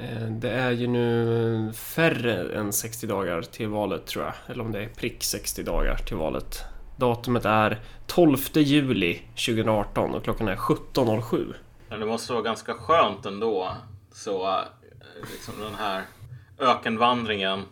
Eh, 0.00 0.22
Det 0.30 0.50
är 0.50 0.70
ju 0.70 0.86
nu 0.86 1.72
färre 1.74 2.58
än 2.58 2.72
60 2.72 3.06
dagar 3.06 3.42
till 3.42 3.68
valet 3.68 4.06
tror 4.06 4.24
jag. 4.24 4.34
Eller 4.46 4.64
om 4.64 4.72
det 4.72 4.82
är 4.82 4.88
prick 4.88 5.24
60 5.24 5.62
dagar 5.62 5.96
till 5.96 6.16
valet. 6.16 6.64
Datumet 6.96 7.44
är 7.44 7.80
12 8.06 8.36
juli 8.54 9.18
2018 9.46 10.14
och 10.14 10.24
klockan 10.24 10.48
är 10.48 10.56
17.07. 10.56 11.54
Men 11.88 12.00
det 12.00 12.06
måste 12.06 12.32
vara 12.32 12.42
ganska 12.42 12.74
skönt 12.74 13.26
ändå. 13.26 13.68
Så 14.12 14.48
eh, 14.48 14.58
liksom 15.32 15.54
den 15.62 15.74
här 15.74 16.02
ökenvandringen 16.58 17.62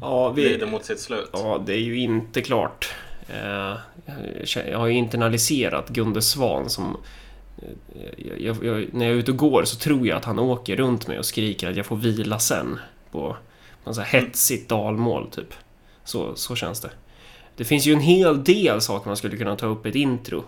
Ja, 0.00 0.28
vi, 0.30 0.44
lider 0.48 0.66
mot 0.66 0.84
sitt 0.84 1.00
slut. 1.00 1.30
Ja, 1.32 1.62
det 1.66 1.72
är 1.72 1.80
ju 1.80 1.98
inte 1.98 2.40
klart. 2.42 2.94
Eh, 3.28 3.76
Jag 4.70 4.78
har 4.78 4.86
ju 4.86 4.92
internaliserat 4.92 5.88
Gunde 5.88 6.22
Svan 6.22 6.70
som... 6.70 6.96
eh, 7.62 8.34
Jag, 8.38 8.64
jag, 8.64 8.86
när 8.94 9.06
jag 9.06 9.14
är 9.14 9.18
ute 9.18 9.30
och 9.30 9.36
går 9.36 9.64
så 9.64 9.76
tror 9.76 10.06
jag 10.06 10.16
att 10.16 10.24
han 10.24 10.38
åker 10.38 10.76
runt 10.76 11.08
mig 11.08 11.18
och 11.18 11.26
skriker 11.26 11.70
att 11.70 11.76
jag 11.76 11.86
får 11.86 11.96
vila 11.96 12.38
sen. 12.38 12.78
På, 13.10 13.36
på 13.84 13.90
en 13.90 13.94
sån 13.94 14.04
här 14.04 14.20
hetsigt 14.20 14.68
dalmål, 14.68 15.30
typ. 15.30 15.54
Så, 16.04 16.34
så 16.34 16.56
känns 16.56 16.80
det. 16.80 16.90
Det 17.56 17.64
finns 17.64 17.86
ju 17.86 17.92
en 17.92 18.00
hel 18.00 18.44
del 18.44 18.80
saker 18.80 19.08
man 19.08 19.16
skulle 19.16 19.36
kunna 19.36 19.56
ta 19.56 19.66
upp 19.66 19.86
i 19.86 19.88
ett 19.88 19.94
intro. 19.94 20.44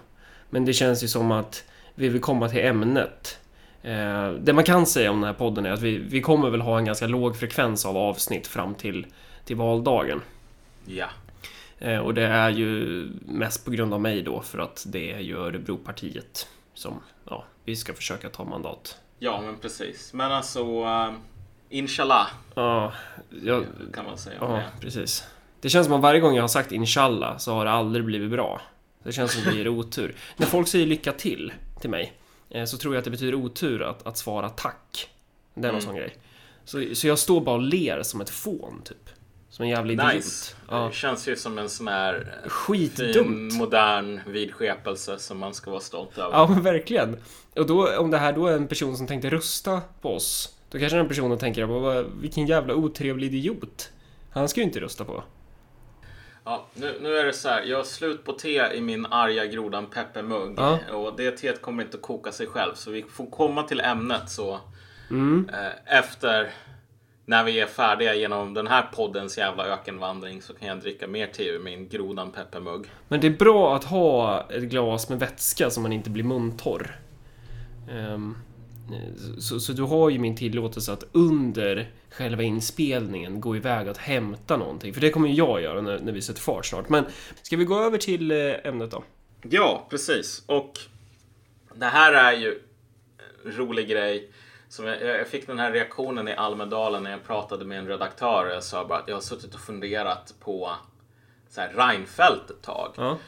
Men 0.51 0.65
det 0.65 0.73
känns 0.73 1.05
ju 1.05 1.09
som 1.09 1.31
att 1.33 1.65
vi 1.95 2.09
vill 2.09 2.21
komma 2.21 2.49
till 2.49 2.65
ämnet. 2.65 3.39
Eh, 3.83 4.31
det 4.31 4.53
man 4.53 4.65
kan 4.65 4.87
säga 4.87 5.11
om 5.11 5.21
den 5.21 5.27
här 5.27 5.35
podden 5.39 5.67
är 5.67 5.71
att 5.71 5.83
vi, 5.83 5.99
vi 5.99 6.21
kommer 6.21 6.51
väl 6.51 6.61
ha 6.61 6.79
en 6.79 6.85
ganska 6.85 7.07
låg 7.07 7.37
frekvens 7.37 7.87
av 7.87 7.97
avsnitt 7.97 8.47
fram 8.47 8.75
till, 8.75 9.07
till 9.45 9.57
valdagen. 9.57 10.21
Ja. 10.87 11.07
Eh, 11.79 11.99
Och 11.99 12.15
det 12.15 12.27
är 12.27 12.51
ju 12.51 13.09
mest 13.27 13.65
på 13.65 13.71
grund 13.71 13.95
av 13.95 14.01
mig 14.01 14.23
då 14.23 14.41
för 14.41 14.59
att 14.59 14.85
det 14.89 15.13
är 15.13 15.21
ju 15.21 15.37
Örebropartiet 15.39 16.49
som 16.79 17.01
ja, 17.25 17.45
vi 17.65 17.77
ska 17.77 17.95
försöka 17.95 18.29
ta 18.29 18.45
mandat. 18.45 18.99
ja, 19.19 19.41
men 19.41 19.59
precis. 19.59 20.13
Men 20.13 20.33
alltså, 20.33 20.85
uh, 20.85 21.13
inshallah 21.69 22.27
Ja, 22.55 22.93
jag, 23.43 23.65
kan 23.95 24.05
man 24.05 24.19
säga 24.19 24.37
ja, 24.41 24.47
det. 24.47 24.65
precis. 24.81 25.25
Det 25.61 25.69
känns 25.69 25.87
som 25.87 25.95
att 25.97 26.01
varje 26.03 26.21
gång 26.21 26.35
jag 26.35 26.43
har 26.43 26.49
sagt 26.49 26.73
inshallah 26.73 27.37
så 27.39 27.53
har 27.55 27.65
det 27.65 27.71
aldrig 27.71 28.05
blivit 28.05 28.31
bra. 28.31 28.61
Det 29.03 29.13
känns 29.13 29.33
som 29.33 29.41
att 29.41 29.47
det 29.47 29.53
blir 29.53 29.69
otur. 29.69 30.17
När 30.37 30.47
folk 30.47 30.69
säger 30.69 30.87
lycka 30.87 31.13
till 31.13 31.53
till 31.81 31.91
mig 31.91 32.13
eh, 32.51 32.65
så 32.65 32.77
tror 32.79 32.95
jag 32.95 32.99
att 32.99 33.05
det 33.05 33.11
betyder 33.11 33.35
otur 33.35 33.83
att, 33.83 34.07
att 34.07 34.17
svara 34.19 34.49
tack. 34.49 35.09
Det 35.55 35.61
är 35.69 35.73
någon 35.73 35.81
Mm. 35.81 35.81
sån 35.81 35.97
grej. 35.97 36.17
Så, 36.65 36.85
så 36.95 37.07
jag 37.07 37.19
står 37.19 37.41
bara 37.41 37.55
och 37.57 37.63
ler 37.63 38.03
som 38.03 38.21
ett 38.21 38.31
fån 38.31 38.83
typ. 38.85 39.08
Som 39.59 39.63
en 39.65 39.69
jävla 39.71 39.93
idiot. 39.93 40.15
Nice. 40.15 40.55
Ja. 40.71 40.87
Det 40.87 40.95
känns 40.95 41.29
ju 41.29 41.37
som 41.37 41.59
en 41.59 41.69
sån 41.69 41.89
här 41.89 42.41
eh, 42.45 42.49
Skitdumt. 42.51 43.13
fin, 43.15 43.55
modern 43.59 44.21
vidskepelse 44.27 45.19
som 45.19 45.39
man 45.39 45.55
ska 45.55 45.71
vara 45.71 45.81
stolt 45.81 46.19
över. 46.19 46.31
Ja 46.37 46.47
men 46.49 46.63
verkligen. 46.63 47.17
Och 47.57 47.67
då, 47.67 47.97
om 47.99 48.11
det 48.11 48.19
här 48.19 48.33
då 48.33 48.47
är 48.47 48.53
en 48.57 48.69
person 48.69 48.97
som 48.97 49.07
tänkte 49.07 49.31
rösta 49.31 49.81
på 50.01 50.15
oss. 50.15 50.55
Då 50.71 50.79
kanske 50.79 50.97
den 50.99 51.09
personen 51.09 51.39
tänker 51.39 51.65
"Vad- 51.65 51.83
vad- 51.83 52.07
vilken 52.21 52.47
jävla 52.47 52.75
otrevlig 52.75 53.35
idiot. 53.35 53.91
Han 54.31 54.49
ska 54.49 54.61
ju 54.61 54.65
inte 54.67 54.81
rösta 54.81 55.05
på. 55.05 55.23
Ja, 56.45 56.67
nu, 56.75 56.99
nu 57.03 57.17
är 57.17 57.25
det 57.25 57.33
så 57.33 57.49
här. 57.49 57.63
Jag 57.63 57.77
har 57.77 57.85
slut 57.85 58.25
på 58.25 58.33
te 58.33 58.63
i 58.75 58.81
min 58.81 59.07
arga 59.07 59.47
grodan 59.47 59.87
peppermugg. 59.87 60.55
Ja. 60.57 60.79
Och 60.93 61.17
det 61.17 61.31
teet 61.31 61.63
kommer 61.63 61.83
inte 61.83 61.97
att 61.97 62.03
koka 62.03 62.33
sig 62.33 62.47
själv. 62.47 62.75
Så 62.75 62.91
vi 62.91 63.03
får 63.03 63.27
komma 63.31 63.63
till 63.63 63.81
ämnet 63.81 64.31
så. 64.31 64.61
Mm. 65.11 65.51
Eh, 65.53 65.99
efter 65.99 66.51
när 67.29 67.45
vi 67.45 67.61
är 67.61 67.67
färdiga 67.67 68.15
genom 68.15 68.55
den 68.55 68.67
här 68.67 68.83
poddens 68.83 69.39
jävla 69.39 69.67
ökenvandring 69.67 70.43
så 70.43 70.55
kan 70.55 70.69
jag 70.69 70.81
dricka 70.81 71.07
mer 71.07 71.27
te 71.27 71.49
ur 71.49 71.59
min 71.59 71.89
grodan 71.89 72.31
peppermugg. 72.31 72.87
Men 73.09 73.21
det 73.21 73.27
är 73.27 73.37
bra 73.37 73.77
att 73.77 73.85
ha 73.85 74.47
ett 74.51 74.63
glas 74.63 75.09
med 75.09 75.19
vätska 75.19 75.71
så 75.71 75.81
man 75.81 75.93
inte 75.93 76.11
blir 76.11 76.25
muntorr. 76.25 77.01
Ehm, 77.91 78.37
så, 79.39 79.61
så 79.61 79.73
du 79.73 79.83
har 79.83 80.11
ju 80.11 80.19
min 80.19 80.37
tillåtelse 80.37 80.93
att 80.93 81.05
under 81.13 81.91
själva 82.11 82.43
inspelningen 82.43 83.41
gå 83.41 83.57
iväg 83.57 83.89
och 83.89 83.99
hämta 83.99 84.57
någonting. 84.57 84.95
För 84.95 85.01
det 85.01 85.11
kommer 85.11 85.29
ju 85.29 85.35
jag 85.35 85.63
göra 85.63 85.81
när, 85.81 85.99
när 85.99 86.13
vi 86.13 86.23
sätter 86.23 86.41
fart 86.41 86.67
snart. 86.67 86.89
Men 86.89 87.05
ska 87.43 87.57
vi 87.57 87.65
gå 87.65 87.85
över 87.85 87.99
till 87.99 88.31
eh, 88.31 88.55
ämnet 88.65 88.91
då? 88.91 89.05
Ja, 89.43 89.87
precis. 89.91 90.43
Och 90.47 90.79
det 91.75 91.87
här 91.87 92.13
är 92.13 92.33
ju 92.33 92.59
en 93.45 93.53
rolig 93.53 93.89
grej. 93.89 94.31
Som 94.69 94.87
jag, 94.87 95.03
jag 95.03 95.27
fick 95.29 95.47
den 95.47 95.59
här 95.59 95.73
reaktionen 95.73 96.29
i 96.29 96.35
Almedalen 96.35 97.03
när 97.03 97.11
jag 97.11 97.25
pratade 97.27 97.65
med 97.65 97.79
en 97.79 97.87
redaktör. 97.89 98.51
Jag 98.55 98.63
sa 98.63 98.85
bara 98.85 98.99
att 98.99 99.09
jag 99.09 99.17
har 99.17 99.21
suttit 99.21 99.55
och 99.55 99.61
funderat 99.61 100.35
på 100.41 100.71
så 101.51 101.61
här, 101.61 101.69
Reinfeldt 101.77 102.51
ett 102.51 102.63
tag. 102.63 102.93
Ja. 102.97 103.19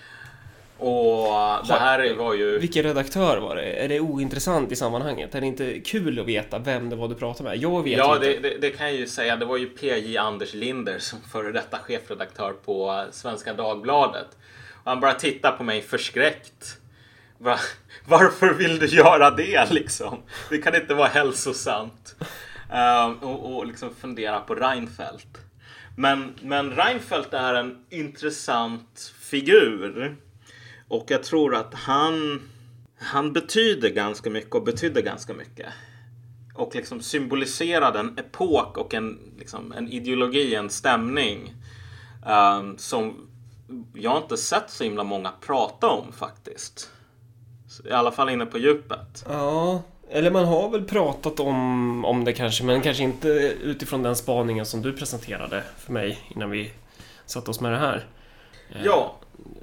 Och 0.79 1.67
det 1.67 1.75
här 1.75 2.15
var 2.15 2.35
ju... 2.35 2.59
Vilken 2.59 2.83
redaktör 2.83 3.39
var 3.39 3.57
det? 3.57 3.85
Är 3.85 3.89
det 3.89 4.01
ointressant 4.01 4.73
i 4.73 4.77
sammanhanget? 4.77 5.35
Är 5.35 5.41
det 5.41 5.47
inte 5.47 5.81
kul 5.81 6.19
att 6.21 6.27
veta 6.27 6.59
vem 6.59 6.91
det 6.91 6.97
var 6.97 7.09
du 7.09 7.15
pratade 7.15 7.49
med? 7.49 7.59
Jag 7.59 7.83
vet 7.83 7.99
Ja, 7.99 8.15
inte. 8.15 8.27
det, 8.27 8.39
det, 8.39 8.59
det 8.59 8.71
kan 8.71 8.87
jag 8.87 8.97
ju 8.97 9.07
säga. 9.07 9.37
Det 9.37 9.45
var 9.45 9.57
ju 9.57 9.67
PJ 9.67 10.17
Anders 10.19 10.55
Linder 10.55 10.99
som 10.99 11.19
före 11.33 11.53
detta 11.53 11.79
chefredaktör 11.79 12.53
på 12.65 13.05
Svenska 13.11 13.55
Dagbladet. 13.55 14.27
Och 14.85 14.91
han 14.91 15.01
bara 15.01 15.15
tittar 15.15 15.53
på 15.53 15.63
mig 15.63 15.83
förskräckt. 15.83 16.80
Va? 17.41 17.59
Varför 18.05 18.55
vill 18.55 18.79
du 18.79 18.87
göra 18.87 19.31
det 19.31 19.71
liksom? 19.71 20.23
Det 20.51 20.59
kan 20.59 20.75
inte 20.75 20.95
vara 20.95 21.09
hälsosamt. 21.09 22.17
Uh, 22.73 23.25
och, 23.25 23.57
och 23.57 23.67
liksom 23.67 23.95
fundera 23.95 24.41
på 24.41 24.55
Reinfeldt. 24.55 25.39
Men, 25.97 26.35
men 26.43 26.71
Reinfeldt 26.71 27.35
är 27.35 27.55
en 27.55 27.85
intressant 27.91 29.15
figur. 29.21 30.17
Och 30.89 31.05
jag 31.09 31.23
tror 31.23 31.55
att 31.55 31.75
han, 31.75 32.41
han 32.99 33.33
betyder 33.33 33.89
ganska 33.89 34.31
mycket 34.31 34.55
och 34.55 34.65
betydde 34.65 35.03
ganska 35.03 35.35
mycket 35.35 35.67
och 36.55 36.75
liksom 36.75 37.01
symboliserade 37.01 37.99
en 37.99 38.19
epok 38.19 38.79
och 38.79 38.95
en, 38.95 39.19
liksom, 39.39 39.73
en 39.73 39.89
ideologi, 39.89 40.55
en 40.55 40.71
stämning 40.71 41.55
Um, 42.27 42.79
som 42.79 43.29
jag 43.95 44.23
inte 44.23 44.37
sett 44.37 44.71
så 44.71 44.85
himla 44.85 45.05
många 45.05 45.33
prata 45.41 45.89
om 45.89 46.13
faktiskt. 46.13 46.91
I 47.85 47.91
alla 47.93 48.13
fall 48.13 48.29
inne 48.29 48.47
på 48.47 48.59
djupet. 48.59 49.25
Ja, 49.29 49.83
eller 50.11 50.31
man 50.31 50.45
har 50.45 50.69
väl 50.71 50.85
pratat 50.85 51.41
om, 51.41 52.05
om 52.05 52.25
det 52.25 52.33
kanske, 52.33 52.65
men 52.65 52.81
kanske 52.81 53.03
inte 53.03 53.29
utifrån 53.63 54.03
den 54.03 54.17
spaningen 54.17 54.67
som 54.67 54.83
du 54.83 54.93
presenterade 54.93 55.63
för 55.79 55.93
mig 55.93 56.19
innan 56.29 56.51
vi 56.51 56.71
satte 57.27 57.51
oss 57.51 57.61
med 57.61 57.73
det 57.73 57.79
här. 57.79 58.07
Eh, 58.71 58.85
Ja, 58.85 59.17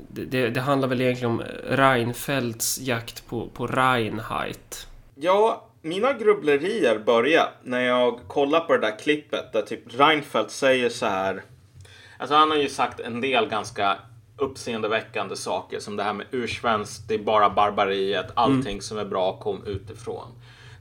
Det, 0.10 0.26
det, 0.26 0.50
det 0.50 0.62
handlar 0.62 0.88
väl 0.88 1.02
egentligen 1.02 1.32
om 1.32 1.44
Reinfeldts 1.70 2.80
jakt 2.82 3.28
på, 3.28 3.48
på 3.54 3.68
Reinheit. 3.68 4.88
ja, 5.16 5.64
mina 5.82 6.14
grubblerier 6.14 7.00
börjar 7.00 7.50
när 7.64 7.80
jag 7.82 8.20
kollar 8.28 8.60
på 8.60 8.74
det 8.74 8.80
där 8.88 9.00
klippet 9.00 9.54
där 9.54 9.62
typ 9.62 10.00
Reinfeldt 10.00 10.52
säger 10.52 10.90
så 10.90 11.06
här. 11.06 11.44
Alltså 12.18 12.36
han 12.36 12.50
har 12.52 12.58
ju 12.58 12.70
sagt 12.70 13.00
en 13.00 13.22
del 13.22 13.48
ganska 13.50 13.98
uppseendeväckande 14.38 15.36
saker 15.36 15.80
som 15.80 15.96
det 15.96 16.04
här 16.04 16.14
med 16.14 16.26
ursvenskt, 16.32 17.08
det 17.08 17.14
är 17.14 17.20
bara 17.20 17.50
barbariet, 17.50 18.26
allting 18.34 18.82
som 18.82 18.98
är 18.98 19.06
bra 19.06 19.40
kom 19.40 19.64
utifrån. 19.66 20.28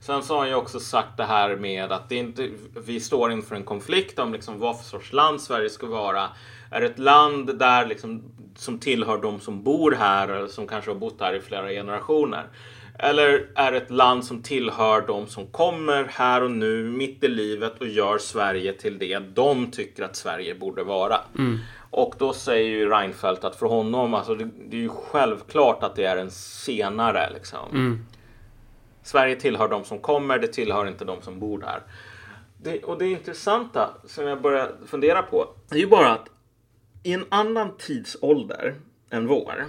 Sen 0.01 0.23
så 0.23 0.35
har 0.35 0.41
han 0.41 0.49
ju 0.49 0.55
också 0.55 0.81
sagt 0.81 1.17
det 1.17 1.25
här 1.25 1.57
med 1.57 1.93
att 1.93 2.09
det 2.09 2.17
inte, 2.17 2.49
vi 2.87 3.01
står 3.01 3.33
inför 3.33 3.57
en 3.57 3.65
konflikt 3.65 4.19
om 4.19 4.33
liksom 4.33 4.59
vad 4.59 4.79
för 4.79 4.85
sorts 4.85 5.13
land 5.13 5.41
Sverige 5.41 5.71
ska 5.71 5.87
vara. 5.87 6.29
Är 6.71 6.81
det 6.81 6.87
ett 6.87 6.99
land 6.99 7.59
där 7.59 7.87
liksom, 7.87 8.23
som 8.57 8.79
tillhör 8.79 9.19
de 9.19 9.41
som 9.41 9.63
bor 9.63 9.93
här 9.93 10.29
eller 10.29 10.49
som 10.49 10.67
kanske 10.67 10.91
har 10.91 10.99
bott 10.99 11.21
här 11.21 11.35
i 11.35 11.41
flera 11.41 11.69
generationer? 11.69 12.47
Eller 12.99 13.49
är 13.55 13.73
det 13.73 13.79
ett 13.79 13.91
land 13.91 14.25
som 14.25 14.43
tillhör 14.43 15.07
de 15.07 15.27
som 15.27 15.47
kommer 15.47 16.05
här 16.05 16.43
och 16.43 16.51
nu 16.51 16.85
mitt 16.85 17.25
i 17.25 17.29
livet 17.29 17.81
och 17.81 17.87
gör 17.87 18.19
Sverige 18.19 18.73
till 18.73 18.99
det 18.99 19.19
de 19.19 19.71
tycker 19.71 20.03
att 20.03 20.17
Sverige 20.17 20.55
borde 20.55 20.83
vara? 20.83 21.21
Och 21.97 22.15
då 22.19 22.33
säger 22.33 22.71
ju 22.71 22.89
Reinfeldt 22.89 23.45
att 23.45 23.57
för 23.57 23.67
honom, 23.67 24.15
alltså 24.15 24.35
det, 24.35 24.49
det 24.69 24.77
är 24.77 24.81
ju 24.81 24.89
självklart 24.89 25.83
att 25.83 25.97
det 25.97 26.05
är 26.05 26.17
en 26.17 26.31
senare 26.31 27.31
liksom. 27.33 27.69
Sverige 29.03 29.37
tillhör 29.37 29.69
de 29.69 29.85
som 29.85 29.99
kommer, 29.99 30.39
det 30.39 30.47
tillhör 30.47 30.87
inte 30.87 31.05
de 31.05 31.23
som 31.23 31.41
bor 31.41 31.59
där. 31.59 31.83
Det, 32.63 32.83
och 32.83 32.99
det 32.99 33.07
intressanta 33.07 33.91
som 34.05 34.27
jag 34.27 34.43
börjar 34.43 34.73
fundera 34.87 35.23
på 35.23 35.47
är 35.71 35.77
ju 35.77 35.87
bara 35.87 36.13
att 36.13 36.29
i 37.03 37.13
en 37.13 37.25
annan 37.29 37.77
tidsålder 37.79 38.75
än 39.11 39.27
vår, 39.27 39.65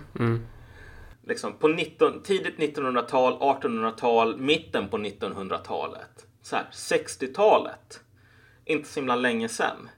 liksom 1.23 1.53
på 1.53 1.67
19, 1.67 2.21
tidigt 2.23 2.57
1900-tal, 2.57 3.33
1800-tal, 3.33 4.37
mitten 4.37 4.89
på 4.89 4.97
1900-talet, 4.97 6.25
så 6.41 6.55
här, 6.55 6.65
60-talet, 6.71 8.01
inte 8.65 8.89
så 8.89 8.99
himla 8.99 9.15
länge 9.15 9.49
sedan. 9.49 9.89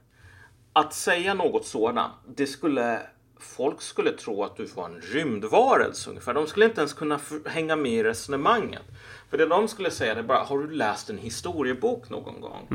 Att 0.72 0.94
säga 0.94 1.34
något 1.34 1.66
sådant, 1.66 2.12
det 2.36 2.46
skulle 2.46 3.00
folk 3.40 3.82
skulle 3.82 4.12
tro 4.12 4.44
att 4.44 4.56
du 4.56 4.64
var 4.64 4.84
en 4.84 5.00
rymdvarelse 5.00 6.10
ungefär. 6.10 6.34
De 6.34 6.46
skulle 6.46 6.66
inte 6.66 6.80
ens 6.80 6.92
kunna 6.92 7.20
hänga 7.46 7.76
med 7.76 7.92
i 7.92 8.02
resonemanget. 8.02 8.82
För 9.30 9.38
det 9.38 9.46
de 9.46 9.68
skulle 9.68 9.90
säga 9.90 10.14
är 10.14 10.22
bara, 10.22 10.38
har 10.38 10.58
du 10.58 10.70
läst 10.70 11.10
en 11.10 11.18
historiebok 11.18 12.10
någon 12.10 12.40
gång? 12.40 12.66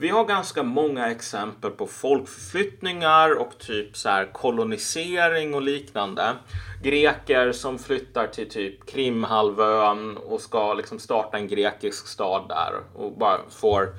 Vi 0.00 0.08
har 0.08 0.24
ganska 0.24 0.62
många 0.62 1.10
exempel 1.10 1.70
på 1.70 1.86
folkförflyttningar 1.86 3.40
och 3.40 3.58
typ 3.58 3.96
så 3.96 4.08
här 4.08 4.32
kolonisering 4.32 5.54
och 5.54 5.62
liknande. 5.62 6.34
Greker 6.82 7.52
som 7.52 7.78
flyttar 7.78 8.26
till 8.26 8.48
typ 8.48 8.86
Krimhalvön 8.86 10.16
och 10.16 10.40
ska 10.40 10.74
liksom 10.74 10.98
starta 10.98 11.36
en 11.36 11.48
grekisk 11.48 12.08
stad 12.08 12.48
där 12.48 12.72
och 12.94 13.12
bara 13.18 13.38
får 13.50 13.94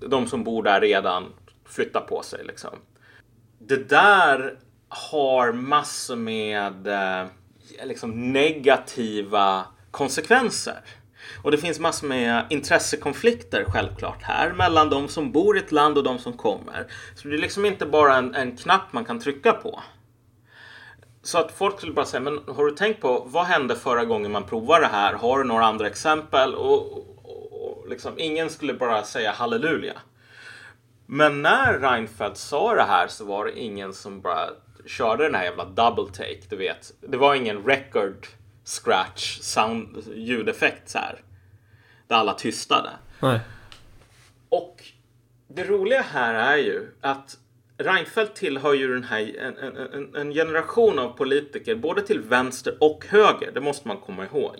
de 0.00 0.26
som 0.26 0.44
bor 0.44 0.62
där 0.62 0.80
redan 0.80 1.24
flytta 1.72 2.00
på 2.00 2.22
sig. 2.22 2.44
Liksom. 2.44 2.78
Det 3.58 3.88
där 3.88 4.58
har 4.88 5.52
massor 5.52 6.16
med 6.16 6.86
eh, 6.86 7.26
liksom 7.84 8.32
negativa 8.32 9.64
konsekvenser. 9.90 10.80
Och 11.42 11.50
det 11.50 11.58
finns 11.58 11.78
massor 11.78 12.06
med 12.06 12.46
intressekonflikter 12.50 13.64
självklart 13.64 14.22
här 14.22 14.52
mellan 14.52 14.90
de 14.90 15.08
som 15.08 15.32
bor 15.32 15.56
i 15.56 15.60
ett 15.60 15.72
land 15.72 15.98
och 15.98 16.04
de 16.04 16.18
som 16.18 16.32
kommer. 16.32 16.86
Så 17.14 17.28
det 17.28 17.34
är 17.34 17.38
liksom 17.38 17.64
inte 17.64 17.86
bara 17.86 18.16
en, 18.16 18.34
en 18.34 18.56
knapp 18.56 18.92
man 18.92 19.04
kan 19.04 19.20
trycka 19.20 19.52
på. 19.52 19.82
Så 21.22 21.38
att 21.38 21.52
folk 21.52 21.78
skulle 21.78 21.92
bara 21.92 22.06
säga, 22.06 22.20
men 22.20 22.40
har 22.56 22.66
du 22.66 22.72
tänkt 22.72 23.00
på 23.00 23.22
vad 23.26 23.44
hände 23.44 23.76
förra 23.76 24.04
gången 24.04 24.32
man 24.32 24.44
provade 24.44 24.84
det 24.84 24.88
här? 24.92 25.14
Har 25.14 25.38
du 25.38 25.44
några 25.44 25.64
andra 25.64 25.86
exempel? 25.86 26.54
Och, 26.54 26.92
och, 26.92 27.52
och 27.52 27.88
liksom, 27.88 28.12
ingen 28.16 28.50
skulle 28.50 28.74
bara 28.74 29.02
säga 29.02 29.32
halleluja. 29.32 29.92
Men 31.14 31.42
när 31.42 31.78
Reinfeldt 31.78 32.36
sa 32.36 32.74
det 32.74 32.82
här 32.82 33.08
så 33.08 33.24
var 33.24 33.44
det 33.44 33.58
ingen 33.58 33.94
som 33.94 34.20
bara 34.20 34.50
körde 34.86 35.24
den 35.24 35.34
här 35.34 35.44
jävla 35.44 35.64
double 35.64 36.12
take, 36.12 36.40
du 36.48 36.56
vet. 36.56 36.92
Det 37.00 37.16
var 37.16 37.34
ingen 37.34 37.64
record 37.64 38.26
scratch 38.64 39.38
sound 39.40 40.04
ljudeffekt 40.14 40.88
så 40.88 40.98
här. 40.98 41.20
Där 42.08 42.16
alla 42.16 42.34
tystade. 42.34 42.90
Nej. 43.20 43.40
Och 44.48 44.84
det 45.48 45.64
roliga 45.64 46.02
här 46.02 46.34
är 46.34 46.56
ju 46.56 46.86
att 47.00 47.38
Reinfeldt 47.78 48.34
tillhör 48.34 48.74
ju 48.74 48.94
den 48.94 49.04
här, 49.04 49.36
en, 49.38 49.56
en, 49.76 50.16
en, 50.16 50.32
generation 50.32 50.98
av 50.98 51.08
politiker, 51.08 51.74
både 51.74 52.02
till 52.02 52.20
vänster 52.20 52.76
och 52.80 53.06
höger, 53.08 53.50
det 53.54 53.60
måste 53.60 53.88
man 53.88 53.96
komma 53.96 54.24
ihåg. 54.24 54.58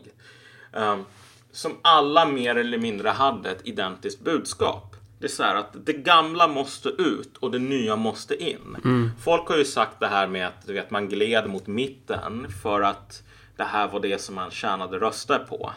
Um, 0.73 1.05
som 1.53 1.73
alla 1.83 2.27
mer 2.27 2.57
eller 2.57 2.79
mindre 2.79 3.09
hade 3.09 3.51
ett 3.51 3.67
identiskt 3.67 4.21
budskap. 4.21 4.92
Det 5.23 5.27
är 5.27 5.29
så 5.29 5.43
här 5.43 5.55
att 5.55 5.87
det 5.87 5.93
gamla 5.93 6.49
måste 6.49 6.89
ut 6.89 7.37
och 7.37 7.51
det 7.51 7.59
nya 7.59 7.97
måste 7.97 8.45
in. 8.45 8.77
Mm. 8.85 9.11
Folk 9.25 9.49
har 9.49 9.57
ju 9.57 9.65
sagt 9.65 10.01
det 10.01 10.07
här 10.07 10.27
med 10.27 10.47
att 10.47 10.67
du 10.67 10.73
vet, 10.73 10.91
man 10.91 11.09
gled 11.09 11.51
mot 11.51 11.67
mitten 11.67 12.47
för 12.63 12.81
att 12.81 13.23
det 13.57 13.65
här 13.65 13.89
var 13.89 14.01
det 14.01 14.21
som 14.21 14.35
man 14.35 14.51
tjänade 14.51 14.99
röster 14.99 15.39
på. 15.39 15.73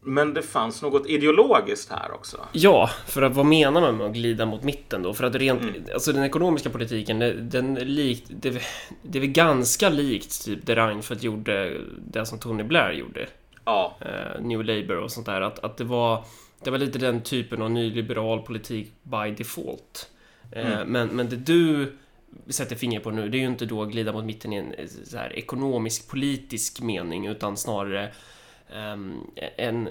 Men 0.00 0.34
det 0.34 0.42
fanns 0.42 0.82
något 0.82 1.06
ideologiskt 1.06 1.92
här 1.92 2.12
också. 2.14 2.36
Ja, 2.52 2.90
för 3.06 3.22
att 3.22 3.34
vad 3.34 3.46
menar 3.46 3.80
man 3.80 3.96
med 3.96 4.06
att 4.06 4.12
glida 4.12 4.46
mot 4.46 4.62
mitten 4.62 5.02
då? 5.02 5.14
För 5.14 5.24
att 5.24 5.34
rent, 5.34 5.62
mm. 5.62 5.84
alltså 5.94 6.12
den 6.12 6.24
ekonomiska 6.24 6.70
politiken, 6.70 7.18
den 7.50 7.74
likt, 7.74 8.26
det, 8.28 8.62
det 9.02 9.18
är 9.18 9.20
väl 9.20 9.30
ganska 9.30 9.88
likt 9.88 10.44
typ 10.44 10.66
det 10.66 10.76
Reinfeldt 10.76 11.22
gjorde, 11.22 11.80
det 11.98 12.26
som 12.26 12.38
Tony 12.38 12.62
Blair 12.62 12.92
gjorde. 12.92 13.26
Ja. 13.64 13.96
Eh, 14.00 14.40
New 14.40 14.64
Labour 14.64 14.96
och 14.96 15.10
sånt 15.10 15.26
där. 15.26 15.40
Att, 15.40 15.58
att 15.58 15.76
det 15.76 15.84
var, 15.84 16.24
det 16.64 16.70
var 16.70 16.78
lite 16.78 16.98
den 16.98 17.22
typen 17.22 17.62
av 17.62 17.70
nyliberal 17.70 18.42
politik 18.42 18.92
by 19.02 19.30
default. 19.38 20.10
Eh, 20.52 20.72
mm. 20.72 20.88
men, 20.88 21.08
men 21.08 21.28
det 21.28 21.36
du 21.36 21.92
sätter 22.48 22.76
fingret 22.76 23.02
på 23.02 23.10
nu, 23.10 23.28
det 23.28 23.38
är 23.38 23.40
ju 23.40 23.46
inte 23.46 23.66
då 23.66 23.84
glida 23.84 24.12
mot 24.12 24.24
mitten 24.24 24.52
i 24.52 24.56
en 24.56 24.74
så 25.04 25.16
här, 25.16 25.38
ekonomisk 25.38 26.08
politisk 26.08 26.80
mening, 26.80 27.26
utan 27.26 27.56
snarare 27.56 28.12
um, 28.92 29.30
en, 29.56 29.88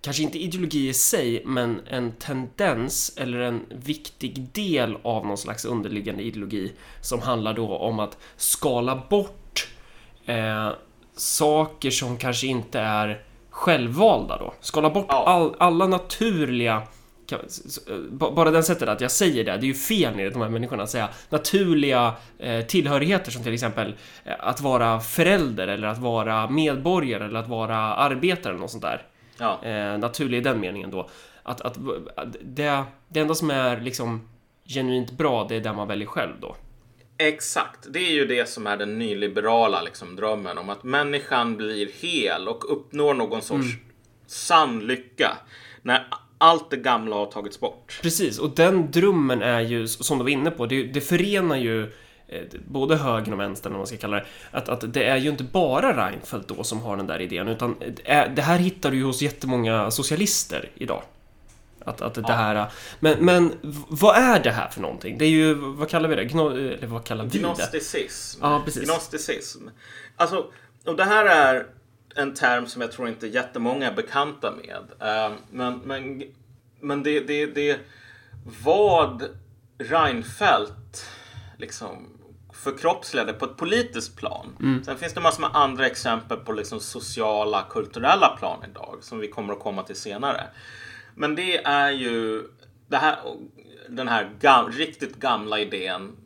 kanske 0.00 0.22
inte 0.22 0.38
ideologi 0.38 0.88
i 0.88 0.94
sig, 0.94 1.42
men 1.44 1.80
en 1.86 2.12
tendens 2.12 3.12
eller 3.16 3.38
en 3.38 3.66
viktig 3.70 4.42
del 4.52 4.96
av 5.02 5.26
någon 5.26 5.38
slags 5.38 5.64
underliggande 5.64 6.22
ideologi 6.22 6.72
som 7.00 7.20
handlar 7.20 7.54
då 7.54 7.76
om 7.76 8.00
att 8.00 8.18
skala 8.36 9.02
bort 9.10 9.68
eh, 10.26 10.70
saker 11.16 11.90
som 11.90 12.16
kanske 12.16 12.46
inte 12.46 12.80
är 12.80 13.22
självvalda 13.58 14.36
då. 14.36 14.54
Skala 14.60 14.90
bort 14.90 15.06
all, 15.08 15.54
alla 15.58 15.86
naturliga 15.86 16.82
bara 18.10 18.50
den 18.50 18.64
sättet 18.64 18.88
att 18.88 19.00
jag 19.00 19.10
säger 19.10 19.44
det, 19.44 19.56
det 19.56 19.64
är 19.64 19.68
ju 19.68 19.74
fel 19.74 20.12
enligt 20.14 20.32
de 20.32 20.42
här 20.42 20.48
människorna 20.48 20.82
att 20.82 20.90
säga 20.90 21.08
naturliga 21.30 22.14
eh, 22.38 22.66
tillhörigheter 22.66 23.30
som 23.30 23.42
till 23.42 23.54
exempel 23.54 23.94
eh, 24.24 24.34
att 24.38 24.60
vara 24.60 25.00
förälder 25.00 25.68
eller 25.68 25.88
att 25.88 25.98
vara 25.98 26.50
medborgare 26.50 27.24
eller 27.24 27.40
att 27.40 27.48
vara 27.48 27.76
arbetare 27.76 28.52
eller 28.52 28.60
något 28.60 28.70
sånt 28.70 28.82
där. 28.82 29.02
Ja. 29.38 29.64
Eh, 29.64 29.98
naturlig 29.98 30.38
i 30.38 30.40
den 30.40 30.60
meningen 30.60 30.90
då. 30.90 31.08
Att, 31.42 31.60
att, 31.60 31.78
det, 32.42 32.84
det 33.08 33.20
enda 33.20 33.34
som 33.34 33.50
är 33.50 33.80
liksom 33.80 34.28
genuint 34.66 35.10
bra, 35.10 35.46
det 35.48 35.56
är 35.56 35.60
det 35.60 35.72
man 35.72 35.88
väljer 35.88 36.06
själv 36.06 36.32
då. 36.40 36.56
Exakt, 37.18 37.86
det 37.90 37.98
är 37.98 38.12
ju 38.12 38.26
det 38.26 38.48
som 38.48 38.66
är 38.66 38.76
den 38.76 38.98
nyliberala 38.98 39.82
liksom, 39.82 40.16
drömmen 40.16 40.58
om 40.58 40.70
att 40.70 40.84
människan 40.84 41.56
blir 41.56 41.88
hel 42.00 42.48
och 42.48 42.72
uppnår 42.72 43.14
någon 43.14 43.42
sorts 43.42 43.66
mm. 43.66 43.80
sann 44.26 44.86
lycka. 44.86 45.38
När 45.82 46.06
allt 46.38 46.70
det 46.70 46.76
gamla 46.76 47.16
har 47.16 47.26
tagits 47.26 47.60
bort. 47.60 47.98
Precis, 48.02 48.38
och 48.38 48.50
den 48.50 48.90
drömmen 48.90 49.42
är 49.42 49.60
ju, 49.60 49.88
som 49.88 50.18
du 50.18 50.24
var 50.24 50.30
inne 50.30 50.50
på, 50.50 50.66
det, 50.66 50.82
det 50.82 51.00
förenar 51.00 51.56
ju 51.56 51.82
eh, 52.28 52.42
både 52.66 52.96
högern 52.96 53.32
och 53.32 53.40
vänstern, 53.40 53.72
om 53.72 53.78
man 53.78 53.86
ska 53.86 53.96
kalla 53.96 54.16
det, 54.16 54.26
att, 54.50 54.68
att 54.68 54.94
det 54.94 55.04
är 55.04 55.16
ju 55.16 55.30
inte 55.30 55.44
bara 55.44 56.08
Reinfeldt 56.08 56.48
då 56.48 56.64
som 56.64 56.80
har 56.80 56.96
den 56.96 57.06
där 57.06 57.20
idén, 57.20 57.48
utan 57.48 57.76
det 58.34 58.42
här 58.42 58.58
hittar 58.58 58.90
du 58.90 58.96
ju 58.96 59.04
hos 59.04 59.22
jättemånga 59.22 59.90
socialister 59.90 60.70
idag. 60.74 61.02
Att, 61.84 62.00
att 62.00 62.14
det 62.14 62.24
ja. 62.28 62.34
här... 62.34 62.72
Men, 63.00 63.24
men 63.24 63.58
vad 63.88 64.16
är 64.16 64.42
det 64.42 64.50
här 64.50 64.68
för 64.68 64.80
någonting? 64.80 65.18
Det 65.18 65.24
är 65.24 65.30
ju, 65.30 65.54
vad 65.54 65.88
kallar 65.88 66.08
vi 66.08 66.16
det? 66.16 66.24
Gno, 66.24 66.50
eller 66.50 66.86
vad 66.86 67.04
kallar 67.04 67.24
vi 67.24 67.30
det? 67.30 67.38
Gnosticism. 67.38 68.40
Ja, 68.42 68.62
precis. 68.64 68.84
Gnosticism. 68.84 69.68
Alltså, 70.16 70.46
och 70.86 70.96
det 70.96 71.04
här 71.04 71.24
är 71.24 71.66
en 72.14 72.34
term 72.34 72.66
som 72.66 72.82
jag 72.82 72.92
tror 72.92 73.08
inte 73.08 73.26
jättemånga 73.26 73.86
är 73.86 73.94
bekanta 73.94 74.50
med. 74.50 75.08
Uh, 75.08 75.36
men 75.50 75.78
men, 75.84 76.22
men 76.80 77.02
det, 77.02 77.20
det, 77.20 77.46
det 77.46 77.80
vad 78.64 79.24
Reinfeldt 79.78 81.06
liksom 81.58 82.18
förkroppsligade 82.52 83.32
på 83.32 83.44
ett 83.44 83.56
politiskt 83.56 84.16
plan. 84.16 84.56
Mm. 84.60 84.84
Sen 84.84 84.98
finns 84.98 85.14
det 85.14 85.20
massor 85.20 85.40
med 85.40 85.50
andra 85.54 85.86
exempel 85.86 86.36
på 86.36 86.52
liksom 86.52 86.80
sociala, 86.80 87.66
kulturella 87.70 88.36
plan 88.38 88.64
idag 88.70 88.98
som 89.00 89.18
vi 89.18 89.28
kommer 89.28 89.52
att 89.52 89.60
komma 89.60 89.82
till 89.82 89.96
senare. 89.96 90.46
Men 91.18 91.34
det 91.34 91.64
är 91.64 91.90
ju 91.90 92.48
det 92.88 92.96
här, 92.96 93.18
den 93.88 94.08
här 94.08 94.30
gam, 94.40 94.72
riktigt 94.72 95.16
gamla 95.16 95.58
idén 95.58 96.16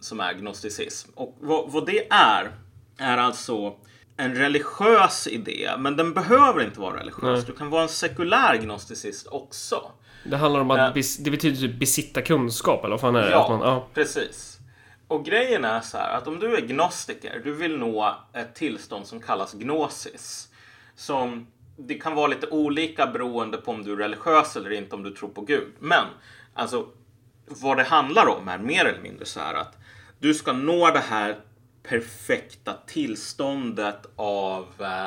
som 0.00 0.20
är 0.20 0.34
gnosticism. 0.34 1.10
Och 1.14 1.36
vad, 1.40 1.72
vad 1.72 1.86
det 1.86 2.06
är, 2.10 2.52
är 2.98 3.18
alltså 3.18 3.74
en 4.16 4.34
religiös 4.34 5.26
idé, 5.26 5.70
men 5.78 5.96
den 5.96 6.14
behöver 6.14 6.64
inte 6.64 6.80
vara 6.80 7.00
religiös. 7.00 7.22
Nej. 7.22 7.42
Du 7.46 7.52
kan 7.52 7.70
vara 7.70 7.82
en 7.82 7.88
sekulär 7.88 8.56
gnosticist 8.56 9.26
också. 9.26 9.92
Det 10.24 10.36
handlar 10.36 10.60
om 10.60 10.70
att 10.70 10.96
uh, 10.96 11.02
det 11.20 11.30
betyder 11.30 11.56
typ 11.56 11.78
besitta 11.80 12.22
kunskap, 12.22 12.84
eller 12.84 12.90
vad 12.90 13.00
fan 13.00 13.16
är 13.16 13.22
det? 13.22 13.30
Ja, 13.30 13.48
man, 13.48 13.68
ja, 13.68 13.88
precis. 13.94 14.58
Och 15.08 15.24
grejen 15.24 15.64
är 15.64 15.80
så 15.80 15.96
här 15.98 16.16
att 16.16 16.28
om 16.28 16.38
du 16.38 16.56
är 16.56 16.60
gnostiker, 16.60 17.40
du 17.44 17.52
vill 17.52 17.78
nå 17.78 18.16
ett 18.32 18.54
tillstånd 18.54 19.06
som 19.06 19.20
kallas 19.20 19.52
gnosis. 19.52 20.48
Som 20.96 21.46
det 21.86 21.94
kan 21.94 22.14
vara 22.14 22.26
lite 22.26 22.46
olika 22.46 23.06
beroende 23.06 23.56
på 23.56 23.70
om 23.70 23.84
du 23.84 23.92
är 23.92 23.96
religiös 23.96 24.56
eller 24.56 24.72
inte, 24.72 24.94
om 24.96 25.02
du 25.02 25.10
tror 25.10 25.28
på 25.28 25.40
Gud. 25.40 25.68
Men 25.78 26.04
alltså, 26.54 26.86
vad 27.46 27.76
det 27.76 27.82
handlar 27.82 28.26
om 28.26 28.48
är 28.48 28.58
mer 28.58 28.84
eller 28.84 29.02
mindre 29.02 29.24
så 29.24 29.40
här 29.40 29.54
att 29.54 29.78
du 30.18 30.34
ska 30.34 30.52
nå 30.52 30.90
det 30.90 30.98
här 30.98 31.36
perfekta 31.82 32.74
tillståndet 32.86 34.06
av 34.16 34.66
eh, 34.78 35.04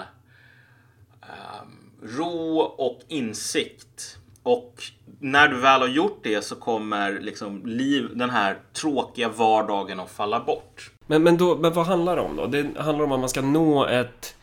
eh, 1.21 1.63
ro 2.01 2.59
och 2.59 3.01
insikt. 3.07 4.17
Och 4.43 4.83
när 5.19 5.47
du 5.47 5.59
väl 5.59 5.81
har 5.81 5.87
gjort 5.87 6.19
det 6.23 6.41
så 6.41 6.55
kommer 6.55 7.19
liksom 7.19 7.65
liv, 7.65 8.09
den 8.15 8.29
här 8.29 8.57
tråkiga 8.73 9.29
vardagen 9.29 9.99
att 9.99 10.11
falla 10.11 10.39
bort. 10.39 10.91
Men, 11.07 11.23
men, 11.23 11.37
då, 11.37 11.55
men 11.55 11.73
vad 11.73 11.85
handlar 11.85 12.15
det 12.15 12.21
om 12.21 12.35
då? 12.35 12.45
Det 12.47 12.77
handlar 12.77 13.05
om 13.05 13.11
att 13.11 13.19
man 13.19 13.29
ska 13.29 13.41
nå 13.41 13.85
ett... 13.85 14.35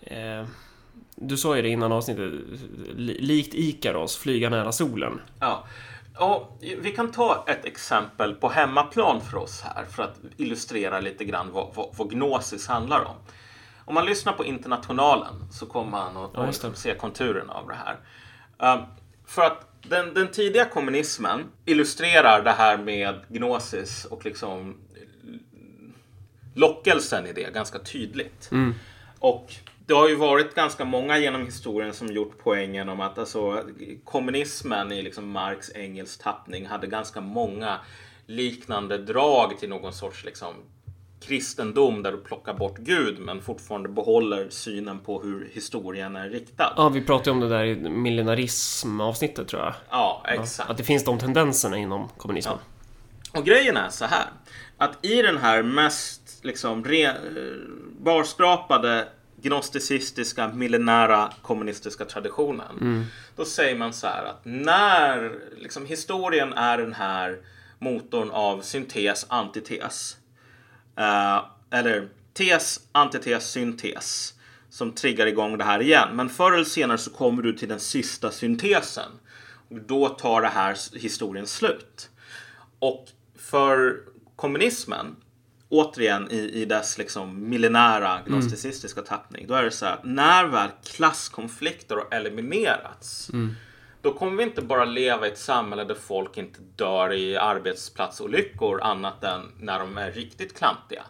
Eh, 0.00 0.44
du 1.22 1.36
sa 1.36 1.56
ju 1.56 1.62
det 1.62 1.68
innan 1.68 1.92
avsnittet, 1.92 2.32
likt 2.96 3.54
Ikaros, 3.54 4.16
flyga 4.16 4.50
nära 4.50 4.72
solen. 4.72 5.20
Ja. 5.40 5.64
Ja, 6.18 6.48
vi 6.80 6.92
kan 6.92 7.12
ta 7.12 7.44
ett 7.48 7.64
exempel 7.64 8.34
på 8.34 8.48
hemmaplan 8.48 9.20
för 9.20 9.38
oss 9.38 9.60
här 9.62 9.84
för 9.84 10.02
att 10.02 10.20
illustrera 10.36 11.00
lite 11.00 11.24
grann 11.24 11.52
vad, 11.52 11.74
vad, 11.74 11.88
vad 11.96 12.10
Gnosis 12.10 12.66
handlar 12.66 13.04
om. 13.04 13.16
Om 13.84 13.94
man 13.94 14.06
lyssnar 14.06 14.32
på 14.32 14.44
Internationalen 14.44 15.34
så 15.52 15.66
kommer 15.66 15.90
man 15.90 16.16
att 16.16 16.30
ja, 16.34 16.46
liksom 16.46 16.74
se 16.74 16.94
konturerna 16.94 17.52
av 17.52 17.68
det 17.68 17.74
här. 17.74 17.96
Um, 18.76 18.84
för 19.26 19.42
att 19.42 19.72
den, 19.82 20.14
den, 20.14 20.28
tidiga 20.28 20.64
kommunismen 20.64 21.44
illustrerar 21.64 22.42
det 22.42 22.50
här 22.50 22.78
med 22.78 23.20
Gnosis 23.28 24.04
och 24.04 24.24
liksom 24.24 24.76
lockelsen 26.54 27.26
i 27.26 27.32
det 27.32 27.54
ganska 27.54 27.78
tydligt. 27.78 28.48
Mm. 28.52 28.74
Och 29.18 29.54
det 29.86 29.94
har 29.94 30.08
ju 30.08 30.14
varit 30.14 30.54
ganska 30.54 30.84
många 30.84 31.18
genom 31.18 31.44
historien 31.44 31.92
som 31.92 32.12
gjort 32.12 32.38
poängen 32.42 32.88
om 32.88 33.00
att 33.00 33.18
alltså, 33.18 33.62
kommunismen 34.04 34.92
i 34.92 35.02
liksom 35.02 35.30
Marx 35.30 35.70
Engels 35.74 36.18
tappning 36.18 36.66
hade 36.66 36.86
ganska 36.86 37.20
många 37.20 37.78
liknande 38.26 38.98
drag 38.98 39.58
till 39.58 39.68
någon 39.68 39.92
sorts 39.92 40.24
liksom, 40.24 40.54
kristendom 41.26 42.02
där 42.02 42.12
du 42.12 42.18
plockar 42.18 42.54
bort 42.54 42.78
Gud 42.78 43.18
men 43.18 43.42
fortfarande 43.42 43.88
behåller 43.88 44.48
synen 44.50 44.98
på 44.98 45.22
hur 45.22 45.50
historien 45.52 46.16
är 46.16 46.28
riktad. 46.28 46.72
Ja, 46.76 46.88
vi 46.88 47.04
pratade 47.04 47.30
om 47.30 47.40
det 47.40 47.48
där 47.48 47.64
i 47.64 47.74
millenarism-avsnittet 47.88 49.48
tror 49.48 49.62
jag. 49.62 49.74
Ja, 49.90 50.22
exakt. 50.28 50.70
Att 50.70 50.76
det 50.76 50.84
finns 50.84 51.04
de 51.04 51.18
tendenserna 51.18 51.78
inom 51.78 52.08
kommunismen. 52.16 52.58
Och 53.32 53.44
grejen 53.44 53.76
är 53.76 53.88
så 53.88 54.04
här. 54.04 54.26
Att 54.78 55.04
i 55.04 55.22
den 55.22 55.38
här 55.38 55.62
mest 55.62 56.44
liksom 56.44 56.84
re, 56.84 57.04
eh, 57.04 57.12
barskrapade 58.00 59.08
gnosticistiska 59.42 60.48
millenära 60.48 61.32
kommunistiska 61.42 62.04
traditionen. 62.04 63.06
Då 63.36 63.44
säger 63.44 63.76
man 63.76 63.92
så 63.92 64.06
här 64.06 64.24
att 64.24 64.40
när 64.44 65.32
liksom, 65.56 65.86
historien 65.86 66.52
är 66.52 66.78
den 66.78 66.92
här 66.92 67.38
motorn 67.78 68.30
av 68.30 68.60
syntes, 68.60 69.26
antites. 69.28 70.16
Eh, 70.96 71.44
eller 71.70 72.08
tes, 72.34 72.80
antites, 72.92 73.50
syntes. 73.50 74.34
Som 74.70 74.92
triggar 74.92 75.26
igång 75.26 75.58
det 75.58 75.64
här 75.64 75.82
igen. 75.82 76.08
Men 76.16 76.28
förr 76.28 76.52
eller 76.52 76.64
senare 76.64 76.98
så 76.98 77.10
kommer 77.10 77.42
du 77.42 77.52
till 77.52 77.68
den 77.68 77.80
sista 77.80 78.30
syntesen. 78.30 79.10
Och 79.70 79.80
då 79.80 80.08
tar 80.08 80.42
det 80.42 80.48
här 80.48 80.98
historien 80.98 81.46
slut. 81.46 82.10
Och 82.78 83.08
för 83.36 83.96
kommunismen, 84.36 85.16
återigen 85.72 86.30
i, 86.30 86.62
i 86.62 86.64
dess 86.64 86.98
liksom 86.98 87.48
millenära 87.48 88.20
gnosticistiska 88.26 89.02
tappning, 89.02 89.46
då 89.48 89.54
är 89.54 89.62
det 89.62 89.70
så 89.70 89.86
här, 89.86 89.98
när 90.02 90.44
väl 90.44 90.68
klasskonflikter 90.84 91.96
har 91.96 92.06
eliminerats, 92.10 93.30
då 94.02 94.12
kommer 94.12 94.36
vi 94.36 94.42
inte 94.42 94.62
bara 94.62 94.84
leva 94.84 95.26
i 95.26 95.30
ett 95.30 95.38
samhälle 95.38 95.84
där 95.84 95.94
folk 95.94 96.36
inte 96.36 96.58
dör 96.76 97.12
i 97.12 97.36
arbetsplatsolyckor 97.36 98.82
annat 98.82 99.24
än 99.24 99.40
när 99.58 99.78
de 99.78 99.98
är 99.98 100.12
riktigt 100.12 100.58
klantiga. 100.58 101.02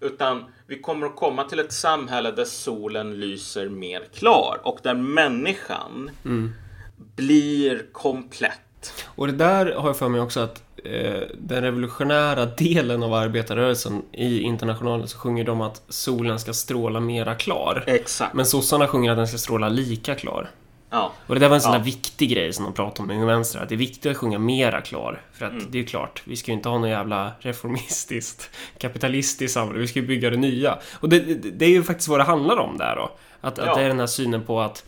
Utan 0.00 0.44
vi 0.66 0.80
kommer 0.80 1.06
att 1.06 1.16
komma 1.16 1.44
till 1.44 1.58
ett 1.58 1.72
samhälle 1.72 2.30
där 2.30 2.44
solen 2.44 3.20
lyser 3.20 3.68
mer 3.68 4.08
klar 4.14 4.60
och 4.62 4.78
där 4.82 4.94
människan 4.94 6.10
blir 7.16 7.92
komplett. 7.92 9.04
Och 9.04 9.26
det 9.26 9.32
där 9.32 9.74
har 9.74 9.88
jag 9.88 9.96
för 9.96 10.08
mig 10.08 10.20
också 10.20 10.40
att 10.40 10.62
den 11.38 11.62
revolutionära 11.62 12.46
delen 12.46 13.02
av 13.02 13.14
arbetarrörelsen 13.14 14.02
i 14.12 14.40
Internationalen 14.40 15.08
så 15.08 15.18
sjunger 15.18 15.44
de 15.44 15.60
att 15.60 15.82
solen 15.88 16.38
ska 16.40 16.52
stråla 16.52 17.00
mera 17.00 17.34
klar. 17.34 17.84
Exakt. 17.86 18.34
Men 18.34 18.46
sossarna 18.46 18.86
sjunger 18.88 19.10
att 19.10 19.16
den 19.16 19.28
ska 19.28 19.38
stråla 19.38 19.68
lika 19.68 20.14
klar. 20.14 20.50
Ja. 20.90 21.12
Och 21.26 21.34
det 21.34 21.40
där 21.40 21.48
var 21.48 21.56
en 21.56 21.60
sån 21.62 21.72
Ja. 21.72 21.78
där 21.78 21.84
viktig 21.84 22.30
grej 22.30 22.52
som 22.52 22.64
de 22.64 22.74
pratade 22.74 23.00
om 23.00 23.06
med 23.06 23.16
Unga 23.16 23.26
Vänster, 23.26 23.60
att 23.60 23.68
det 23.68 23.74
är 23.74 23.76
viktigt 23.76 24.10
att 24.10 24.16
sjunga 24.16 24.38
mera 24.38 24.80
klar. 24.80 25.22
För 25.32 25.46
Mm. 25.46 25.58
att 25.58 25.72
det 25.72 25.78
är 25.78 25.80
ju 25.80 25.86
klart, 25.86 26.22
vi 26.24 26.36
ska 26.36 26.50
ju 26.50 26.56
inte 26.56 26.68
ha 26.68 26.78
något 26.78 26.88
jävla 26.88 27.32
reformistiskt, 27.40 28.50
kapitalistiskt 28.78 29.54
samhälle, 29.54 29.78
vi 29.80 29.88
ska 29.88 30.00
ju 30.00 30.06
bygga 30.06 30.30
det 30.30 30.36
nya. 30.36 30.78
Och 31.00 31.08
det, 31.08 31.18
det, 31.20 31.34
det 31.50 31.64
är 31.64 31.68
ju 31.70 31.82
faktiskt 31.82 32.08
vad 32.08 32.20
det 32.20 32.24
handlar 32.24 32.56
om 32.56 32.78
där 32.78 32.96
då. 32.96 33.10
Att, 33.40 33.58
att 33.58 33.66
Ja. 33.66 33.74
det 33.74 33.82
är 33.82 33.88
den 33.88 34.00
här 34.00 34.06
synen 34.06 34.42
på 34.42 34.60
att... 34.60 34.84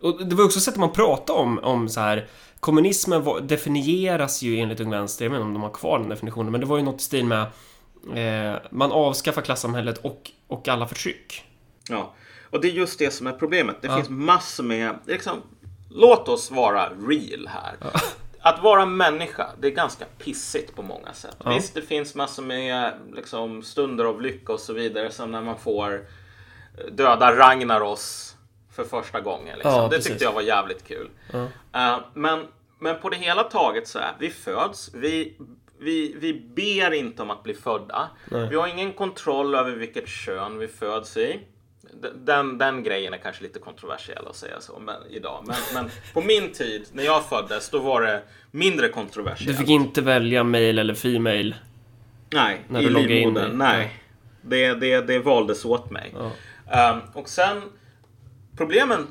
Och 0.00 0.26
det 0.26 0.34
var 0.34 0.44
också 0.44 0.60
sättet 0.60 0.80
man 0.80 0.92
pratade 0.92 1.38
om, 1.38 1.58
om 1.58 1.88
så 1.88 2.00
här... 2.00 2.26
Kommunismen 2.64 3.22
var, 3.22 3.40
definieras 3.40 4.42
ju 4.42 4.58
enligt 4.58 4.80
Ung 4.80 4.90
Vänster, 4.90 5.24
jag 5.24 5.30
vet 5.30 5.36
inte 5.36 5.46
om 5.46 5.52
de 5.54 5.62
har 5.62 5.70
kvar 5.70 5.98
den 5.98 6.08
definitionen, 6.08 6.52
men 6.52 6.60
det 6.60 6.66
var 6.66 6.76
ju 6.76 6.82
något 6.82 7.00
i 7.00 7.04
stil 7.04 7.24
med 7.24 7.42
eh, 8.14 8.60
man 8.70 8.92
avskaffar 8.92 9.42
klassamhället 9.42 9.98
och, 9.98 10.30
och 10.46 10.68
alla 10.68 10.86
förtryck. 10.86 11.44
Ja, 11.88 12.14
och 12.50 12.60
det 12.60 12.68
är 12.68 12.72
just 12.72 12.98
det 12.98 13.10
som 13.10 13.26
är 13.26 13.32
problemet. 13.32 13.76
Det 13.82 13.88
Ja. 13.88 13.96
finns 13.96 14.08
massor 14.08 14.64
med, 14.64 14.98
liksom, 15.06 15.42
låt 15.90 16.28
oss 16.28 16.50
vara 16.50 16.88
real 17.08 17.48
här. 17.48 17.76
Att 18.40 18.62
vara 18.62 18.86
människa, 18.86 19.46
det 19.60 19.66
är 19.66 19.70
ganska 19.70 20.04
pissigt 20.18 20.76
på 20.76 20.82
många 20.82 21.12
sätt. 21.12 21.36
Ja. 21.44 21.50
Visst, 21.54 21.74
det 21.74 21.82
finns 21.82 22.14
massor 22.14 22.42
med 22.42 22.92
liksom, 23.14 23.62
stunder 23.62 24.04
av 24.04 24.22
lycka 24.22 24.52
och 24.52 24.60
så 24.60 24.72
vidare. 24.72 25.10
Som 25.10 25.30
när 25.30 25.42
man 25.42 25.58
får 25.58 26.06
döda 26.92 27.36
Ragnaros 27.36 28.33
för 28.76 28.84
första 28.84 29.20
gången. 29.20 29.54
Liksom. 29.54 29.72
Ja, 29.72 29.82
det 29.82 29.88
precis. 29.88 30.04
tyckte 30.04 30.24
jag 30.24 30.32
var 30.32 30.42
jävligt 30.42 30.88
kul. 30.88 31.08
Ja. 31.32 31.48
Eh, 31.74 31.98
men, 32.14 32.46
men 32.78 32.98
på 33.00 33.08
det 33.08 33.16
hela 33.16 33.42
taget 33.42 33.88
så 33.88 33.98
är 33.98 34.12
vi 34.18 34.30
föds, 34.30 34.94
vi, 34.94 35.36
vi, 35.78 36.14
vi 36.18 36.32
ber 36.34 36.90
inte 36.94 37.22
om 37.22 37.30
att 37.30 37.42
bli 37.42 37.54
födda. 37.54 38.10
Nej. 38.30 38.48
Vi 38.48 38.56
har 38.56 38.68
ingen 38.68 38.92
kontroll 38.92 39.54
över 39.54 39.72
vilket 39.72 40.08
kön 40.08 40.58
vi 40.58 40.68
föds 40.68 41.16
i. 41.16 41.40
Den, 42.24 42.58
den 42.58 42.82
grejen 42.82 43.14
är 43.14 43.18
kanske 43.18 43.42
lite 43.42 43.58
kontroversiell 43.58 44.26
att 44.26 44.36
säga 44.36 44.60
så 44.60 44.78
men, 44.78 44.96
idag. 45.10 45.44
Men, 45.46 45.56
men 45.74 45.90
på 46.12 46.20
min 46.20 46.52
tid, 46.52 46.86
när 46.92 47.04
jag 47.04 47.24
föddes, 47.28 47.70
då 47.70 47.78
var 47.78 48.02
det 48.02 48.22
mindre 48.50 48.88
kontroversiellt. 48.88 49.58
Du 49.58 49.64
fick 49.64 49.70
inte 49.70 50.00
välja 50.00 50.44
male 50.44 50.80
eller 50.80 50.94
female. 50.94 51.54
Nej, 52.30 52.60
när 52.68 52.80
i 52.80 52.90
livmodern. 52.90 53.58
Nej. 53.58 53.78
Nej. 53.78 54.00
Det, 54.42 54.74
det, 54.74 55.00
det 55.00 55.18
valdes 55.18 55.64
åt 55.64 55.90
mig. 55.90 56.14
Ja. 56.18 56.30
Ehm, 56.70 57.00
och 57.12 57.28
sen, 57.28 57.62
problemen 58.56 59.06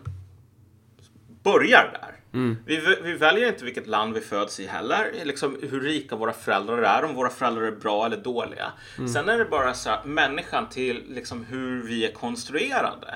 börjar 1.44 2.00
där. 2.02 2.16
Mm. 2.34 2.58
Vi, 2.66 2.98
vi 3.04 3.14
väljer 3.14 3.48
inte 3.48 3.66
vilket 3.66 3.88
land 3.88 4.14
vi 4.14 4.22
föds 4.22 4.60
i 4.60 4.68
heller. 4.68 5.14
Liksom 5.24 5.60
hur 5.72 5.82
rika 5.82 6.16
våra 6.16 6.34
föräldrar 6.34 6.78
är, 6.78 7.06
om 7.06 7.16
våra 7.16 7.30
föräldrar 7.30 7.64
är 7.64 7.72
bra 7.72 8.06
eller 8.06 8.18
dåliga. 8.18 8.72
Mm. 8.98 9.08
Sen 9.10 9.30
är 9.30 9.38
det 9.38 9.46
bara 9.46 9.74
så 9.74 9.90
här, 9.90 10.04
människan 10.04 10.70
till 10.70 11.04
liksom 11.10 11.44
hur 11.46 11.84
vi 11.88 12.06
är 12.06 12.12
konstruerade. 12.12 13.16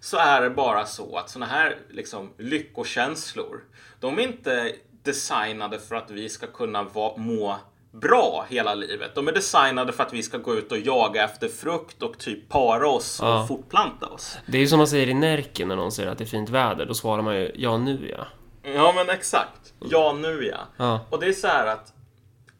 Så 0.00 0.16
är 0.16 0.42
det 0.42 0.50
bara 0.50 0.86
så 0.86 1.16
att 1.16 1.30
såna 1.30 1.46
här 1.46 1.76
liksom, 1.90 2.30
lyckokänslor, 2.38 3.60
de 4.00 4.18
är 4.18 4.22
inte 4.22 4.72
designade 5.02 5.78
för 5.78 5.94
att 5.94 6.10
vi 6.10 6.28
ska 6.28 6.46
kunna 6.46 6.82
va- 6.82 7.14
må 7.16 7.58
bra 7.92 8.46
hela 8.48 8.74
livet. 8.74 9.14
De 9.14 9.28
är 9.28 9.32
designade 9.32 9.92
för 9.92 10.02
att 10.02 10.12
vi 10.12 10.22
ska 10.22 10.38
gå 10.38 10.54
ut 10.54 10.72
och 10.72 10.78
jaga 10.78 11.24
efter 11.24 11.48
frukt 11.48 12.02
och 12.02 12.18
typ 12.18 12.48
para 12.48 12.88
oss 12.88 13.20
och 13.20 13.26
Ja. 13.28 13.46
fortplanta 13.48 14.06
oss. 14.06 14.38
Det 14.46 14.56
är 14.56 14.60
ju 14.60 14.66
som 14.68 14.78
man 14.78 14.86
säger 14.88 15.08
i 15.08 15.14
Närken 15.14 15.68
när 15.68 15.76
någon 15.76 15.92
säger 15.92 16.10
att 16.10 16.18
det 16.18 16.24
är 16.24 16.26
fint 16.26 16.48
väder. 16.50 16.86
Då 16.86 16.94
svarar 16.94 17.22
man 17.22 17.36
ju 17.36 17.52
ja 17.54 17.78
nu 17.78 18.14
ja. 18.18 18.26
Ja 18.74 18.92
men 18.96 19.10
exakt. 19.10 19.72
Ja 19.90 20.12
nu 20.12 20.44
ja. 20.52 20.58
Ja. 20.76 21.00
Och 21.10 21.20
det 21.20 21.26
är 21.26 21.32
så 21.32 21.46
här 21.46 21.66
att 21.66 21.92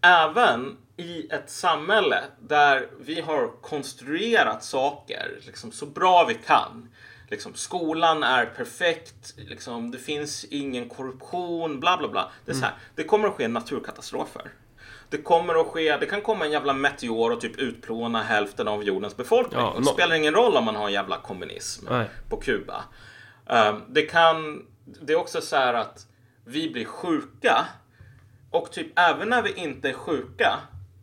även 0.00 0.76
i 0.96 1.26
ett 1.30 1.50
samhälle 1.50 2.18
där 2.40 2.88
vi 3.00 3.20
har 3.20 3.50
konstruerat 3.62 4.64
saker 4.64 5.40
liksom, 5.46 5.72
så 5.72 5.86
bra 5.86 6.24
vi 6.28 6.34
kan. 6.34 6.88
Liksom, 7.30 7.54
skolan 7.54 8.22
är 8.22 8.46
perfekt, 8.46 9.34
liksom, 9.36 9.90
det 9.90 9.98
finns 9.98 10.44
ingen 10.44 10.88
korruption, 10.88 11.80
bla 11.80 11.96
bla 11.96 12.08
bla. 12.08 12.30
Det, 12.44 12.50
är 12.52 12.54
så 12.56 12.62
här, 12.64 12.74
det 12.94 13.04
kommer 13.04 13.28
att 13.28 13.34
ske 13.34 13.48
naturkatastrofer. 13.48 14.42
Det 15.08 15.18
kommer 15.18 15.60
att 15.60 15.66
ske, 15.66 15.96
det 15.96 16.06
kan 16.06 16.20
komma 16.20 16.44
en 16.44 16.52
jävla 16.52 16.72
meteor 16.72 17.32
och 17.32 17.40
typ 17.40 17.58
utplåna 17.58 18.22
hälften 18.22 18.68
av 18.68 18.84
jordens 18.84 19.16
befolkning. 19.16 19.60
Ja, 19.60 19.74
det 19.78 19.84
spelar 19.84 20.16
ingen 20.16 20.34
roll 20.34 20.56
om 20.56 20.64
man 20.64 20.76
har 20.76 20.86
en 20.86 20.92
jävla 20.92 21.16
kommunism 21.16 21.86
Nej. 21.90 22.06
på 22.28 22.36
Kuba. 22.36 22.84
Um, 23.46 23.82
det 23.88 24.02
kan, 24.02 24.66
det 24.84 25.12
är 25.12 25.16
också 25.16 25.40
så 25.40 25.56
här 25.56 25.74
att 25.74 26.06
vi 26.44 26.70
blir 26.70 26.84
sjuka 26.84 27.66
och 28.50 28.72
typ 28.72 28.98
även 28.98 29.28
när 29.28 29.42
vi 29.42 29.52
inte 29.52 29.88
är 29.88 29.92
sjuka 29.92 30.58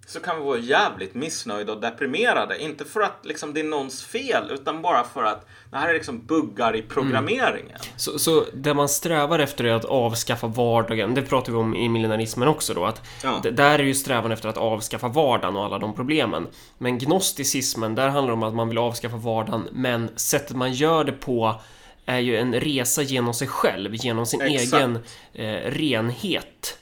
så 0.09 0.19
kan 0.19 0.37
vi 0.37 0.45
vara 0.45 0.57
jävligt 0.57 1.15
missnöjda 1.15 1.71
och 1.73 1.81
deprimerade. 1.81 2.63
Inte 2.63 2.85
för 2.85 3.01
att 3.01 3.19
liksom, 3.23 3.53
det 3.53 3.59
är 3.59 3.63
någons 3.63 4.03
fel 4.03 4.51
utan 4.51 4.81
bara 4.81 5.03
för 5.03 5.23
att 5.23 5.47
det 5.71 5.77
här 5.77 5.89
är 5.89 5.93
liksom 5.93 6.25
buggar 6.25 6.75
i 6.75 6.81
programmeringen. 6.81 7.79
Så, 7.95 8.19
så 8.19 8.45
det 8.53 8.73
man 8.73 8.89
strävar 8.89 9.39
efter 9.39 9.63
är 9.63 9.73
att 9.73 9.85
avskaffa 9.85 10.47
vardagen. 10.47 11.13
Det 11.13 11.21
pratar 11.21 11.51
vi 11.51 11.57
om 11.57 11.75
i 11.75 11.89
millenarismen 11.89 12.47
också 12.47 12.73
då. 12.73 12.85
Att 12.85 13.01
Ja. 13.23 13.41
Där 13.51 13.79
är 13.79 13.83
ju 13.83 13.93
strävan 13.93 14.31
efter 14.31 14.49
att 14.49 14.57
avskaffa 14.57 15.07
vardagen 15.07 15.55
och 15.55 15.65
alla 15.65 15.79
de 15.79 15.95
problemen. 15.95 16.47
Men 16.77 16.97
gnosticismen, 16.97 17.95
där 17.95 18.09
handlar 18.09 18.27
det 18.27 18.33
om 18.33 18.43
att 18.43 18.53
man 18.53 18.69
vill 18.69 18.77
avskaffa 18.77 19.17
vardagen. 19.17 19.67
Men 19.71 20.09
sättet 20.15 20.55
man 20.55 20.73
gör 20.73 21.03
det 21.03 21.11
på 21.11 21.55
är 22.05 22.19
ju 22.19 22.37
en 22.37 22.53
resa 22.53 23.01
genom 23.01 23.33
sig 23.33 23.47
själv, 23.47 23.95
genom 23.95 24.25
sin 24.25 24.41
Exakt. 24.41 24.73
egen 24.73 24.99
eh, 25.33 25.71
renhet. 25.71 26.78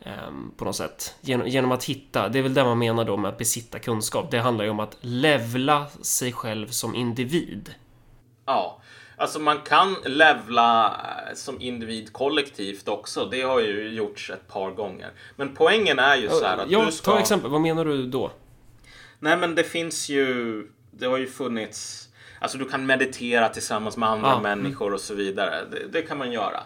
Ehm, 0.00 0.52
på 0.56 0.64
något 0.64 0.76
sätt. 0.76 1.14
Genom, 1.20 1.48
genom 1.48 1.72
att 1.72 1.84
hitta, 1.84 2.28
det 2.28 2.38
är 2.38 2.42
väl 2.42 2.54
det 2.54 2.64
man 2.64 2.78
menar 2.78 3.04
då 3.04 3.16
med 3.16 3.28
att 3.28 3.38
besitta 3.38 3.78
kunskap. 3.78 4.30
Det 4.30 4.38
handlar 4.38 4.64
ju 4.64 4.70
om 4.70 4.80
att 4.80 4.96
levla 5.00 5.86
sig 6.02 6.32
själv 6.32 6.68
som 6.68 6.94
individ. 6.94 7.74
Ja, 8.46 8.80
alltså 9.16 9.38
man 9.38 9.58
kan 9.58 9.96
levla 10.04 10.86
eh, 10.86 11.34
som 11.34 11.60
individ 11.60 12.12
kollektivt 12.12 12.88
också. 12.88 13.28
Det 13.30 13.42
har 13.42 13.60
ju 13.60 13.88
gjorts 13.88 14.30
ett 14.30 14.48
par 14.48 14.70
gånger. 14.70 15.10
Men 15.36 15.54
poängen 15.54 15.98
är 15.98 16.16
ju 16.16 16.28
så 16.28 16.44
här 16.44 16.58
att 16.58 16.70
ja, 16.70 16.84
du 16.84 16.92
ska... 16.92 17.12
ta 17.12 17.18
exempel. 17.18 17.50
Vad 17.50 17.60
menar 17.60 17.84
du 17.84 18.06
då? 18.06 18.30
Nej 19.18 19.36
men 19.36 19.54
det 19.54 19.64
finns 19.64 20.08
ju, 20.08 20.66
det 20.90 21.06
har 21.06 21.18
ju 21.18 21.26
funnits, 21.26 22.08
alltså 22.40 22.58
du 22.58 22.64
kan 22.64 22.86
meditera 22.86 23.48
tillsammans 23.48 23.96
med 23.96 24.08
andra 24.08 24.32
mm. 24.32 24.42
människor 24.42 24.94
och 24.94 25.00
så 25.00 25.14
vidare. 25.14 25.64
Det, 25.70 25.88
det 25.92 26.02
kan 26.02 26.18
man 26.18 26.32
göra. 26.32 26.60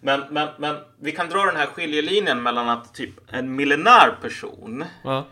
Men, 0.00 0.20
men, 0.30 0.48
men 0.58 0.76
vi 1.00 1.12
kan 1.12 1.28
dra 1.28 1.44
den 1.44 1.56
här 1.56 1.66
skiljelinjen 1.66 2.42
mellan 2.42 2.68
att 2.68 2.94
typ 2.94 3.14
en 3.28 3.56
millenär 3.56 4.16
person 4.22 4.84
Ja. 5.04 5.26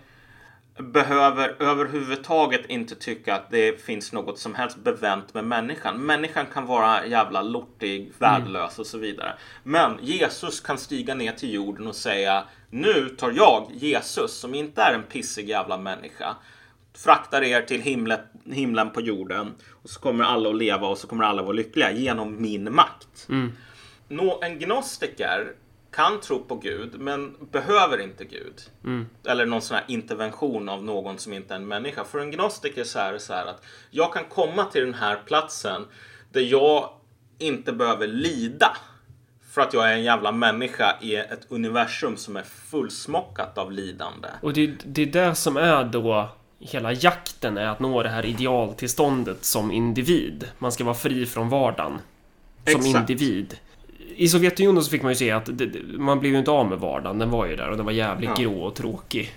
behöver 0.78 1.62
överhuvudtaget 1.62 2.66
inte 2.66 2.94
tycka 2.94 3.34
att 3.34 3.50
det 3.50 3.84
finns 3.84 4.12
något 4.12 4.38
som 4.38 4.54
helst 4.54 4.76
bevänt 4.76 5.34
med 5.34 5.44
människan. 5.44 6.06
Människan 6.06 6.46
kan 6.52 6.66
vara 6.66 7.06
jävla 7.06 7.42
lortig, 7.42 8.12
värdelös 8.18 8.78
och 8.78 8.86
så 8.86 8.98
vidare. 8.98 9.34
Men 9.62 9.98
Jesus 10.02 10.60
kan 10.60 10.78
stiga 10.78 11.14
ner 11.14 11.32
till 11.32 11.54
jorden 11.54 11.86
och 11.86 11.96
säga 11.96 12.44
Nu 12.70 13.08
tar 13.08 13.32
jag, 13.32 13.70
Jesus, 13.74 14.38
som 14.38 14.54
inte 14.54 14.82
är 14.82 14.94
en 14.94 15.02
pissig 15.02 15.48
jävla 15.48 15.78
människa, 15.78 16.36
fraktar 16.96 17.42
er 17.42 17.62
till 17.62 17.80
himlen, 17.80 18.18
himlen 18.52 18.90
på 18.90 19.00
jorden 19.00 19.54
och 19.82 19.90
så 19.90 20.00
kommer 20.00 20.24
alla 20.24 20.48
att 20.48 20.56
leva 20.56 20.86
och 20.86 20.98
så 20.98 21.06
kommer 21.06 21.24
alla 21.24 21.40
att 21.40 21.46
vara 21.46 21.56
lyckliga 21.56 21.92
genom 21.92 22.42
min 22.42 22.74
makt. 22.74 23.26
Mm. 23.28 23.52
En 24.42 24.58
gnostiker 24.58 25.52
kan 25.90 26.20
tro 26.20 26.44
på 26.44 26.54
Gud 26.54 27.00
men 27.00 27.36
behöver 27.52 28.00
inte 28.00 28.24
Gud. 28.24 28.62
Mm. 28.84 29.06
Eller 29.24 29.46
någon 29.46 29.62
sån 29.62 29.76
här 29.76 29.84
intervention 29.88 30.68
av 30.68 30.84
någon 30.84 31.18
som 31.18 31.32
inte 31.32 31.54
är 31.54 31.56
en 31.56 31.68
människa. 31.68 32.04
För 32.04 32.18
en 32.18 32.30
gnostiker 32.30 32.84
så 32.84 32.98
är 32.98 33.12
det 33.12 33.18
så 33.18 33.32
här 33.32 33.46
att 33.46 33.62
jag 33.90 34.12
kan 34.12 34.24
komma 34.24 34.64
till 34.64 34.84
den 34.84 34.94
här 34.94 35.16
platsen 35.26 35.84
där 36.32 36.40
jag 36.40 36.90
inte 37.38 37.72
behöver 37.72 38.06
lida. 38.06 38.76
För 39.50 39.60
att 39.60 39.74
jag 39.74 39.90
är 39.90 39.94
en 39.94 40.02
jävla 40.02 40.32
människa 40.32 40.96
i 41.00 41.16
ett 41.16 41.46
universum 41.48 42.16
som 42.16 42.36
är 42.36 42.42
fullsmockat 42.42 43.58
av 43.58 43.72
lidande. 43.72 44.28
Och 44.40 44.52
det, 44.52 44.66
det 44.84 45.02
är 45.02 45.06
det 45.06 45.34
som 45.34 45.56
är 45.56 45.84
då 45.84 46.28
hela 46.58 46.92
jakten 46.92 47.58
är 47.58 47.66
att 47.66 47.80
nå 47.80 48.02
det 48.02 48.08
här 48.08 48.26
idealtillståndet 48.26 49.44
som 49.44 49.72
individ. 49.72 50.48
Man 50.58 50.72
ska 50.72 50.84
vara 50.84 50.94
fri 50.94 51.26
från 51.26 51.48
vardagen. 51.48 51.98
Som 52.66 52.80
Exakt. 52.80 53.10
individ. 53.10 53.58
I 54.16 54.28
Sovjetunionen 54.28 54.84
så 54.84 54.90
fick 54.90 55.02
man 55.02 55.12
ju 55.12 55.16
se 55.16 55.30
att 55.30 55.58
det, 55.58 55.70
man 55.98 56.20
blev 56.20 56.32
ju 56.32 56.38
inte 56.38 56.50
av 56.50 56.68
med 56.68 56.78
vardagen. 56.78 57.18
Den 57.18 57.30
var 57.30 57.46
ju 57.46 57.56
där 57.56 57.70
och 57.70 57.76
den 57.76 57.86
var 57.86 57.92
jävligt 57.92 58.30
Ja. 58.36 58.42
grå 58.44 58.62
och 58.62 58.74
tråkig. 58.74 59.34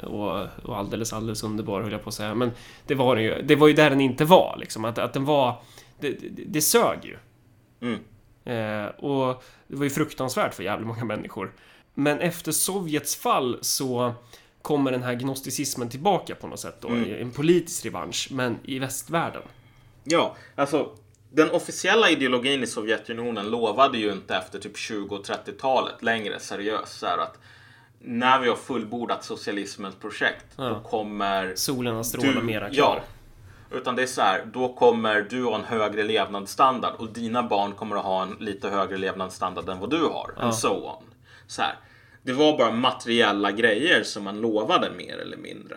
Och, 0.00 0.46
och 0.62 0.76
alldeles, 0.78 1.12
alldeles 1.12 1.42
underbar 1.42 1.82
höll 1.82 1.92
jag 1.92 2.02
på 2.02 2.08
att 2.08 2.14
säga. 2.14 2.34
Men 2.34 2.50
det 2.86 2.94
var, 2.94 3.16
ju, 3.16 3.42
det 3.42 3.56
var 3.56 3.68
ju 3.68 3.74
där 3.74 3.90
den 3.90 4.00
inte 4.00 4.24
var 4.24 4.56
liksom. 4.60 4.84
Att, 4.84 4.98
att 4.98 5.12
den 5.12 5.24
var... 5.24 5.54
Det, 6.00 6.10
det, 6.10 6.42
det 6.46 6.60
sög 6.60 6.98
ju. 7.02 7.16
Mm. 7.80 7.98
Eh, 8.44 8.86
och 8.88 9.42
det 9.66 9.76
var 9.76 9.84
ju 9.84 9.90
fruktansvärt 9.90 10.54
för 10.54 10.62
jävligt 10.62 10.86
många 10.88 11.04
människor. 11.04 11.52
Men 11.94 12.20
efter 12.20 12.52
Sovjets 12.52 13.16
fall 13.16 13.58
så 13.60 14.14
kommer 14.62 14.92
den 14.92 15.02
här 15.02 15.14
gnosticismen 15.14 15.88
tillbaka 15.88 16.34
på 16.34 16.46
något 16.46 16.60
sätt 16.60 16.76
då. 16.80 16.88
Mm. 16.88 17.22
En 17.22 17.30
politisk 17.30 17.86
revansch, 17.86 18.28
men 18.32 18.56
i 18.64 18.78
västvärlden. 18.78 19.42
Ja, 20.04 20.36
alltså 20.54 20.90
den 21.30 21.50
officiella 21.50 22.10
ideologin 22.10 22.62
i 22.62 22.66
Sovjetunionen 22.66 23.50
lovade 23.50 23.98
ju 23.98 24.12
inte 24.12 24.36
efter 24.36 24.58
typ 24.58 24.76
20 24.76 25.16
och 25.16 25.24
30-talet 25.26 26.02
längre 26.02 26.40
seriöst 26.40 26.98
så 26.98 27.06
här 27.06 27.18
att 27.18 27.38
när 28.00 28.40
vi 28.40 28.48
har 28.48 28.56
fullbordat 28.56 29.24
socialismens 29.24 29.94
projekt 29.94 30.44
då 30.56 30.62
Ja. 30.64 30.80
kommer 30.90 31.52
Solen 31.54 31.96
har 31.96 32.02
strålat 32.02 32.34
du, 32.34 32.42
mera 32.42 32.68
ja, 32.72 32.92
klar. 32.92 33.02
utan 33.80 33.96
det 33.96 34.02
är 34.02 34.06
så 34.06 34.20
här, 34.20 34.44
då 34.52 34.72
kommer 34.74 35.20
du 35.30 35.44
ha 35.44 35.54
en 35.54 35.64
högre 35.64 36.02
levnadsstandard 36.04 36.94
och 36.98 37.08
dina 37.12 37.42
barn 37.42 37.72
kommer 37.72 37.96
att 37.96 38.04
ha 38.04 38.22
en 38.22 38.36
lite 38.40 38.68
högre 38.68 38.96
levnadsstandard 38.98 39.68
än 39.68 39.78
vad 39.80 39.90
du 39.90 40.02
har. 40.02 40.30
Ja. 40.36 40.42
And 40.42 40.54
so 40.54 40.68
on. 40.68 41.04
Så 41.46 41.62
här, 41.62 41.74
det 42.22 42.32
var 42.32 42.58
bara 42.58 42.70
materiella 42.72 43.52
grejer 43.52 44.02
som 44.02 44.24
man 44.24 44.40
lovade 44.40 44.90
mer 44.90 45.16
eller 45.18 45.36
mindre. 45.36 45.76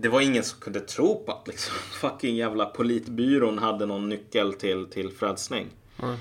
Det 0.00 0.08
var 0.08 0.20
ingen 0.20 0.44
som 0.44 0.60
kunde 0.60 0.80
tro 0.80 1.24
på 1.24 1.32
att 1.32 1.48
liksom, 1.48 1.74
fucking 1.92 2.36
jävla 2.36 2.66
politbyrån 2.66 3.58
hade 3.58 3.86
någon 3.86 4.08
nyckel 4.08 4.52
till, 4.52 4.86
till 4.86 5.10
frälsning. 5.10 5.66
Mm. 6.02 6.16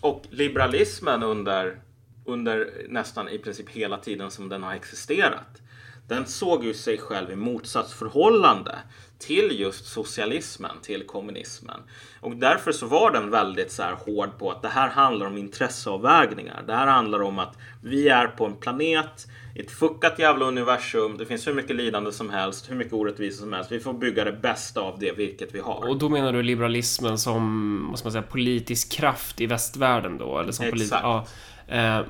Och 0.00 0.22
liberalismen 0.30 1.22
under, 1.22 1.80
under 2.24 2.72
nästan 2.88 3.28
i 3.28 3.38
princip 3.38 3.70
hela 3.70 3.96
tiden 3.96 4.30
som 4.30 4.48
den 4.48 4.62
har 4.62 4.74
existerat. 4.74 5.60
Den 6.08 6.26
såg 6.26 6.64
ju 6.64 6.74
sig 6.74 6.98
själv 6.98 7.30
i 7.30 7.36
motsatsförhållande 7.36 8.78
till 9.18 9.60
just 9.60 9.86
socialismen, 9.86 10.76
till 10.82 11.06
kommunismen. 11.06 11.80
Och 12.20 12.36
därför 12.36 12.72
så 12.72 12.86
var 12.86 13.10
den 13.10 13.30
väldigt 13.30 13.72
så 13.72 13.82
här 13.82 13.92
hård 13.92 14.38
på 14.38 14.50
att 14.50 14.62
det 14.62 14.68
här 14.68 14.88
handlar 14.88 15.26
om 15.26 15.38
intresseavvägningar. 15.38 16.62
Det 16.66 16.74
här 16.74 16.86
handlar 16.86 17.22
om 17.22 17.38
att 17.38 17.58
vi 17.82 18.08
är 18.08 18.26
på 18.26 18.46
en 18.46 18.56
planet 18.56 19.26
ett 19.54 19.70
fuckat 19.70 20.18
jävla 20.18 20.44
universum. 20.44 21.16
Det 21.18 21.26
finns 21.26 21.46
hur 21.46 21.54
mycket 21.54 21.76
lidande 21.76 22.12
som 22.12 22.30
helst, 22.30 22.70
hur 22.70 22.76
mycket 22.76 22.92
orättvisor 22.92 23.40
som 23.42 23.52
helst. 23.52 23.72
Vi 23.72 23.80
får 23.80 23.92
bygga 23.92 24.24
det 24.24 24.32
bästa 24.32 24.80
av 24.80 24.98
det 24.98 25.12
virket 25.12 25.48
vi 25.52 25.60
har. 25.60 25.88
Och 25.88 25.98
då 25.98 26.08
menar 26.08 26.32
du 26.32 26.42
liberalismen 26.42 27.18
som, 27.18 27.86
vad 27.90 27.98
ska 27.98 28.06
man 28.06 28.12
säga, 28.12 28.22
politisk 28.22 28.92
kraft 28.92 29.40
i 29.40 29.46
västvärlden 29.46 30.18
då? 30.18 30.38
Eller 30.38 30.52
som 30.52 30.66
Exakt. 30.66 31.02
ja. 31.02 31.26
eh, 31.68 32.00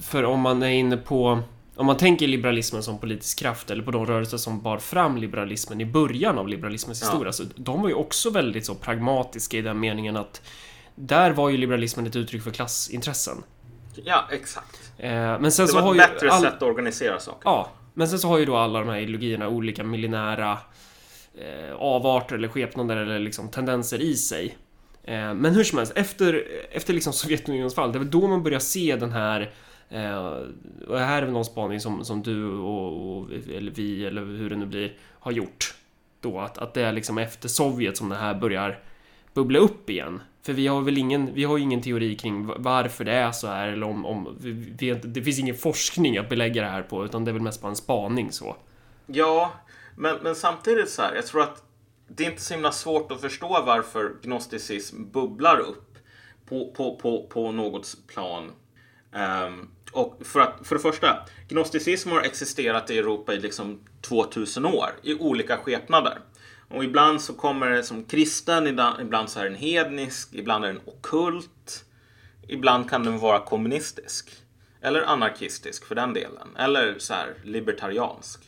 För 0.00 0.24
om 0.24 0.40
man 0.40 0.62
är 0.62 0.70
inne 0.70 0.96
på 0.96 1.42
om 1.76 1.86
man 1.86 1.96
tänker 1.96 2.26
liberalismen 2.28 2.82
som 2.82 2.98
politisk 2.98 3.38
kraft 3.38 3.70
eller 3.70 3.82
på 3.82 3.90
de 3.90 4.06
rörelser 4.06 4.36
som 4.36 4.60
bar 4.62 4.78
fram 4.78 5.16
liberalismen 5.16 5.80
i 5.80 5.86
början 5.86 6.38
av 6.38 6.48
liberalismens 6.48 7.02
Ja. 7.02 7.08
historia 7.08 7.32
så 7.32 7.44
de 7.56 7.82
var 7.82 7.88
ju 7.88 7.94
också 7.94 8.30
väldigt 8.30 8.66
så 8.66 8.74
pragmatiska 8.74 9.56
i 9.58 9.62
den 9.62 9.80
meningen 9.80 10.16
att 10.16 10.42
där 10.94 11.30
var 11.30 11.48
ju 11.48 11.56
liberalismen 11.56 12.06
ett 12.06 12.16
uttryck 12.16 12.42
för 12.42 12.50
klassintressen. 12.50 13.36
Ja, 14.04 14.24
exakt. 14.30 14.92
Eh, 14.98 15.10
men 15.10 15.52
sen 15.52 15.66
Det 15.66 15.72
så 15.72 15.74
var 15.78 15.82
har 15.82 15.94
ett 15.94 15.96
ju 16.10 16.14
bättre 16.14 16.30
all- 16.30 16.42
sätt 16.42 16.54
att 16.54 16.62
organisera 16.62 17.18
saker. 17.20 17.40
Ja, 17.44 17.70
men 17.94 18.08
sen 18.08 18.18
så 18.18 18.28
har 18.28 18.38
ju 18.38 18.44
då 18.44 18.56
alla 18.56 18.78
de 18.78 18.88
här 18.88 18.98
ideologierna 18.98 19.48
olika 19.48 19.84
millinära 19.84 20.58
eh, 21.38 21.74
avarter 21.76 22.34
eller 22.36 22.48
skepnader 22.48 22.96
eller 22.96 23.18
liksom 23.18 23.48
tendenser 23.48 24.00
i 24.02 24.14
sig. 24.14 24.58
Eh, 25.04 25.34
men 25.34 25.54
hur 25.54 25.64
som 25.64 25.78
helst, 25.78 25.92
efter, 25.96 26.44
efter 26.70 26.94
liksom 26.94 27.12
Sovjetunionens 27.12 27.74
fall, 27.74 27.92
det 27.92 27.96
är 27.96 28.00
väl 28.00 28.10
då 28.10 28.28
man 28.28 28.42
börjar 28.42 28.58
se 28.58 28.96
den 28.96 29.12
här 29.12 29.50
eh, 29.90 30.18
och 30.88 30.94
det 30.94 31.04
här 31.04 31.18
är 31.18 31.22
väl 31.24 31.32
någon 31.32 31.44
spaning 31.44 31.80
som, 31.80 32.04
som 32.04 32.22
du 32.22 32.48
och, 32.50 33.16
och 33.18 33.30
eller 33.56 33.70
vi 33.72 34.06
eller 34.06 34.20
hur 34.24 34.50
det 34.50 34.56
nu 34.56 34.66
blir 34.66 34.92
har 35.20 35.32
gjort. 35.32 35.74
Då 36.20 36.40
att, 36.40 36.58
att 36.58 36.74
det 36.74 36.82
är 36.82 36.92
liksom 36.92 37.18
efter 37.18 37.48
Sovjet 37.48 37.96
som 37.96 38.08
det 38.08 38.16
här 38.16 38.34
börjar 38.34 38.78
bubbla 39.34 39.58
upp 39.58 39.90
igen. 39.90 40.22
För 40.42 40.52
vi 40.52 40.66
har 40.66 40.80
väl 40.80 40.98
ingen, 40.98 41.34
vi 41.34 41.44
har 41.44 41.56
ju 41.56 41.62
ingen 41.62 41.82
teori 41.82 42.16
kring 42.16 42.46
varför 42.56 43.04
det 43.04 43.12
är 43.12 43.32
så 43.32 43.46
här 43.46 43.68
eller 43.68 43.86
om, 43.86 44.06
om 44.06 44.36
vi, 44.40 44.52
vi, 44.52 44.92
det 44.94 45.22
finns 45.22 45.38
ingen 45.38 45.54
forskning 45.54 46.18
att 46.18 46.28
belägga 46.28 46.62
det 46.62 46.68
här 46.68 46.82
på 46.82 47.04
utan 47.04 47.24
det 47.24 47.30
är 47.30 47.32
väl 47.32 47.42
mest 47.42 47.62
bara 47.62 47.68
en 47.68 47.76
spaning 47.76 48.32
så. 48.32 48.56
Ja, 49.06 49.52
men, 49.96 50.16
men 50.22 50.34
samtidigt 50.34 50.90
så 50.90 51.02
här, 51.02 51.14
jag 51.14 51.26
tror 51.26 51.42
att 51.42 51.62
det 52.08 52.26
är 52.26 52.30
inte 52.30 52.42
så 52.42 52.54
himla 52.54 52.72
svårt 52.72 53.12
att 53.12 53.20
förstå 53.20 53.48
varför 53.48 54.16
gnosticism 54.22 55.10
bubblar 55.10 55.58
upp 55.58 55.98
på, 56.48 56.70
på, 56.76 56.96
på, 56.96 57.26
på 57.26 57.52
något 57.52 57.96
plan. 58.06 58.52
Um, 59.46 59.70
och 59.92 60.20
för, 60.24 60.40
att, 60.40 60.66
för 60.66 60.74
det 60.74 60.80
första, 60.80 61.26
gnosticism 61.48 62.10
har 62.10 62.20
existerat 62.20 62.90
i 62.90 62.98
Europa 62.98 63.34
i 63.34 63.40
liksom 63.40 63.80
2000 64.00 64.66
år 64.66 64.90
i 65.02 65.14
olika 65.14 65.56
skepnader. 65.56 66.18
Och 66.68 66.84
ibland 66.84 67.20
så 67.20 67.34
kommer 67.34 67.70
det 67.70 67.82
som 67.82 68.04
kristen, 68.04 68.66
ibland, 69.00 69.30
så 69.30 69.40
är 69.40 69.44
den 69.44 69.54
hednisk, 69.54 70.28
ibland 70.32 70.64
är 70.64 70.68
den 70.68 70.80
okult. 70.84 71.84
Ibland 72.48 72.90
kan 72.90 73.04
den 73.04 73.18
vara 73.18 73.38
kommunistisk. 73.38 74.30
Eller 74.80 75.02
anarkistisk 75.02 75.84
för 75.84 75.94
den 75.94 76.14
delen. 76.14 76.56
Eller 76.58 76.98
så 76.98 77.14
här 77.14 77.34
libertariansk. 77.44 78.40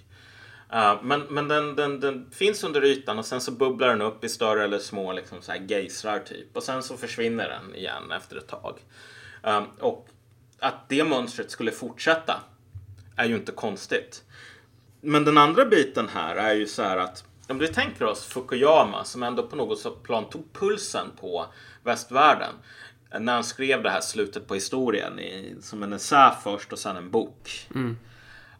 Uh, 0.72 1.02
men 1.02 1.20
men 1.20 1.48
den, 1.48 1.76
den, 1.76 2.00
den 2.00 2.30
finns 2.30 2.64
under 2.64 2.84
ytan 2.84 3.18
och 3.18 3.26
sen 3.26 3.40
så 3.40 3.52
bubblar 3.52 3.88
den 3.88 4.02
upp 4.02 4.24
i 4.24 4.28
större 4.28 4.64
eller 4.64 4.78
små 4.78 5.12
liksom 5.12 5.42
så 5.42 5.52
här 5.52 5.60
gejsrar 5.68 6.18
typ. 6.18 6.56
Och 6.56 6.62
sen 6.62 6.82
så 6.82 6.96
försvinner 6.96 7.48
den 7.48 7.74
igen 7.74 8.12
efter 8.12 8.36
ett 8.36 8.48
tag. 8.48 8.78
Uh, 9.46 9.62
och 9.78 10.08
att 10.58 10.88
det 10.88 11.04
mönstret 11.04 11.50
skulle 11.50 11.72
fortsätta 11.72 12.40
är 13.16 13.24
ju 13.24 13.34
inte 13.34 13.52
konstigt. 13.52 14.22
Men 15.00 15.24
den 15.24 15.38
andra 15.38 15.64
biten 15.64 16.08
här 16.08 16.36
är 16.36 16.54
ju 16.54 16.66
så 16.66 16.82
här 16.82 16.96
att 16.96 17.24
om 17.50 17.58
vi 17.58 17.68
tänker 17.68 18.04
oss 18.04 18.24
Fukuyama 18.24 19.04
som 19.04 19.22
ändå 19.22 19.42
på 19.42 19.56
något 19.56 20.02
plan 20.02 20.28
tog 20.30 20.52
pulsen 20.52 21.06
på 21.20 21.46
västvärlden 21.84 22.54
när 23.20 23.32
han 23.32 23.44
skrev 23.44 23.82
det 23.82 23.90
här 23.90 24.00
slutet 24.00 24.48
på 24.48 24.54
historien 24.54 25.18
i, 25.18 25.56
som 25.60 25.82
en 25.82 25.92
essä 25.92 26.32
först 26.44 26.72
och 26.72 26.78
sen 26.78 26.96
en 26.96 27.10
bok. 27.10 27.66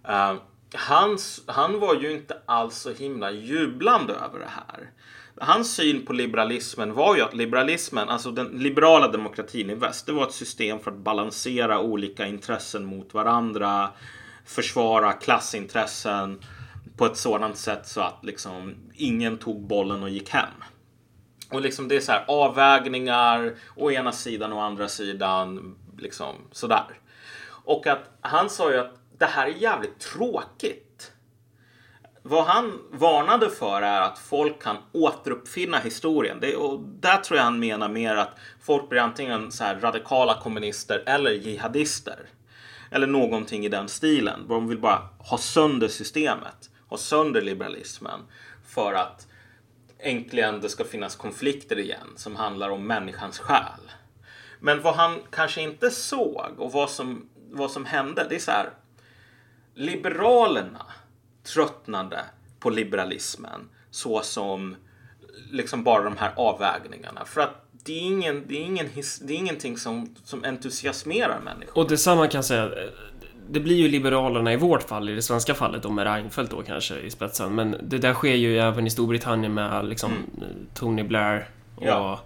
Eh, 0.09 0.35
hans, 0.75 1.43
han 1.47 1.81
var 1.81 1.95
ju 1.95 2.13
inte 2.13 2.37
alls 2.47 2.77
så 2.77 2.93
himla 2.93 3.31
jublande 3.31 4.13
över 4.13 4.39
det 4.39 4.51
här. 4.57 4.91
Hans 5.41 5.75
syn 5.75 6.07
på 6.07 6.13
liberalismen 6.13 6.95
var 6.95 7.17
ju 7.17 7.23
att 7.23 7.35
liberalismen, 7.35 8.09
alltså 8.09 8.31
den 8.31 8.47
liberala 8.47 9.09
demokratin 9.09 9.71
i 9.71 9.75
väst, 9.75 10.07
det 10.07 10.13
var 10.13 10.27
ett 10.27 10.33
system 10.33 10.81
för 10.81 10.91
att 10.91 10.97
balansera 10.97 11.81
olika 11.81 12.27
intressen 12.27 12.85
mot 12.85 13.15
varandra, 13.15 13.91
försvara 14.45 15.13
klassintressen 15.13 16.41
på 17.01 17.07
ett 17.07 17.17
sådant 17.17 17.57
sätt 17.57 17.87
så 17.87 18.01
att 18.01 18.25
liksom 18.25 18.75
ingen 18.95 19.39
tog 19.39 19.67
bollen 19.67 20.03
och 20.03 20.11
gick 20.11 20.31
hem. 20.31 20.55
Och 21.51 21.61
liksom 21.61 21.89
det 21.89 21.97
är 21.97 22.01
så 22.01 22.13
här 22.13 22.25
avvägningar 22.29 23.55
å 23.77 23.91
ena 23.91 24.13
sidan 24.13 24.53
och 24.53 24.63
andra 24.63 24.89
sidan 24.89 25.77
liksom 25.99 26.35
sådär. 26.53 26.99
Och 27.65 27.87
att 27.87 28.19
han 28.21 28.51
sa 28.51 28.73
ju 28.73 28.79
att 28.79 28.95
det 29.19 29.27
här 29.27 29.47
är 29.47 29.51
jävligt 29.51 29.99
tråkigt. 29.99 31.13
Vad 32.23 32.45
han 32.45 32.79
varnade 32.91 33.51
för 33.51 33.83
är 33.83 34.01
att 34.01 34.19
folk 34.19 34.63
kan 34.63 34.77
återuppfinna 34.93 35.79
historien. 35.79 36.39
Det, 36.41 36.57
och 36.57 36.81
där 36.81 37.17
tror 37.17 37.37
jag 37.37 37.45
han 37.45 37.61
menar 37.61 37.89
mer 37.89 38.17
att 38.17 38.39
folk 38.63 38.89
blir 38.89 39.01
antingen 39.01 39.53
så 39.53 39.65
här 39.65 39.81
radikala 39.81 40.41
kommunister 40.43 41.03
eller 41.07 41.31
jihadister. 41.31 42.27
Eller 42.91 43.07
någonting 43.07 43.65
i 43.65 43.69
den 43.69 43.89
stilen. 43.89 44.49
De 44.49 44.69
vill 44.69 44.79
bara 44.79 45.09
ha 45.19 45.39
sönder 45.39 45.89
systemet. 45.89 46.71
Ha 46.91 46.97
sönder 46.97 47.43
liberalismen. 47.43 48.21
För 48.67 48.95
att 48.95 49.27
äntligen 49.99 50.61
det 50.61 50.69
ska 50.69 50.85
finnas 50.85 51.17
konflikter 51.17 51.79
igen 51.79 52.09
som 52.17 52.37
handlar 52.37 52.71
om 52.71 52.87
människans 52.87 53.39
själ. 53.39 53.91
Men 54.61 54.83
vad 54.83 54.95
han 54.95 55.19
kanske 55.31 55.63
inte 55.63 55.91
såg 55.91 56.55
och 56.59 56.73
vad 56.73 56.91
som, 56.91 57.29
vad 57.51 57.71
som 57.71 57.85
hände, 57.85 58.27
det 58.29 58.35
är 58.35 58.39
så 58.39 58.51
här. 58.51 58.71
Liberalerna 59.75 60.87
tröttnade 61.43 62.25
på 62.59 62.71
liberalismen 62.71 63.69
så 63.91 64.21
som 64.23 64.77
liksom 65.51 65.85
bara 65.85 66.03
de 66.03 66.17
här 66.17 66.33
avvägningarna. 66.37 67.25
För 67.25 67.41
att 67.41 67.67
det 67.85 67.93
är, 67.93 68.03
ingen, 68.03 68.45
det 68.49 68.55
är, 68.55 68.63
ingen 68.63 68.89
det 69.23 69.33
är 69.33 69.37
ingenting 69.37 69.79
som, 69.79 70.17
som 70.25 70.45
entusiasmerar 70.45 71.41
människor. 71.41 71.79
Och 71.79 71.89
detsamma 71.89 72.29
kan 72.29 72.45
säga, 72.45 72.71
det 73.51 73.61
blir 73.61 73.77
ju 73.77 73.89
Liberalerna 73.89 74.53
i 74.53 74.57
vårt 74.57 74.83
fall, 74.83 75.09
i 75.09 75.15
det 75.15 75.23
svenska 75.23 75.55
fallet, 75.55 75.85
och 75.85 75.93
med 75.93 76.05
Reinfeldt 76.07 76.51
då 76.51 76.63
kanske 76.63 76.99
i 76.99 77.11
spetsen. 77.11 77.55
Men 77.55 77.77
det 77.83 77.99
där 77.99 78.15
sker 78.15 78.35
ju 78.35 78.59
även 78.59 78.87
i 78.87 78.91
Storbritannien 78.91 79.55
med 79.55 79.85
liksom 79.85 80.13
Tony 80.75 81.03
Blair. 81.03 81.49
Och 81.77 81.87
Ja. 81.87 82.21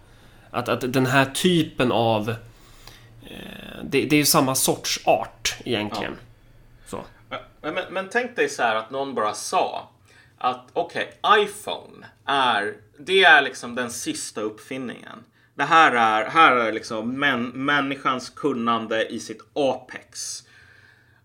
att, 0.50 0.68
att 0.68 0.92
den 0.92 1.06
här 1.06 1.24
typen 1.24 1.92
av... 1.92 2.30
Eh, 2.30 3.84
det, 3.84 4.04
det 4.04 4.16
är 4.16 4.18
ju 4.18 4.24
samma 4.24 4.54
sorts 4.54 5.00
art 5.06 5.56
egentligen. 5.64 6.16
Så. 6.86 7.00
Men, 7.62 7.74
men, 7.74 7.84
men 7.90 8.08
tänk 8.08 8.36
dig 8.36 8.48
så 8.48 8.62
här 8.62 8.76
att 8.76 8.90
någon 8.90 9.14
bara 9.14 9.32
sa 9.34 9.90
att 10.38 10.66
okej, 10.72 11.12
iPhone 11.38 12.06
är, 12.26 12.74
det 12.98 13.24
är 13.24 13.42
liksom 13.42 13.74
den 13.74 13.90
sista 13.90 14.40
uppfinningen. 14.40 15.18
Det 15.54 15.64
här 15.64 15.92
är, 15.92 16.30
här 16.30 16.56
är 16.56 16.72
liksom 16.72 17.18
män, 17.18 17.48
människans 17.48 18.30
kunnande 18.30 19.06
i 19.06 19.20
sitt 19.20 19.40
apex. 19.52 20.42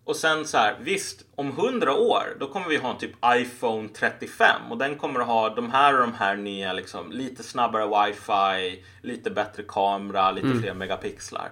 Och 0.10 0.16
sen 0.16 0.48
så 0.48 0.58
här, 0.58 0.78
visst, 0.82 1.26
om 1.36 1.52
hundra 1.52 1.94
år, 1.94 2.38
då 2.40 2.48
kommer 2.48 2.68
vi 2.68 2.78
ha 2.78 2.92
en 2.92 2.98
typ 2.98 3.16
iPhone 3.26 3.90
35 3.90 4.62
och 4.70 4.78
den 4.78 4.96
kommer 4.96 5.20
att 5.20 5.28
ha 5.28 5.50
de 5.50 5.72
här 5.72 5.94
och 5.94 6.00
de 6.00 6.14
här 6.14 6.36
nya, 6.36 6.74
liksom, 6.74 7.12
lite 7.12 7.44
snabbare 7.44 8.08
wifi, 8.08 8.84
lite 9.02 9.32
bättre 9.32 9.64
kamera, 9.68 10.32
lite 10.32 10.60
fler 10.62 10.74
megapixlar. 10.74 11.52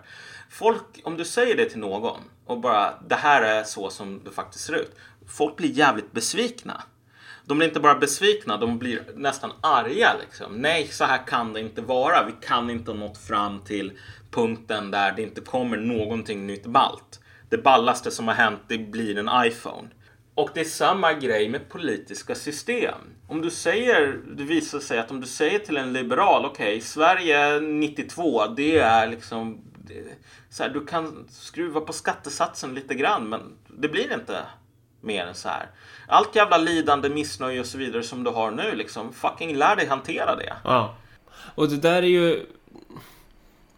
Folk, 0.50 0.84
om 1.04 1.18
du 1.18 1.26
säger 1.26 1.58
det 1.58 1.70
till 1.70 1.80
någon 1.80 2.20
och 2.46 2.60
bara, 2.60 2.94
det 3.08 3.16
här 3.16 3.42
är 3.42 3.64
så 3.64 3.90
som 3.90 4.24
det 4.24 4.32
faktiskt 4.32 4.66
ser 4.66 4.76
ut. 4.76 4.96
Folk 5.28 5.56
blir 5.56 5.72
jävligt 5.72 6.12
besvikna. 6.12 6.84
De 7.46 7.58
blir 7.58 7.68
inte 7.68 7.80
bara 7.80 7.96
besvikna, 7.96 8.58
de 8.58 8.78
blir 8.78 9.04
nästan 9.16 9.52
arga. 9.62 10.16
Liksom. 10.22 10.54
Nej, 10.54 10.88
så 10.88 11.06
här 11.06 11.28
kan 11.28 11.54
det 11.54 11.60
inte 11.60 11.82
vara. 11.82 12.26
Vi 12.26 12.48
kan 12.48 12.70
inte 12.70 12.92
ha 12.92 12.98
nått 12.98 13.18
fram 13.18 13.60
till 13.60 13.92
punkten 14.32 14.92
där 14.92 15.12
det 15.12 15.22
inte 15.22 15.42
kommer 15.42 15.78
någonting 15.78 16.48
nytt 16.48 16.66
ballt. 16.66 17.20
Det 17.50 17.58
ballaste 17.58 18.12
som 18.12 18.28
har 18.28 18.36
hänt, 18.36 18.60
det 18.68 18.78
blir 18.78 19.18
en 19.18 19.30
iPhone. 19.48 19.90
Och 20.36 20.50
det 20.54 20.60
är 20.60 20.66
samma 20.66 21.14
grej 21.14 21.50
med 21.50 21.70
politiska 21.70 22.36
system. 22.36 22.96
Om 23.28 23.42
du 23.42 23.52
säger, 23.52 24.20
det 24.28 24.44
visar 24.44 24.80
sig 24.80 25.00
att 25.00 25.12
om 25.12 25.22
du 25.22 25.28
säger 25.28 25.60
till 25.60 25.78
en 25.78 25.94
liberal, 25.94 26.46
okej, 26.46 26.82
Sverige 26.82 27.60
92, 27.60 28.48
det 28.48 28.78
är 28.78 29.08
liksom, 29.08 29.62
det, 29.78 30.04
så 30.50 30.64
här, 30.64 30.70
du 30.70 30.86
kan 30.86 31.28
skruva 31.30 31.82
på 31.82 31.94
skattesatsen 31.94 32.74
lite 32.74 32.96
grann, 32.96 33.30
men 33.30 33.42
det 33.68 33.90
blir 33.90 34.14
inte 34.14 34.46
mer 35.02 35.26
än 35.26 35.36
så 35.36 35.50
här. 35.50 35.70
Allt 36.08 36.36
jävla 36.36 36.58
lidande, 36.58 37.10
missnöje 37.10 37.60
och 37.60 37.66
så 37.66 37.78
vidare 37.78 38.04
som 38.04 38.24
du 38.24 38.32
har 38.32 38.52
nu, 38.52 38.76
liksom, 38.76 39.14
fucking 39.14 39.56
lär 39.56 39.76
dig 39.76 39.88
hantera 39.88 40.36
det. 40.36 40.54
Ja. 40.64 40.96
Och 41.56 41.70
det 41.70 41.78
där 41.78 42.04
är 42.04 42.08
ju... 42.08 42.46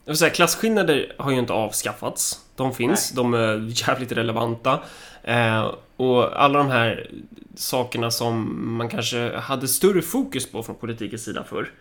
Jag 0.06 0.12
vill 0.14 0.18
säga, 0.18 0.32
klasskillnader 0.32 1.16
har 1.18 1.32
ju 1.32 1.40
inte 1.40 1.54
avskaffats. 1.54 2.46
De 2.60 2.74
finns, 2.74 3.12
de 3.12 3.34
är 3.34 3.68
jävligt 3.88 4.12
relevanta. 4.12 4.80
Eh, 5.24 5.72
och 5.96 6.44
alla 6.44 6.58
de 6.58 6.68
här 6.68 7.12
sakerna 7.56 8.12
som 8.12 8.60
man 8.78 8.90
kanske 8.90 9.36
hade 9.36 9.68
större 9.68 10.02
fokus 10.02 10.52
på 10.52 10.64
från 10.64 10.76
politikens 10.76 11.24
sida 11.24 11.44
förr. 11.44 11.72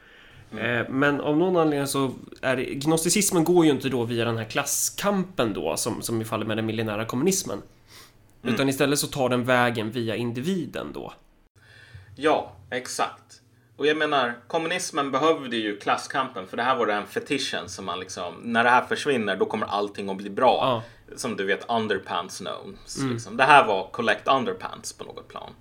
Eh, 0.59 0.89
men 0.89 1.21
av 1.21 1.37
någon 1.37 1.57
anledning 1.57 1.87
så 1.87 2.11
är 2.43 2.57
det, 2.57 2.65
gnosticismen 2.65 3.45
går 3.45 3.65
ju 3.65 3.71
inte 3.71 3.89
då 3.89 4.05
via 4.05 4.25
den 4.25 4.37
här 4.37 4.45
klasskampen 4.45 5.53
då 5.53 5.77
som, 5.77 6.03
som 6.03 6.23
i 6.23 6.25
fallet 6.25 6.49
med 6.49 6.59
den 6.59 6.67
millenära 6.67 7.05
kommunismen. 7.05 7.63
Utan 8.43 8.69
istället 8.69 8.99
så 8.99 9.07
tar 9.07 9.29
den 9.29 9.45
vägen 9.45 9.91
via 9.91 10.17
individen 10.17 10.87
då. 10.95 11.13
Ja, 12.17 12.53
exakt. 12.71 13.28
Och 13.79 13.87
jag 13.87 13.97
menar, 13.97 14.35
kommunismen 14.47 15.11
behövde 15.11 15.57
ju 15.57 15.77
klasskampen 15.79 16.47
för 16.47 16.57
det 16.57 16.63
här 16.63 16.77
var 16.77 16.87
den 16.87 17.07
fetischen 17.07 17.69
som 17.69 17.85
man 17.85 18.01
liksom, 18.01 18.35
när 18.43 18.65
det 18.65 18.71
här 18.71 18.85
försvinner 18.85 19.37
då 19.37 19.45
kommer 19.47 19.67
allting 19.67 20.11
att 20.11 20.17
bli 20.17 20.31
bra. 20.31 20.83
Som 21.17 21.37
du 21.37 21.45
vet, 21.47 21.65
underpants 21.71 22.39
gnomes. 22.41 22.99
Liksom. 23.11 23.37
Det 23.37 23.45
här 23.45 23.67
var 23.67 23.89
collect 23.91 24.29
underpants 24.29 24.93
på 24.93 25.05
något 25.05 25.29
plan. 25.29 25.53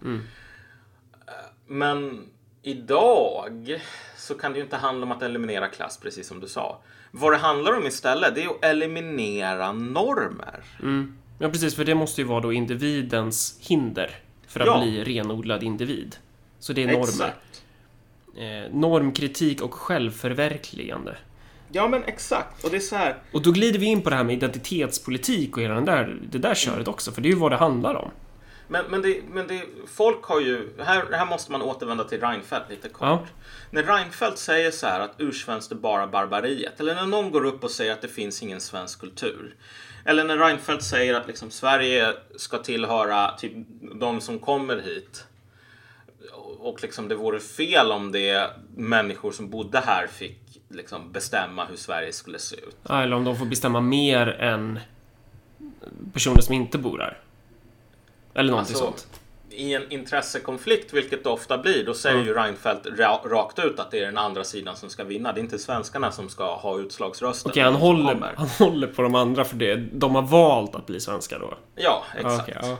Eh, 1.28 1.34
Men 1.68 2.30
idag 2.62 3.82
så 4.18 4.34
kan 4.34 4.52
det 4.54 4.58
ju 4.58 4.64
inte 4.64 4.76
handla 4.78 5.06
om 5.06 5.12
att 5.12 5.22
eliminera 5.24 5.68
klass, 5.68 5.98
precis 5.98 6.28
som 6.28 6.40
du 6.40 6.48
sa. 6.48 6.80
Vad 7.12 7.32
det 7.34 7.38
handlar 7.38 7.78
om 7.78 7.88
istället, 7.88 8.36
det 8.36 8.44
är 8.44 8.48
att 8.50 8.64
eliminera 8.66 9.72
normer. 9.72 10.64
Ja, 11.40 11.50
precis, 11.50 11.76
för 11.76 11.86
det 11.86 11.96
måste 11.96 12.22
ju 12.22 12.28
vara 12.28 12.40
då 12.40 12.54
individens 12.54 13.58
hinder 13.62 14.12
för 14.48 14.60
att 14.60 14.66
Ja. 14.68 14.80
bli 14.82 15.04
renodlad 15.04 15.64
individ. 15.64 16.16
Så 16.60 16.74
det 16.74 16.84
är 16.84 16.88
normer. 16.88 17.04
Exakt. 17.04 17.64
Eh, 18.38 18.72
normkritik 18.74 19.62
och 19.62 19.74
självförverkligande. 19.74 21.18
Ja, 21.72 21.88
men 21.88 22.04
exakt. 22.04 22.64
Och 22.64 22.72
det 22.72 22.78
är 22.78 22.82
så 22.82 22.96
här. 22.96 23.16
Och 23.32 23.42
då 23.42 23.52
glider 23.52 23.80
vi 23.80 23.86
in 23.86 24.02
på 24.02 24.10
det 24.10 24.16
här 24.16 24.24
med 24.24 24.36
identitetspolitik 24.36 25.58
och 25.58 25.64
hela 25.64 25.74
den 25.74 25.86
där, 25.86 26.18
det 26.32 26.38
där 26.38 26.56
köret 26.56 26.88
också, 26.88 27.12
för 27.12 27.22
det 27.22 27.28
är 27.28 27.32
ju 27.32 27.36
vad 27.36 27.52
det 27.52 27.58
handlar 27.58 27.96
om. 27.96 28.12
Men, 28.68 28.86
men, 28.90 29.02
det, 29.02 29.22
men 29.32 29.48
det, 29.48 29.62
folk 29.88 30.24
har 30.24 30.42
ju, 30.42 30.70
här, 30.80 31.06
här 31.12 31.26
måste 31.26 31.52
man 31.52 31.62
återvända 31.62 32.04
till 32.04 32.20
Reinfeldt 32.20 32.70
lite 32.70 32.90
kort. 32.90 33.02
Ja. 33.02 33.28
När 33.72 33.84
Reinfeldt 33.84 34.38
säger 34.38 34.72
så 34.72 34.88
här 34.88 35.00
att 35.00 35.16
ursvenskt 35.18 35.72
är 35.72 35.76
bara 35.76 36.08
barbariet, 36.08 36.80
eller 36.80 36.96
när 36.96 37.06
någon 37.06 37.32
går 37.32 37.46
upp 37.46 37.64
och 37.64 37.72
säger 37.72 37.92
att 37.92 38.02
det 38.02 38.08
finns 38.08 38.44
ingen 38.44 38.62
svensk 38.62 39.00
kultur. 39.00 39.56
Eller 40.06 40.24
när 40.24 40.38
Reinfeldt 40.38 40.84
säger 40.84 41.14
att 41.14 41.28
liksom 41.28 41.52
Sverige 41.52 42.14
ska 42.36 42.58
tillhöra 42.58 43.32
typ 43.32 43.54
de 44.00 44.22
som 44.22 44.40
kommer 44.40 44.78
hit. 44.78 45.26
Och 46.68 46.82
liksom 46.82 47.08
det 47.08 47.16
vore 47.16 47.40
fel 47.40 47.92
om 47.92 48.12
det 48.12 48.50
människor 48.76 49.32
som 49.32 49.50
bodde 49.50 49.80
här 49.80 50.08
fick 50.08 50.40
liksom 50.70 51.12
bestämma 51.12 51.66
hur 51.66 51.76
Sverige 51.76 52.14
skulle 52.14 52.40
se 52.40 52.56
ut. 52.56 52.78
Ja, 52.90 53.04
Eller 53.04 53.16
om 53.16 53.24
de 53.24 53.36
får 53.36 53.46
bestämma 53.46 53.82
mer 53.82 54.28
än 54.28 54.80
personer 56.14 56.42
som 56.42 56.54
inte 56.56 56.78
bor 56.78 57.00
här. 57.00 57.18
Eller 58.34 58.52
någonting 58.52 58.76
Alltså, 58.76 58.86
sånt. 58.86 59.08
I 59.50 59.74
en 59.74 59.92
intressekonflikt, 59.92 60.94
vilket 60.94 61.24
det 61.24 61.30
ofta 61.30 61.58
blir, 61.58 61.86
då 61.86 61.94
säger 61.94 62.24
ju 62.24 62.34
Reinfeldt 62.34 62.86
ra- 62.86 63.30
rakt 63.30 63.60
ut 63.60 63.80
att 63.80 63.92
det 63.92 64.00
är 64.00 64.06
den 64.06 64.18
andra 64.18 64.44
sidan 64.44 64.76
som 64.76 64.90
ska 64.90 65.04
vinna. 65.04 65.34
Det 65.34 65.40
är 65.40 65.44
inte 65.44 65.60
svenskarna 65.60 66.12
som 66.12 66.30
ska 66.30 66.56
ha 66.56 66.80
utslagsrösten. 66.80 67.50
Okej, 67.52 67.64
han, 67.64 67.74
de 67.74 67.80
som 67.80 67.88
håller, 67.88 68.34
han 68.38 68.48
håller 68.48 68.88
på 68.88 69.02
de 69.02 69.16
andra 69.16 69.46
för 69.46 69.56
det. 69.56 69.76
De 69.76 70.16
har 70.16 70.22
valt 70.22 70.76
att 70.76 70.86
bli 70.86 71.00
svenskar 71.00 71.40
då. 71.40 71.54
Ja, 71.76 72.04
exakt. 72.18 72.42
Okej, 72.44 72.58
ja. 72.62 72.78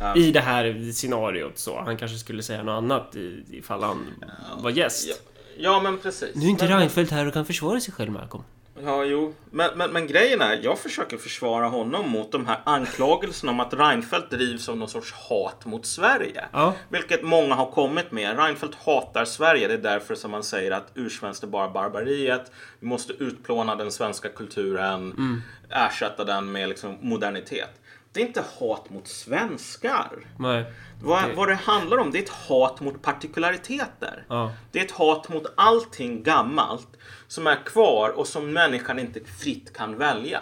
Ja. 0.00 0.16
I 0.16 0.30
det 0.32 0.40
här 0.40 0.92
scenariot 0.92 1.58
så. 1.58 1.80
Han 1.80 1.96
kanske 1.96 2.18
skulle 2.18 2.42
säga 2.42 2.62
något 2.62 2.72
annat 2.78 3.16
i- 3.16 3.44
ifall 3.50 3.82
han 3.82 4.06
var 4.62 4.70
gäst. 4.70 5.08
Ja, 5.08 5.14
ja, 5.56 5.80
men 5.80 5.98
precis. 5.98 6.34
Nu 6.34 6.46
är 6.46 6.50
inte 6.50 6.68
men, 6.68 6.78
Reinfeldt 6.78 7.10
här 7.12 7.26
och 7.26 7.32
kan 7.32 7.46
försvara 7.46 7.80
sig 7.80 7.94
själv, 7.94 8.12
Malcolm. 8.12 8.44
Ja, 8.84 9.04
jo. 9.04 9.34
Men, 9.50 9.70
men, 9.78 9.92
men 9.92 10.06
grejen 10.06 10.40
är, 10.40 10.60
jag 10.62 10.78
försöker 10.78 11.16
försvara 11.16 11.68
honom 11.68 12.10
mot 12.10 12.32
de 12.32 12.46
här 12.46 12.60
anklagelserna 12.64 13.52
om 13.52 13.60
att 13.60 13.74
Reinfeldt 13.74 14.30
drivs 14.30 14.68
av 14.68 14.76
någon 14.76 14.88
sorts 14.88 15.12
hat 15.12 15.64
mot 15.66 15.86
Sverige. 15.86 16.44
Ja. 16.52 16.74
Vilket 16.88 17.22
många 17.24 17.54
har 17.54 17.70
kommit 17.70 18.12
med. 18.12 18.38
Reinfeldt 18.38 18.74
hatar 18.74 19.24
Sverige. 19.24 19.68
Det 19.68 19.74
är 19.74 19.78
därför 19.78 20.14
som 20.14 20.30
man 20.30 20.42
säger 20.44 20.70
att 20.70 20.90
ursvenskt 20.94 21.42
är 21.42 21.46
bara 21.48 21.68
barbariet. 21.68 22.52
Vi 22.80 22.86
måste 22.86 23.12
utplåna 23.12 23.76
den 23.76 23.92
svenska 23.92 24.28
kulturen. 24.28 25.42
Ersätta 25.70 26.24
den 26.24 26.52
med 26.52 26.68
liksom 26.68 26.98
modernitet. 27.00 27.80
Det 28.12 28.22
är 28.22 28.26
inte 28.26 28.44
hat 28.60 28.90
mot 28.90 29.08
svenskar. 29.08 30.10
Nej. 30.38 30.64
Vad, 31.02 31.24
Det- 31.28 31.34
vad 31.34 31.48
det 31.48 31.54
handlar 31.54 31.98
om 31.98 32.10
det 32.10 32.18
är 32.18 32.22
ett 32.22 32.28
hat 32.48 32.80
mot 32.80 33.02
partikulariteter. 33.02 34.24
Ja. 34.28 34.52
Det 34.70 34.80
är 34.80 34.84
ett 34.84 34.90
hat 34.90 35.28
mot 35.28 35.46
allting 35.56 36.22
gammalt 36.22 36.88
som 37.28 37.46
är 37.46 37.64
kvar 37.64 38.08
och 38.10 38.26
som 38.26 38.52
människan 38.52 38.98
inte 38.98 39.20
fritt 39.24 39.72
kan 39.76 39.98
välja. 39.98 40.40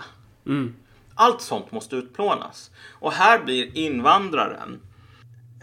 Allt 1.15 1.41
sånt 1.41 1.73
måste 1.73 1.97
utplånas. 1.97 2.71
Och 2.91 3.13
här 3.13 3.39
blir 3.45 3.77
invandraren 3.77 4.81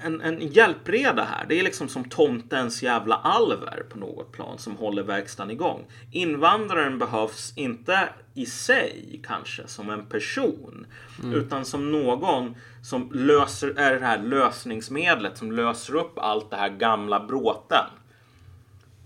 en, 0.02 0.22
en 0.22 0.48
hjälpreda 0.48 1.24
här. 1.24 1.46
Det 1.50 1.60
är 1.60 1.64
liksom 1.64 1.88
som 1.88 2.04
tomtens 2.04 2.84
jävla 2.84 3.16
alver 3.16 3.84
på 3.90 3.98
något 3.98 4.32
plan 4.32 4.58
som 4.58 4.76
håller 4.76 5.04
verkstaden 5.04 5.52
igång. 5.52 5.86
Invandraren 6.12 7.00
behövs 7.00 7.54
inte 7.56 8.10
i 8.34 8.46
sig 8.46 9.22
kanske 9.24 9.68
som 9.68 9.90
en 9.90 10.06
person 10.06 10.88
utan 11.34 11.66
som 11.66 11.92
någon 11.92 12.56
som 12.84 13.12
löser, 13.14 13.74
är 13.78 14.00
det 14.00 14.06
här 14.06 14.20
lösningsmedlet 14.24 15.38
som 15.38 15.52
löser 15.52 15.96
upp 15.96 16.20
allt 16.20 16.50
det 16.50 16.58
här 16.58 16.70
gamla 16.70 17.20
bråten. 17.20 17.86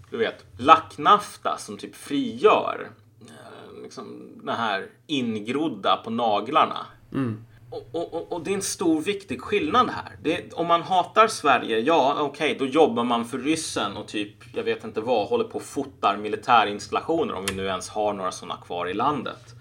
Du 0.09 0.17
vet, 0.17 0.45
lacknafta 0.57 1.57
som 1.57 1.77
typ 1.77 1.95
frigör 1.95 2.89
eh, 3.21 3.83
liksom 3.83 4.31
den 4.43 4.55
här 4.55 4.87
ingrodda 5.07 6.01
på 6.03 6.09
naglarna. 6.09 6.85
Och, 7.11 7.50
och, 7.71 8.13
och- 8.13 8.31
och 8.31 8.41
det 8.43 8.51
är 8.51 8.55
en 8.55 8.61
stor 8.61 9.01
viktig 9.01 9.41
skillnad 9.41 9.89
här. 9.89 10.15
Det, 10.21 10.53
om 10.53 10.67
man 10.67 10.81
hatar 10.81 11.27
Sverige, 11.27 11.79
ja 11.79 12.15
okej, 12.19 12.55
då 12.59 12.65
jobbar 12.65 13.03
man 13.03 13.25
för 13.25 13.37
ryssen 13.37 13.97
och 13.97 14.07
typ, 14.07 14.35
jag 14.55 14.63
vet 14.63 14.83
inte 14.83 15.01
vad, 15.01 15.27
håller 15.27 15.43
på 15.43 15.55
och 15.55 15.63
fotar 15.63 16.17
militärinstallationer 16.17 17.33
om 17.33 17.45
vi 17.45 17.55
nu 17.55 17.65
ens 17.65 17.89
har 17.89 18.13
några 18.13 18.31
sådana 18.31 18.61
kvar 18.65 18.87
i 18.87 18.93
landet. 18.93 19.55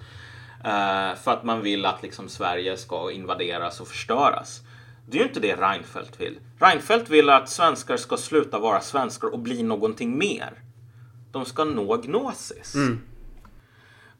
Uh, 0.64 1.14
för 1.22 1.30
att 1.30 1.44
man 1.44 1.62
vill 1.62 1.86
att 1.86 2.02
liksom 2.02 2.28
Sverige 2.28 2.76
ska 2.76 3.10
invaderas 3.10 3.80
och 3.80 3.88
förstöras. 3.88 4.60
Det 5.08 5.16
är 5.18 5.22
ju 5.22 5.28
inte 5.28 5.40
det 5.40 5.56
Reinfeldt 5.56 6.20
vill. 6.20 6.38
Reinfeldt 6.60 7.10
vill 7.10 7.30
att 7.30 7.48
svenskar 7.48 7.96
ska 7.96 8.16
sluta 8.16 8.58
vara 8.58 8.80
svenskar 8.80 9.28
och 9.32 9.38
bli 9.38 9.62
någonting 9.62 10.18
mer. 10.18 10.62
De 11.32 11.44
ska 11.44 11.64
nå 11.64 11.96
gnosis. 11.96 12.74
Mm. 12.74 13.00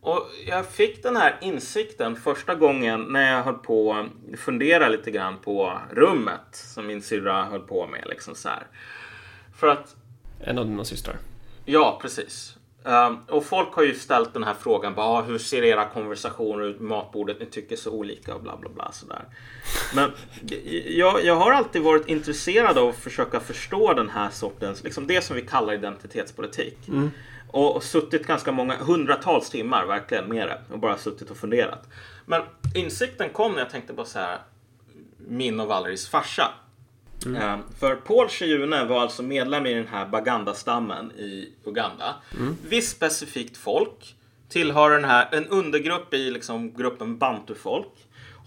Och 0.01 0.31
jag 0.47 0.67
fick 0.67 1.03
den 1.03 1.17
här 1.17 1.37
insikten 1.41 2.17
första 2.17 2.55
gången 2.55 3.01
när 3.03 3.33
jag 3.37 3.43
höll 3.43 3.55
på 3.55 3.93
att 3.95 4.41
fundera 4.41 4.89
lite 4.89 5.11
grann 5.11 5.39
på 5.39 5.79
rummet 5.91 6.41
som 6.53 6.87
min 6.87 7.03
syrra 7.03 7.45
höll 7.45 7.61
på 7.61 7.87
med. 7.87 8.05
Liksom 8.07 8.35
så 8.35 8.49
här. 8.49 8.67
För 9.57 9.67
att, 9.67 9.97
En 10.41 10.59
av 10.59 10.67
dina 10.67 10.85
systrar. 10.85 11.17
ja 11.65 11.99
precis. 12.03 12.57
Um, 12.85 13.19
och 13.29 13.45
folk 13.45 13.73
har 13.73 13.83
ju 13.83 13.95
ställt 13.95 14.33
den 14.33 14.43
här 14.45 14.55
frågan, 14.61 14.95
bara, 14.95 15.07
ah, 15.07 15.23
hur 15.23 15.39
ser 15.39 15.63
era 15.63 15.85
konversationer 15.85 16.65
ut 16.65 16.81
matbordet? 16.81 17.41
Ni 17.41 17.47
tycker 17.47 17.77
så 17.77 17.91
olika 17.91 18.35
och 18.35 18.43
bla 18.43 18.57
bla 18.57 18.71
bla 18.71 18.93
sådär. 18.93 19.25
Men 19.95 20.11
jag, 20.87 21.25
jag 21.25 21.37
har 21.37 21.53
alltid 21.53 21.83
varit 21.83 22.09
intresserad 22.09 22.79
av 22.79 22.89
att 22.89 22.97
försöka 22.97 23.41
förstå 23.41 23.93
den 23.93 24.11
här 24.11 24.31
sortens, 24.31 24.85
liksom 24.85 25.07
det 25.07 25.25
som 25.25 25.37
vi 25.37 25.43
kallar 25.43 25.73
identitetspolitik. 25.73 26.79
Och, 26.89 26.95
och 27.53 27.83
suttit 27.83 28.27
ganska 28.27 28.53
många, 28.53 28.77
hundratals 28.77 29.51
timmar 29.51 29.87
verkligen 29.87 30.29
med 30.29 30.49
det 30.49 30.61
och 30.73 30.79
bara 30.79 30.99
suttit 30.99 31.31
och 31.31 31.37
funderat. 31.37 31.89
Men 32.27 32.43
insikten 32.75 33.31
kom 33.31 33.53
när 33.53 33.59
jag 33.59 33.71
tänkte 33.71 33.95
på 33.95 34.05
så 34.05 34.19
här, 34.19 34.39
min 35.29 35.61
och 35.61 35.67
Valeries 35.67 36.09
farsa. 36.09 36.49
Eh, 37.37 37.59
För 37.79 37.97
Paul 37.97 38.29
Chiyune 38.29 38.85
var 38.85 39.01
alltså 39.01 39.23
medlem 39.23 39.67
i 39.67 39.75
den 39.75 39.87
här 39.87 40.07
Baganda-stammen 40.07 41.13
i 41.13 41.53
Uganda. 41.65 42.15
Visst 42.69 42.97
specifikt 42.97 43.57
folk 43.57 44.17
tillhör 44.49 44.91
den 44.91 45.05
här, 45.05 45.29
en 45.33 45.47
undergrupp 45.47 46.15
i 46.15 46.31
liksom 46.31 46.75
gruppen 46.75 47.19
bantufolk. 47.19 48.00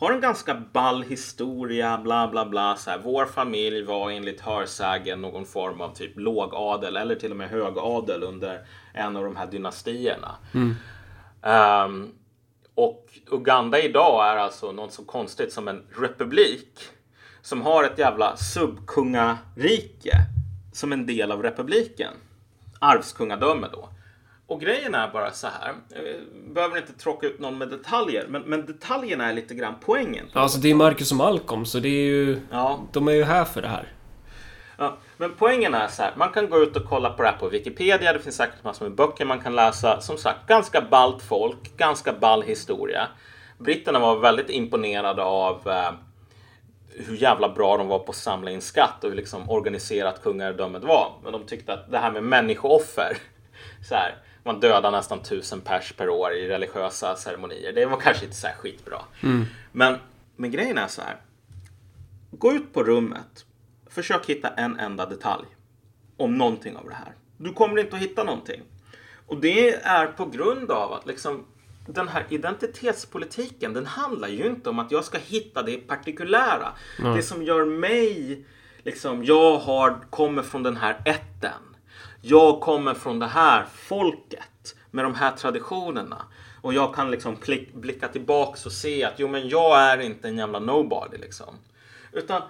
Har 0.03 0.11
en 0.11 0.21
ganska 0.21 0.55
ball 0.73 1.03
historia, 1.03 1.97
bla 1.97 2.27
bla 2.27 2.45
bla. 2.45 2.75
Så 2.75 2.89
här, 2.89 2.99
vår 3.03 3.25
familj 3.25 3.83
var 3.83 4.11
enligt 4.11 4.41
hörsägen 4.41 5.21
någon 5.21 5.45
form 5.45 5.81
av 5.81 5.95
typ 5.95 6.11
lågadel 6.15 6.97
eller 6.97 7.15
till 7.15 7.31
och 7.31 7.37
med 7.37 7.49
högadel 7.49 8.23
under 8.23 8.65
en 8.93 9.17
av 9.17 9.23
de 9.23 9.35
här 9.35 9.47
dynastierna. 9.47 10.35
Ehm, 11.41 12.11
och 12.75 13.19
Uganda 13.31 13.79
idag 13.79 14.27
är 14.27 14.37
alltså 14.37 14.71
något 14.71 14.93
så 14.93 15.05
konstigt 15.05 15.53
som 15.53 15.67
en 15.67 15.83
republik 15.97 16.79
som 17.41 17.61
har 17.61 17.83
ett 17.83 17.99
jävla 17.99 18.37
subkungarike 18.37 20.17
som 20.73 20.93
en 20.93 21.05
del 21.05 21.31
av 21.31 21.43
republiken. 21.43 22.13
Arvskungadöme 22.79 23.67
då. 23.71 23.89
Och 24.47 24.61
grejen 24.61 24.95
är 24.95 25.07
bara 25.07 25.31
så 25.31 25.47
här, 25.47 25.73
jag 25.89 26.53
behöver 26.53 26.77
inte 26.77 26.93
tråka 26.93 27.27
ut 27.27 27.39
någon 27.39 27.57
med 27.57 27.69
detaljer, 27.69 28.25
men, 28.29 28.41
men 28.41 28.65
detaljerna 28.65 29.29
är 29.29 29.33
lite 29.33 29.55
grann 29.55 29.75
poängen. 29.85 30.25
Alltså 30.33 30.59
det 30.59 30.71
är 30.71 30.75
Marcus 30.75 31.11
och 31.11 31.17
Malcolm, 31.17 31.65
så 31.65 31.79
det 31.79 31.87
är 31.87 32.05
ju... 32.05 32.39
Ja, 32.51 32.79
De 32.91 33.07
är 33.07 33.11
ju 33.11 33.23
här 33.23 33.45
för 33.45 33.61
det 33.61 33.67
här. 33.67 33.93
Ja, 34.77 34.97
men 35.17 35.33
poängen 35.37 35.73
är 35.73 35.87
så 35.87 36.01
här, 36.03 36.13
man 36.15 36.29
kan 36.29 36.49
gå 36.49 36.59
ut 36.59 36.75
och 36.75 36.85
kolla 36.85 37.09
på 37.09 37.23
det 37.23 37.29
här 37.29 37.37
på 37.37 37.49
Wikipedia, 37.49 38.13
det 38.13 38.19
finns 38.19 38.35
säkert 38.35 38.63
massor 38.63 38.85
med 38.85 38.95
böcker 38.95 39.25
man 39.25 39.39
kan 39.39 39.55
läsa. 39.55 40.01
Som 40.01 40.17
sagt, 40.17 40.47
ganska 40.47 40.81
ballt 40.81 41.21
folk, 41.23 41.77
ganska 41.77 42.13
ball 42.13 42.43
historia. 42.43 43.07
Britterna 43.57 43.99
var 43.99 44.19
väldigt 44.19 44.49
imponerade 44.49 45.23
av 45.23 45.67
eh, 45.69 45.91
hur 46.89 47.15
jävla 47.15 47.49
bra 47.49 47.77
de 47.77 47.87
var 47.87 47.99
på 47.99 48.09
att 48.09 48.15
samla 48.15 48.51
in 48.51 48.61
skatt 48.61 49.03
och 49.03 49.09
hur 49.09 49.17
liksom 49.17 49.49
organiserat 49.49 50.23
kungadömet 50.23 50.83
var. 50.83 51.13
Men 51.23 51.31
de 51.31 51.45
tyckte 51.45 51.73
att 51.73 51.91
det 51.91 51.97
här 51.97 52.11
med 52.11 52.23
människooffer, 52.23 53.17
så 53.89 53.95
här, 53.95 54.15
man 54.43 54.59
dödar 54.59 54.91
nästan 54.91 55.21
tusen 55.23 55.61
pers 55.61 55.93
per 55.93 56.09
år 56.09 56.33
i 56.33 56.47
religiösa 56.47 57.15
ceremonier. 57.15 57.73
Det 57.73 57.85
var 57.85 57.97
kanske 57.99 58.25
inte 58.25 58.37
så 58.37 58.47
här 58.47 58.55
skitbra. 58.55 59.01
Men, 59.71 59.97
men 60.35 60.51
grejen 60.51 60.77
är 60.77 60.87
så 60.87 61.01
här, 61.01 61.17
gå 62.31 62.53
ut 62.53 62.73
på 62.73 62.83
rummet, 62.83 63.45
försök 63.89 64.25
hitta 64.25 64.47
en 64.47 64.79
enda 64.79 65.05
detalj 65.05 65.45
om 66.17 66.37
någonting 66.37 66.75
av 66.75 66.89
det 66.89 66.95
här. 66.95 67.13
Du 67.37 67.53
kommer 67.53 67.79
inte 67.79 67.95
att 67.95 68.01
hitta 68.01 68.23
någonting. 68.23 68.61
Och 69.27 69.37
det 69.37 69.73
är 69.75 70.07
på 70.07 70.25
grund 70.25 70.71
av 70.71 70.93
att 70.93 71.05
liksom 71.07 71.45
den 71.87 72.07
här 72.07 72.25
identitetspolitiken, 72.29 73.73
den 73.73 73.85
handlar 73.85 74.27
ju 74.27 74.45
inte 74.45 74.69
om 74.69 74.79
att 74.79 74.91
jag 74.91 75.03
ska 75.05 75.17
hitta 75.17 75.63
det 75.63 75.77
partikulära. 75.77 76.73
Det 77.15 77.23
som 77.23 77.43
gör 77.43 77.65
mig, 77.65 78.45
liksom, 78.83 79.23
jag 79.25 79.57
har, 79.57 79.99
kommer 80.09 80.43
från 80.43 80.63
den 80.63 80.77
här 80.77 81.01
ätten. 81.05 81.72
Jag 82.25 82.59
kommer 82.59 82.93
från 82.93 83.19
det 83.19 83.27
här 83.27 83.65
folket 83.73 84.75
med 84.91 85.05
de 85.05 85.15
här 85.15 85.31
traditionerna. 85.31 86.21
Och 86.61 86.73
jag 86.73 86.95
kan 86.95 87.11
liksom 87.11 87.37
blicka 87.73 88.07
tillbaks 88.07 88.65
och 88.65 88.71
se 88.71 89.03
att 89.03 89.13
jo 89.17 89.27
men 89.27 89.49
jag 89.49 89.81
är 89.81 90.01
inte 90.01 90.27
en 90.27 90.37
jävla 90.37 90.59
nobody 90.59 91.17
liksom. 91.17 91.55
Utan 92.11 92.41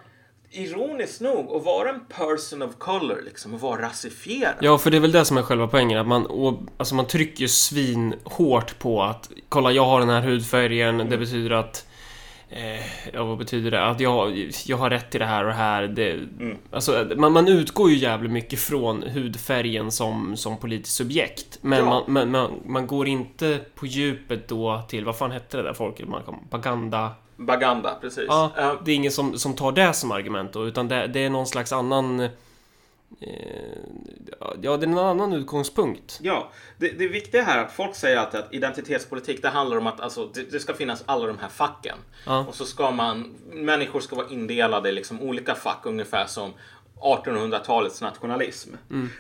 ironiskt 0.52 1.22
nog 1.22 1.56
att 1.56 1.64
vara 1.66 1.90
en 1.90 2.06
person 2.06 2.62
of 2.62 2.72
color 2.78 3.22
liksom 3.26 3.54
och 3.54 3.60
vara 3.60 3.82
rasifierad. 3.82 4.56
Ja, 4.62 4.78
för 4.78 4.92
det 4.92 4.98
är 4.98 5.02
väl 5.02 5.12
det 5.12 5.26
som 5.26 5.38
är 5.38 5.42
själva 5.42 5.68
poängen. 5.68 6.00
Att 6.00 6.08
man, 6.08 6.26
och, 6.26 6.60
alltså 6.78 6.96
man 6.96 7.08
trycker 7.08 7.42
ju 7.42 7.48
svin 7.48 8.16
hårt 8.24 8.80
på 8.80 9.04
att 9.04 9.32
kolla, 9.50 9.72
jag 9.72 9.86
har 9.86 10.00
den 10.00 10.10
här 10.10 10.22
hudfärgen. 10.22 10.98
Det 10.98 11.18
betyder 11.18 11.52
att... 11.52 11.88
Eh, 12.56 12.82
ja, 13.14 13.24
vad 13.24 13.38
betyder 13.38 13.72
det? 13.72 13.86
Att 13.86 14.00
jag, 14.00 14.52
jag 14.66 14.78
har 14.78 14.90
rätt 14.90 15.12
till 15.12 15.20
det 15.20 15.26
här 15.26 15.44
och 15.44 15.50
det 15.50 15.56
här. 15.56 15.84
Det, 15.88 16.20
alltså, 16.72 17.08
man, 17.16 17.32
man 17.32 17.48
utgår 17.48 17.90
ju 17.90 17.98
jävligt 17.98 18.32
mycket 18.32 18.60
från 18.60 19.04
hudfärgen 19.04 19.92
som, 19.92 20.38
som 20.38 20.58
politiskt 20.58 20.96
subjekt. 20.96 21.60
Men, 21.62 21.80
Ja. 21.80 21.86
man, 21.86 22.04
man, 22.14 22.32
man, 22.32 22.52
man 22.66 22.88
går 22.88 23.08
inte 23.08 23.60
på 23.76 23.86
djupet 23.86 24.48
då 24.48 24.82
till, 24.90 25.06
vad 25.06 25.18
fan 25.18 25.32
hette 25.32 25.58
det 25.58 25.64
där 25.64 25.74
folket? 25.74 26.08
Man 26.08 26.22
kom, 26.24 26.40
Baganda? 26.50 27.12
Baganda, 27.36 27.98
precis. 28.02 28.26
Ja, 28.28 28.52
det 28.86 28.92
är 28.92 28.96
ingen 28.96 29.12
som, 29.12 29.40
som 29.40 29.54
tar 29.54 29.72
det 29.72 29.94
som 29.94 30.12
argument 30.12 30.54
då, 30.54 30.68
utan 30.68 30.88
det, 30.88 31.08
det 31.08 31.20
är 31.20 31.30
någon 31.30 31.48
slags 31.48 31.74
annan... 31.74 32.30
Eh, 33.20 33.30
ja, 34.62 34.78
det 34.78 34.86
är 34.86 34.90
en 34.90 34.98
annan 34.98 35.34
utgångspunkt. 35.34 36.20
Ja, 36.22 36.52
det, 36.78 36.90
det 36.90 37.08
viktiga 37.08 37.44
här 37.44 37.58
är 37.58 37.66
att 37.66 37.72
folk 37.72 37.96
säger 37.96 38.18
alltid 38.18 38.40
att 38.40 38.54
identitetspolitik 38.54 39.42
det 39.42 39.50
handlar 39.50 39.78
om 39.78 39.88
att 39.88 40.00
alltså, 40.00 40.26
det, 40.34 40.52
det 40.52 40.60
ska 40.60 40.74
finnas 40.74 41.04
alla 41.06 41.28
de 41.28 41.38
här 41.38 41.50
facken. 41.50 41.98
Ja. 42.26 42.46
Och 42.48 42.56
så 42.56 42.66
ska 42.66 42.92
man, 42.92 43.36
människor 43.52 44.00
ska 44.00 44.16
vara 44.16 44.30
indelade 44.30 44.90
i 44.90 44.92
liksom 44.92 45.22
olika 45.22 45.56
fack 45.56 45.86
ungefär 45.86 46.26
som 46.26 46.54
1800-talets 47.04 48.02
nationalism. 48.02 48.76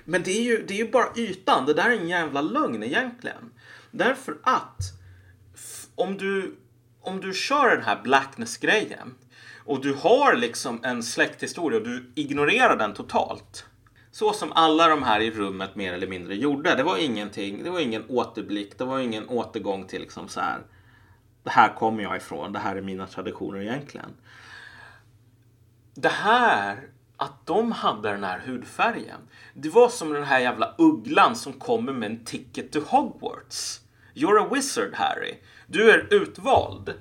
Men 0.05 0.23
det 0.23 0.31
är, 0.31 0.43
ju, 0.43 0.65
det 0.67 0.73
är 0.73 0.77
ju 0.77 0.91
bara 0.91 1.07
ytan, 1.15 1.65
det 1.65 1.73
där 1.73 1.89
är 1.89 1.99
en 1.99 2.09
jävla 2.09 2.41
lögn 2.41 2.83
egentligen. 2.83 3.51
Därför 3.91 4.37
att 4.43 4.79
om 5.95 6.17
du, 6.17 6.55
om 7.01 7.21
du 7.21 7.33
kör 7.33 7.69
den 7.69 7.83
här 7.83 8.01
blackness-grejen 8.03 9.15
och 9.65 9.81
du 9.81 9.93
har 9.93 10.35
liksom 10.35 10.79
en 10.83 11.03
släkthistoria 11.03 11.79
och 11.79 11.85
du 11.85 12.11
ignorerar 12.15 12.77
den 12.77 12.93
totalt. 12.93 13.65
Så 14.13 14.33
som 14.33 14.51
alla 14.51 14.87
de 14.87 15.03
här 15.03 15.19
i 15.19 15.31
rummet 15.31 15.75
mer 15.75 15.93
eller 15.93 16.07
mindre 16.07 16.35
gjorde. 16.35 16.75
Det 16.75 16.83
var 16.83 16.97
ingenting, 16.97 17.63
det 17.63 17.69
var 17.69 17.79
ingen 17.79 18.03
återblick, 18.09 18.77
det 18.77 18.85
var 18.85 18.99
ingen 18.99 19.29
återgång 19.29 19.87
till 19.87 20.01
liksom 20.01 20.27
så 20.27 20.39
här. 20.39 20.61
Det 21.43 21.49
här 21.49 21.75
kommer 21.75 22.03
jag 22.03 22.17
ifrån, 22.17 22.53
det 22.53 22.59
här 22.59 22.75
är 22.75 22.81
mina 22.81 23.07
traditioner 23.07 23.61
egentligen. 23.61 24.09
Det 25.93 26.09
här, 26.09 26.87
att 27.17 27.45
de 27.45 27.71
hade 27.71 28.09
den 28.09 28.23
här 28.23 28.39
hudfärgen. 28.45 29.19
Det 29.53 29.69
var 29.69 29.89
som 29.89 30.13
den 30.13 30.23
här 30.23 30.39
jävla 30.39 30.75
ugglan 30.77 31.35
som 31.35 31.53
kommer 31.53 31.93
med 31.93 32.11
en 32.11 32.25
ticket 32.25 32.71
to 32.71 32.79
Hogwarts. 32.79 33.81
You're 34.13 34.45
a 34.45 34.47
wizard 34.51 34.93
Harry. 34.93 35.35
Du 35.67 35.91
är 35.91 36.13
utvald. 36.13 36.93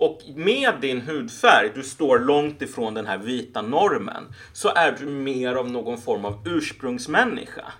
Och 0.00 0.20
med 0.34 0.74
din 0.80 1.00
hudfärg, 1.00 1.70
du 1.74 1.82
står 1.82 2.18
långt 2.18 2.62
ifrån 2.62 2.94
den 2.94 3.06
här 3.06 3.18
vita 3.18 3.62
normen, 3.62 4.24
så 4.52 4.68
är 4.68 4.92
du 4.92 5.06
mer 5.06 5.54
av 5.54 5.70
någon 5.70 5.98
form 5.98 6.24
av 6.24 6.42
ursprungsmänniska. 6.48 7.72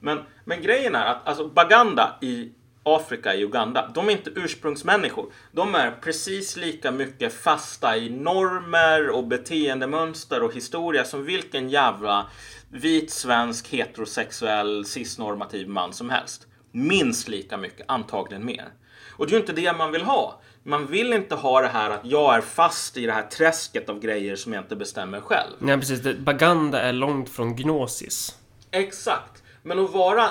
Men, 0.00 0.18
men 0.44 0.62
grejen 0.62 0.94
är 0.94 1.04
att 1.04 1.28
alltså, 1.28 1.48
Baganda 1.48 2.18
i 2.20 2.52
Afrika, 2.82 3.34
i 3.34 3.42
Uganda, 3.44 3.90
de 3.94 4.08
är 4.08 4.12
inte 4.12 4.30
ursprungsmänniskor. 4.34 5.32
De 5.52 5.74
är 5.74 5.90
precis 5.90 6.56
lika 6.56 6.90
mycket 6.90 7.32
fasta 7.32 7.96
i 7.96 8.10
normer 8.10 9.08
och 9.10 9.26
beteendemönster 9.26 10.42
och 10.42 10.54
historia 10.54 11.04
som 11.04 11.24
vilken 11.24 11.68
jävla 11.70 12.26
vit, 12.68 13.10
svensk, 13.10 13.68
heterosexuell, 13.68 14.84
cisnormativ 14.84 15.68
man 15.68 15.92
som 15.92 16.10
helst. 16.10 16.46
Minst 16.72 17.28
lika 17.28 17.56
mycket, 17.56 17.86
antagligen 17.88 18.44
mer. 18.44 18.68
Och 19.10 19.26
det 19.26 19.30
är 19.30 19.34
ju 19.34 19.40
inte 19.40 19.52
det 19.52 19.72
man 19.72 19.92
vill 19.92 20.02
ha. 20.02 20.40
Man 20.68 20.86
vill 20.86 21.12
inte 21.12 21.34
ha 21.34 21.60
det 21.60 21.68
här 21.68 21.90
att 21.90 22.00
jag 22.04 22.36
är 22.36 22.40
fast 22.40 22.96
i 22.96 23.06
det 23.06 23.12
här 23.12 23.22
träsket 23.22 23.88
av 23.88 24.00
grejer 24.00 24.36
som 24.36 24.52
jag 24.52 24.62
inte 24.64 24.76
bestämmer 24.76 25.20
själv. 25.20 25.52
Nej, 25.58 25.78
precis. 25.78 26.18
Baganda 26.18 26.80
är 26.80 26.92
långt 26.92 27.28
från 27.28 27.56
gnosis. 27.56 28.38
Exakt. 28.70 29.42
Men 29.62 29.78
att 29.78 29.92
vara, 29.92 30.28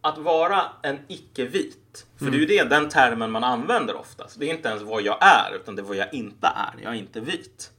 att 0.00 0.18
vara 0.18 0.62
en 0.82 0.98
icke-vit, 1.08 2.06
för 2.18 2.24
det 2.30 2.36
är 2.36 2.40
ju 2.40 2.46
det, 2.46 2.64
den 2.64 2.88
termen 2.88 3.30
man 3.30 3.44
använder 3.44 3.96
oftast. 3.96 4.40
Det 4.40 4.50
är 4.50 4.54
inte 4.54 4.68
ens 4.68 4.82
vad 4.82 5.02
jag 5.02 5.18
är, 5.20 5.56
utan 5.56 5.76
det 5.76 5.82
är 5.82 5.84
vad 5.84 5.96
jag 5.96 6.14
inte 6.14 6.46
är. 6.46 6.82
Jag 6.82 6.92
är 6.92 6.98
inte 6.98 7.20
vit. 7.20 7.70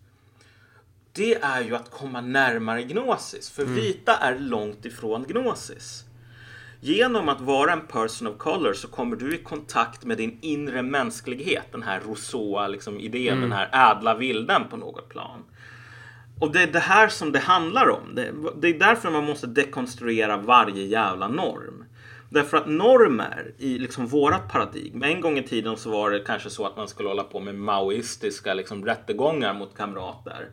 Det 1.12 1.36
är 1.36 1.62
ju 1.62 1.76
att 1.76 1.92
komma 1.92 2.22
närmare 2.22 2.84
gnosis, 2.84 3.50
för 3.50 3.66
vita 3.66 4.16
är 4.16 4.40
långt 4.40 4.86
ifrån 4.86 5.24
gnosis. 5.24 6.04
Genom 6.82 7.30
att 7.30 7.42
vara 7.42 7.72
en 7.72 7.82
person 7.88 8.28
of 8.28 8.38
color 8.38 8.74
så 8.74 8.88
kommer 8.88 9.16
du 9.16 9.36
i 9.36 9.38
kontakt 9.38 10.06
med 10.06 10.18
din 10.18 10.38
inre 10.42 10.82
mänsklighet, 10.82 11.66
den 11.72 11.84
här 11.84 12.00
Rousseau 12.00 12.68
liksom 12.68 13.00
idén, 13.00 13.42
den 13.42 13.52
här 13.52 13.92
ädla 13.92 14.16
vilden 14.16 14.62
på 14.70 14.78
något 14.78 15.10
plan. 15.10 15.44
och 16.40 16.52
det 16.52 16.64
är 16.64 16.68
det 16.68 16.80
här 16.80 17.08
som 17.08 17.32
det 17.32 17.40
handlar 17.40 17.90
om. 17.90 18.16
Det, 18.16 18.34
det 18.62 18.68
är 18.68 18.80
därför 18.80 19.12
man 19.12 19.26
måste 19.26 19.48
dekonstruera 19.48 20.38
varje 20.38 20.86
jävla 20.86 21.28
norm. 21.28 21.86
Därför 22.30 22.58
att 22.58 22.68
normer 22.68 23.54
i 23.58 23.78
liksom 23.78 24.08
vårat 24.08 24.52
paradigm. 24.52 25.04
En 25.04 25.22
gång 25.22 25.38
i 25.38 25.44
tiden 25.44 25.78
så 25.78 25.90
var 25.92 26.12
det 26.12 26.20
kanske 26.20 26.50
så 26.50 26.66
att 26.66 26.78
man 26.78 26.88
skulle 26.88 27.10
hålla 27.10 27.24
på 27.24 27.40
med 27.40 27.56
maoistiska 27.56 28.54
liksom, 28.54 28.86
rättegångar 28.86 29.54
mot 29.54 29.78
kamrater. 29.78 30.50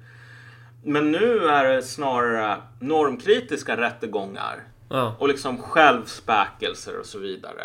Men 0.85 1.13
nu 1.13 1.47
är 1.49 1.77
det 1.77 1.83
snarare 1.83 2.57
normkritiska 2.81 3.77
rättegångar. 3.77 4.63
Ja. 4.89 5.15
Och 5.19 5.29
liksom 5.29 5.59
självspäkelser 5.63 7.01
och 7.01 7.07
så 7.07 7.19
vidare. 7.19 7.65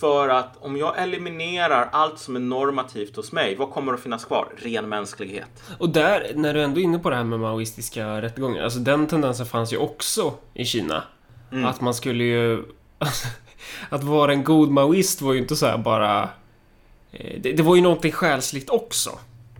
För 0.00 0.28
att 0.28 0.56
om 0.56 0.76
jag 0.76 1.02
eliminerar 1.02 1.88
allt 1.92 2.18
som 2.18 2.36
är 2.36 2.40
normativt 2.40 3.16
hos 3.16 3.32
mig, 3.32 3.56
vad 3.56 3.70
kommer 3.70 3.92
att 3.94 4.00
finnas 4.00 4.24
kvar? 4.24 4.48
Ren 4.56 4.88
mänsklighet. 4.88 5.62
Och 5.78 5.88
där, 5.88 6.32
när 6.34 6.54
du 6.54 6.62
ändå 6.62 6.80
är 6.80 6.84
inne 6.84 6.98
på 6.98 7.10
det 7.10 7.16
här 7.16 7.24
med 7.24 7.40
maoistiska 7.40 8.22
rättegångar, 8.22 8.62
alltså 8.62 8.78
den 8.78 9.06
tendensen 9.06 9.46
fanns 9.46 9.72
ju 9.72 9.76
också 9.76 10.34
i 10.54 10.64
Kina. 10.64 11.02
Mm. 11.52 11.64
Att 11.64 11.80
man 11.80 11.94
skulle 11.94 12.24
ju... 12.24 12.64
att 13.88 14.02
vara 14.04 14.32
en 14.32 14.44
god 14.44 14.70
maoist 14.70 15.22
var 15.22 15.32
ju 15.32 15.38
inte 15.38 15.56
så 15.56 15.66
här 15.66 15.78
bara... 15.78 16.28
eh, 17.12 17.40
Det, 17.40 17.52
det 17.52 17.62
var 17.62 17.76
ju 17.76 17.82
någonting 17.82 18.12
själsligt 18.12 18.70
också. 18.70 19.10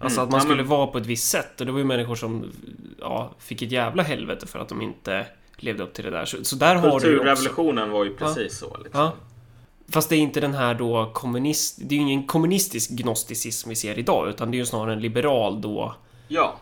Alltså 0.00 0.20
Mm, 0.20 0.24
att 0.28 0.30
man 0.32 0.38
ja, 0.40 0.44
skulle 0.44 0.62
men- 0.62 0.70
vara 0.70 0.86
på 0.86 0.98
ett 0.98 1.06
visst 1.06 1.30
sätt. 1.30 1.60
Och 1.60 1.66
det 1.66 1.72
var 1.72 1.78
ju 1.78 1.84
människor 1.84 2.14
som 2.14 2.52
ja, 3.00 3.30
fick 3.38 3.62
ett 3.62 3.72
jävla 3.72 4.02
helvete 4.02 4.46
för 4.46 4.58
att 4.58 4.68
de 4.68 4.82
inte 4.82 5.26
levde 5.56 5.82
upp 5.82 5.94
till 5.94 6.04
det 6.04 6.10
där. 6.10 6.24
Så, 6.24 6.44
så 6.44 6.56
där 6.56 6.74
har 6.74 7.00
du. 7.00 7.06
Kulturrevolutionen 7.06 7.90
var 7.90 8.04
ju 8.04 8.16
precis 8.16 8.58
så. 8.58 8.76
Liksom. 8.84 9.00
Ja. 9.00 9.12
Fast 9.88 10.08
det 10.08 10.16
är 10.16 10.20
inte 10.20 10.40
den 10.40 10.54
här 10.54 10.74
då 10.74 11.10
kommunist... 11.14 11.78
Det 11.82 11.94
är 11.94 11.96
ju 11.96 12.02
ingen 12.02 12.26
kommunistisk 12.26 12.90
gnosticism 12.90 13.68
vi 13.68 13.76
ser 13.76 13.98
idag, 13.98 14.28
utan 14.28 14.50
det 14.50 14.56
är 14.56 14.58
ju 14.58 14.66
snarare 14.66 14.92
en 14.92 15.00
liberal 15.00 15.60
då... 15.60 15.94
Ja, 16.28 16.56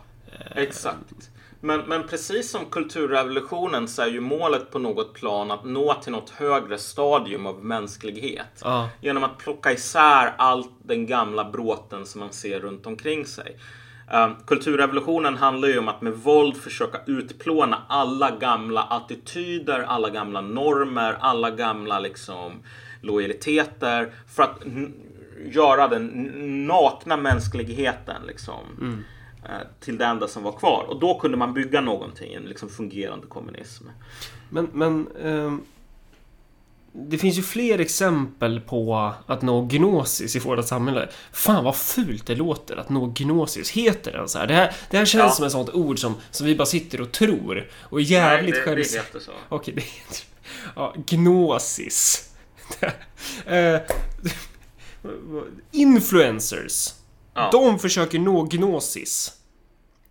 exakt. 0.54 1.30
Men, 1.60 1.80
men 1.80 2.08
precis 2.08 2.50
som 2.50 2.64
kulturrevolutionen 2.64 3.88
så 3.88 4.02
är 4.02 4.06
ju 4.06 4.20
målet 4.20 4.70
på 4.70 4.78
något 4.78 5.14
plan 5.14 5.50
att 5.50 5.64
nå 5.64 5.94
till 5.94 6.12
något 6.12 6.30
högre 6.30 6.78
stadium 6.78 7.46
av 7.46 7.64
mänsklighet. 7.64 8.60
Ja. 8.62 8.88
Genom 9.00 9.24
att 9.24 9.38
plocka 9.38 9.72
isär 9.72 10.34
all 10.38 10.64
den 10.82 11.06
gamla 11.06 11.50
bråten 11.50 12.06
som 12.06 12.20
man 12.20 12.32
ser 12.32 12.60
runt 12.60 12.86
omkring 12.86 13.26
sig. 13.26 13.56
Eh, 14.10 14.30
kulturrevolutionen 14.46 15.36
handlar 15.36 15.68
ju 15.68 15.78
om 15.78 15.88
att 15.88 16.02
med 16.02 16.12
våld 16.12 16.56
försöka 16.56 16.98
utplåna 17.06 17.82
alla 17.88 18.30
gamla 18.30 18.82
attityder, 18.82 19.80
alla 19.80 20.10
gamla 20.10 20.40
normer, 20.40 21.16
alla 21.20 21.50
gamla 21.50 21.98
liksom 21.98 22.52
lojaliteter 23.00 24.12
för 24.28 24.42
att 24.42 24.62
göra 25.44 25.88
den 25.88 26.06
nakna 26.66 27.16
mänskligheten 27.16 28.22
liksom 28.26 28.60
eh, 29.44 29.66
till 29.80 29.98
det 29.98 30.04
enda 30.04 30.28
som 30.28 30.42
var 30.42 30.52
kvar. 30.52 30.84
Och 30.88 31.00
då 31.00 31.18
kunde 31.18 31.36
man 31.36 31.54
bygga 31.54 31.80
någonting, 31.80 32.34
en 32.34 32.42
liksom 32.42 32.68
fungerande 32.68 33.26
kommunism. 33.26 33.84
Men, 34.50 34.68
men... 34.72 35.08
ehm, 35.22 35.60
det 36.94 37.18
finns 37.18 37.38
ju 37.38 37.42
fler 37.42 37.78
exempel 37.78 38.60
på 38.60 39.12
att 39.26 39.42
nå 39.42 39.62
gnosis 39.64 40.36
i 40.36 40.38
vårt 40.38 40.66
samhälle. 40.68 41.08
Fan 41.32 41.64
vad 41.64 41.76
fult 41.76 42.26
det 42.26 42.34
låter 42.34 42.76
att 42.76 42.88
nå 42.88 43.06
gnosis. 43.06 43.70
Heter 43.70 44.12
den 44.12 44.28
så 44.28 44.38
här? 44.38 44.46
Det 44.46 44.54
här, 44.54 44.74
det 44.90 44.98
här 44.98 45.04
känns 45.04 45.24
Ja. 45.24 45.30
som 45.30 45.44
ett 45.44 45.52
sånt 45.52 45.70
ord 45.70 45.98
som, 45.98 46.14
som 46.30 46.46
vi 46.46 46.56
bara 46.56 46.66
sitter 46.66 47.00
och 47.00 47.12
tror. 47.12 47.68
Och 47.80 48.00
är 48.00 48.04
jävligt 48.04 48.54
Nej, 48.54 48.64
det, 48.64 48.70
det 48.74 48.82
självs- 48.82 48.96
heter 48.96 49.20
så. 49.20 49.30
Okej, 49.48 49.74
det 49.74 49.80
heter... 49.82 50.16
Ja, 50.76 50.94
gnosis. 51.06 52.28
Eh, 53.46 53.80
Influencers. 55.72 56.94
Ja. 57.34 57.48
De 57.52 57.78
försöker 57.78 58.18
nå 58.18 58.42
gnosis. 58.42 59.32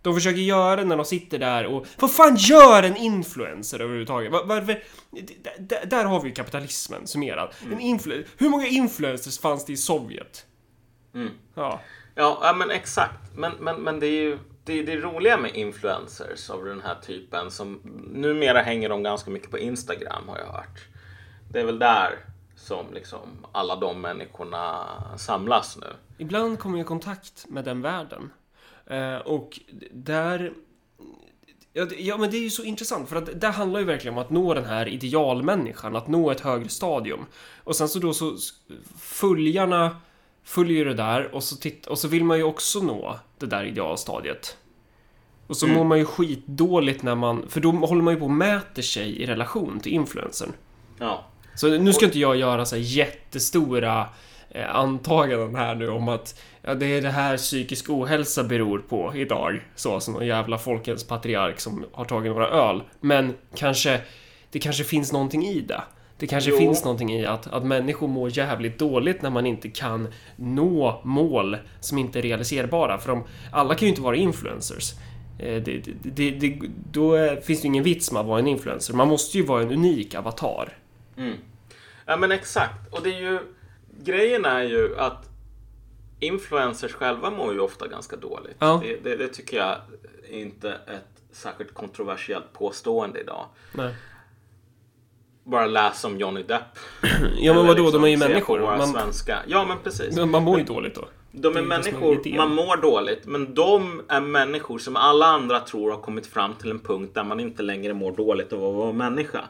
De 0.02 0.14
försöker 0.14 0.40
göra 0.40 0.84
när 0.84 0.96
de 0.96 1.04
sitter 1.04 1.38
där 1.38 1.66
och... 1.66 1.86
Vad 1.98 2.12
fan 2.12 2.36
gör 2.36 2.82
en 2.82 2.96
influencer 2.96 3.80
överhuvudtaget? 3.80 4.32
Var- 4.32 4.44
Varför... 4.44 4.82
d- 5.10 5.34
d- 5.58 5.78
Där 5.86 6.04
har 6.04 6.20
vi 6.20 6.28
ju 6.28 6.34
kapitalismen 6.34 7.06
summerad. 7.06 7.54
En 7.72 7.80
influ... 7.80 8.24
Hur 8.36 8.48
många 8.48 8.66
influencers 8.66 9.38
fanns 9.38 9.64
det 9.64 9.72
i 9.72 9.76
Sovjet? 9.76 10.46
Mm. 11.14 11.30
Ja. 11.54 11.80
Ja, 12.14 12.54
men 12.58 12.70
exakt. 12.70 13.20
Men, 13.36 13.52
men, 13.60 13.76
men 13.82 14.00
det 14.00 14.06
är 14.06 14.20
ju 14.22 14.38
det, 14.64 14.78
är 14.78 14.86
det 14.86 14.96
roliga 14.96 15.36
med 15.36 15.54
influencers 15.56 16.50
av 16.50 16.64
den 16.64 16.80
här 16.80 16.94
typen 17.06 17.50
som 17.50 17.80
numera 18.12 18.62
hänger 18.62 18.88
de 18.88 19.02
ganska 19.02 19.30
mycket 19.30 19.50
på 19.50 19.58
Instagram 19.58 20.28
har 20.28 20.38
jag 20.38 20.46
hört. 20.52 20.86
Det 21.50 21.60
är 21.60 21.64
väl 21.64 21.78
där 21.78 22.18
som 22.56 22.94
liksom 22.94 23.46
alla 23.52 23.76
de 23.76 24.00
människorna 24.00 24.86
samlas 25.16 25.76
nu. 25.80 25.86
Ibland 26.18 26.58
kommer 26.58 26.78
jag 26.78 26.84
i 26.84 26.88
kontakt 26.88 27.44
med 27.48 27.64
den 27.64 27.82
världen. 27.82 28.30
Eh, 28.86 29.16
och 29.16 29.60
där... 29.92 30.52
Ja, 31.98 32.16
men 32.18 32.30
det 32.30 32.36
är 32.36 32.42
ju 32.42 32.50
så 32.50 32.62
intressant 32.64 33.08
för 33.08 33.16
att 33.16 33.40
det 33.40 33.48
handlar 33.48 33.80
ju 33.80 33.86
verkligen 33.86 34.14
om 34.16 34.22
att 34.22 34.30
nå 34.30 34.54
den 34.54 34.64
här 34.64 34.88
idealmänniskan, 34.88 35.96
att 35.96 36.08
nå 36.08 36.30
ett 36.30 36.40
högre 36.40 36.68
stadium. 36.68 37.26
Och 37.64 37.76
sen 37.76 37.88
så 37.88 37.98
då 37.98 38.12
så 38.14 38.36
följarna 38.98 39.96
följer 40.44 40.84
det 40.84 40.94
där 40.94 41.34
och 41.34 41.42
så, 41.44 41.56
titt, 41.56 41.86
och 41.86 41.98
så 41.98 42.08
vill 42.08 42.24
man 42.24 42.36
ju 42.38 42.44
också 42.44 42.80
nå 42.80 43.18
det 43.38 43.46
där 43.46 43.64
idealstadiet. 43.64 44.56
Och 45.46 45.56
så 45.56 45.66
Mm. 45.66 45.78
mår 45.78 45.84
man 45.84 45.98
ju 45.98 46.04
skitdåligt 46.04 47.02
när 47.02 47.14
man, 47.14 47.48
för 47.48 47.60
då 47.60 47.70
håller 47.70 48.02
man 48.02 48.14
ju 48.14 48.20
på 48.20 48.26
och 48.26 48.30
mäter 48.30 48.82
sig 48.82 49.22
i 49.22 49.26
relation 49.26 49.80
till 49.80 49.92
influencern. 49.92 50.52
Ja. 50.98 51.24
Så 51.54 51.68
nu 51.68 51.92
ska 51.92 52.04
inte 52.04 52.18
jag 52.18 52.36
göra 52.36 52.64
så 52.66 52.76
här 52.76 52.82
jättestora 52.82 54.08
eh, 54.50 54.76
antaganden 54.76 55.54
här 55.54 55.74
nu 55.74 55.88
om 55.88 56.08
att 56.08 56.40
ja, 56.62 56.74
det 56.74 56.86
är 56.86 57.02
det 57.02 57.10
här 57.10 57.36
psykisk 57.36 57.90
ohälsa 57.90 58.44
beror 58.44 58.78
på 58.78 59.12
idag. 59.16 59.60
Så 59.74 60.00
som 60.00 60.14
någon 60.14 60.26
jävla 60.26 60.58
folkens 60.58 61.04
patriark 61.04 61.60
som 61.60 61.84
har 61.92 62.04
tagit 62.04 62.32
några 62.32 62.48
öl. 62.48 62.82
Men 63.00 63.34
kanske, 63.54 64.00
det 64.50 64.58
kanske 64.58 64.84
finns 64.84 65.12
någonting 65.12 65.46
i 65.46 65.60
det. 65.60 65.82
Det 66.18 66.26
kanske 66.26 66.50
Jo. 66.50 66.56
finns 66.58 66.84
någonting 66.84 67.12
i 67.12 67.26
att, 67.26 67.46
att 67.46 67.64
människor 67.64 68.08
mår 68.08 68.38
jävligt 68.38 68.78
dåligt 68.78 69.22
när 69.22 69.30
man 69.30 69.46
inte 69.46 69.68
kan 69.68 70.08
nå 70.36 71.00
mål 71.04 71.56
som 71.80 71.98
inte 71.98 72.18
är 72.18 72.22
realiserbara. 72.22 72.98
För 72.98 73.08
de, 73.08 73.24
alla 73.52 73.74
kan 73.74 73.86
ju 73.86 73.88
inte 73.90 74.02
vara 74.02 74.16
influencers. 74.16 74.92
Eh, 75.38 75.62
Det, 75.62 75.78
det, 75.78 75.92
det, 76.02 76.30
det, 76.30 76.58
då 76.92 77.16
eh, 77.16 77.36
finns 77.40 77.60
det 77.60 77.64
ju 77.64 77.68
ingen 77.68 77.84
vits 77.84 78.12
med 78.12 78.20
att 78.20 78.26
vara 78.26 78.38
en 78.38 78.46
influencer. 78.48 78.94
Man 78.94 79.08
måste 79.08 79.38
ju 79.38 79.44
vara 79.44 79.62
en 79.62 79.72
unik 79.72 80.14
avatar. 80.14 80.76
Mm. 81.16 81.36
Ja 82.06 82.16
men 82.16 82.32
exakt. 82.32 82.92
Och 82.94 83.02
det 83.02 83.10
är 83.14 83.20
ju 83.20 83.38
grejen 84.04 84.44
är 84.44 84.62
ju 84.62 84.98
att 84.98 85.28
influencers 86.22 86.92
själva 86.92 87.30
mår 87.30 87.52
ju 87.52 87.60
ofta 87.60 87.86
ganska 87.86 88.16
dåligt. 88.16 88.56
Ja. 88.58 88.82
Det, 88.84 88.96
det, 89.04 89.16
det 89.16 89.28
tycker 89.28 89.56
jag 89.56 89.76
är 90.30 90.38
inte 90.38 90.70
ett 90.70 91.22
särskilt 91.32 91.74
kontroversiellt 91.74 92.52
påstående 92.52 93.20
idag. 93.20 93.46
Nej. 93.72 93.94
Bara 95.44 95.66
läs 95.66 96.04
om 96.04 96.18
Johnny 96.18 96.42
Depp. 96.42 96.78
Ja 97.38 97.54
men 97.54 97.66
vadå, 97.66 97.82
liksom 97.82 98.02
de 98.02 98.08
är 98.08 98.10
ju 98.10 98.16
människor. 98.16 98.60
Man, 98.60 98.88
svenska. 98.88 99.38
Ja 99.46 99.64
men 99.64 99.78
precis. 99.78 100.16
man 100.16 100.42
mår 100.42 100.58
ju 100.58 100.64
dåligt 100.64 100.94
då. 100.94 101.04
De 101.32 101.56
är 101.56 101.60
är 101.60 101.64
människor, 101.64 102.36
man 102.36 102.54
mår 102.54 102.76
dåligt, 102.76 103.26
men 103.26 103.54
de 103.54 104.02
är 104.08 104.20
människor 104.20 104.78
som 104.78 104.96
alla 104.96 105.26
andra 105.26 105.60
tror 105.60 105.90
har 105.90 105.98
kommit 105.98 106.26
fram 106.26 106.54
till 106.54 106.70
en 106.70 106.78
punkt 106.78 107.14
där 107.14 107.24
man 107.24 107.40
inte 107.40 107.62
längre 107.62 107.94
mår 107.94 108.12
dåligt 108.12 108.52
av 108.52 108.64
att 108.64 108.74
vara 108.74 108.92
människa. 108.92 109.40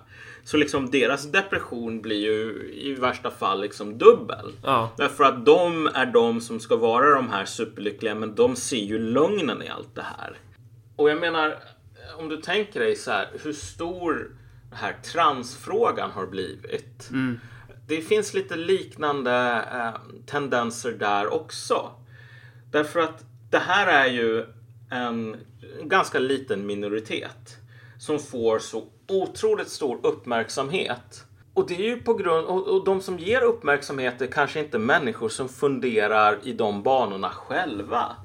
Så 0.44 0.56
liksom 0.56 0.90
deras 0.90 1.32
depression 1.32 2.02
blir 2.02 2.20
ju 2.20 2.72
i 2.74 2.94
värsta 2.94 3.30
fall 3.30 3.60
liksom 3.60 3.98
dubbel. 3.98 4.52
Ja. 4.62 4.90
Därför 4.96 5.24
att 5.24 5.46
de 5.46 5.86
är 5.94 6.06
de 6.06 6.40
som 6.40 6.60
ska 6.60 6.76
vara 6.76 7.14
de 7.14 7.28
här 7.30 7.44
superlyckliga, 7.44 8.14
men 8.14 8.34
de 8.34 8.56
ser 8.56 8.76
ju 8.76 8.98
lögnen 8.98 9.62
i 9.62 9.68
allt 9.68 9.94
det 9.94 10.06
här. 10.18 10.36
Och 10.96 11.10
jag 11.10 11.20
menar, 11.20 11.58
om 12.18 12.28
du 12.28 12.36
tänker 12.36 12.80
dig 12.80 12.96
så 12.96 13.10
här, 13.10 13.28
hur 13.42 13.52
stor 13.52 14.30
den 14.70 14.78
här 14.78 14.96
transfrågan 15.12 16.10
har 16.10 16.26
blivit. 16.26 17.10
Det 17.86 18.00
finns 18.00 18.34
lite 18.34 18.56
liknande 18.56 19.64
eh, 19.72 20.00
tendenser 20.26 20.92
där 20.92 21.32
också. 21.32 21.90
Därför 22.70 23.00
att 23.00 23.24
det 23.50 23.58
här 23.58 23.86
är 23.86 24.12
ju 24.12 24.46
en 24.90 25.36
ganska 25.82 26.18
liten 26.18 26.66
minoritet 26.66 27.56
som 27.98 28.18
får 28.18 28.58
så 28.58 28.84
otroligt 29.08 29.68
stor 29.68 30.00
uppmärksamhet. 30.02 31.24
Och 31.54 31.68
det 31.68 31.74
är 31.74 31.88
ju 31.88 32.00
på 32.00 32.14
grund 32.14 32.46
och, 32.46 32.68
och 32.68 32.84
de 32.84 33.00
som 33.00 33.18
ger 33.18 33.40
uppmärksamhet 33.40 34.20
är 34.20 34.26
kanske 34.26 34.60
inte 34.60 34.78
människor 34.78 35.28
som 35.28 35.48
funderar 35.48 36.38
i 36.42 36.52
de 36.52 36.82
banorna 36.82 37.30
själva. 37.30 38.16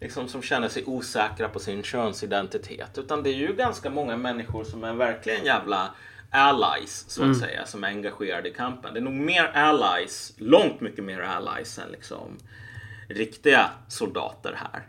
Liksom 0.00 0.28
som 0.28 0.42
känner 0.42 0.68
sig 0.68 0.84
osäkra 0.86 1.48
på 1.48 1.58
sin 1.58 1.82
könsidentitet. 1.82 2.98
Utan 2.98 3.22
det 3.22 3.30
är 3.30 3.34
ju 3.34 3.54
ganska 3.54 3.90
många 3.90 4.16
människor 4.16 4.64
som 4.64 4.84
är 4.84 4.94
verkligen 4.94 5.44
jävla 5.44 5.94
allies 6.30 7.04
så 7.10 7.30
att 7.30 7.38
säga. 7.38 7.66
Som 7.66 7.84
är 7.84 7.88
engagerade 7.88 8.48
i 8.48 8.52
kampen. 8.52 8.94
Det 8.94 9.00
är 9.00 9.04
nog 9.04 9.12
mer 9.12 9.44
allies, 9.44 10.34
långt 10.36 10.80
mycket 10.80 11.04
mer 11.04 11.20
allies 11.20 11.78
än 11.78 11.90
liksom 11.90 12.38
riktiga 13.08 13.70
soldater 13.88 14.54
här. 14.56 14.82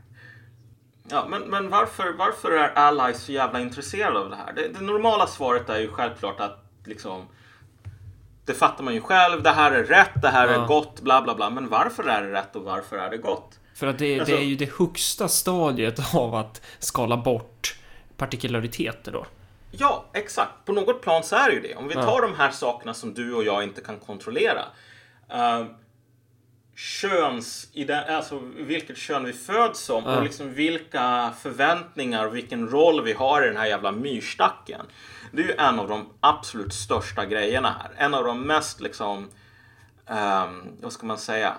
Ja, 1.12 1.26
men, 1.30 1.42
men 1.42 1.70
varför, 1.70 2.14
varför 2.14 2.52
är 2.52 2.74
allies 2.74 3.22
så 3.24 3.32
jävla 3.32 3.60
intresserade 3.60 4.20
av 4.20 4.30
det 4.30 4.36
här? 4.36 4.54
Det, 4.54 4.68
det 4.68 4.82
normala 4.82 5.28
svaret 5.28 5.70
är 5.70 5.80
ju 5.80 5.92
självklart 5.92 6.40
att 6.40 6.66
liksom 6.86 7.28
det 8.46 8.54
fattar 8.54 8.84
man 8.84 8.94
ju 8.94 9.02
själv. 9.02 9.44
Det 9.44 9.50
här 9.50 9.72
är 9.72 9.84
rätt, 9.84 10.22
det 10.22 10.30
här 10.30 10.48
Ja. 10.48 10.64
är 10.64 10.68
gott, 10.68 11.02
bla 11.02 11.22
bla 11.22 11.36
bla. 11.36 11.50
Men 11.50 11.70
varför 11.70 12.04
är 12.04 12.22
det 12.22 12.32
rätt 12.32 12.56
och 12.56 12.64
varför 12.64 12.98
är 12.98 13.10
det 13.10 13.18
gott? 13.18 13.60
För 13.76 13.88
att 13.88 14.00
det, 14.00 14.20
Alltså- 14.20 14.36
det 14.36 14.42
är 14.42 14.46
ju 14.46 14.56
det 14.56 14.70
högsta 14.80 15.28
stadiet 15.28 16.00
av 16.16 16.36
att 16.36 16.62
skala 16.80 17.18
bort 17.18 17.76
partikulariteter 18.18 19.12
då. 19.12 19.26
Ja, 19.72 20.06
exakt. 20.14 20.52
På 20.66 20.74
något 20.74 21.02
plan 21.02 21.24
så 21.24 21.36
är 21.36 21.48
det 21.50 21.54
ju 21.56 21.62
det. 21.62 21.76
Om 21.76 21.88
vi 21.88 21.94
Ja. 21.94 22.04
tar 22.04 22.22
de 22.22 22.36
här 22.36 22.52
sakerna 22.52 22.94
som 22.94 23.14
du 23.14 23.34
och 23.34 23.44
jag 23.44 23.64
inte 23.64 23.82
kan 23.82 24.00
kontrollera. 24.00 24.62
Uh, 25.34 25.66
köns, 26.80 27.68
alltså 28.08 28.40
vilket 28.58 28.98
kön 28.98 29.26
vi 29.26 29.34
föds 29.34 29.80
som 29.80 30.04
Ja. 30.04 30.18
och 30.18 30.24
liksom 30.24 30.54
vilka 30.54 31.34
förväntningar 31.42 32.26
och 32.26 32.36
vilken 32.36 32.70
roll 32.70 33.04
vi 33.04 33.14
har 33.14 33.44
i 33.44 33.48
den 33.48 33.58
här 33.58 33.66
jävla 33.66 33.92
myrstacken. 33.92 34.86
Det 35.32 35.42
är 35.42 35.46
ju 35.46 35.54
en 35.54 35.80
av 35.80 35.88
de 35.88 36.10
absolut 36.20 36.74
största 36.74 37.26
grejerna 37.26 37.76
här. 37.82 38.06
En 38.06 38.14
av 38.14 38.24
de 38.24 38.42
mest 38.42 38.82
liksom, 38.82 39.30
ehm, 40.06 40.82
vad 40.82 40.94
ska 40.94 41.06
man 41.06 41.18
säga? 41.18 41.56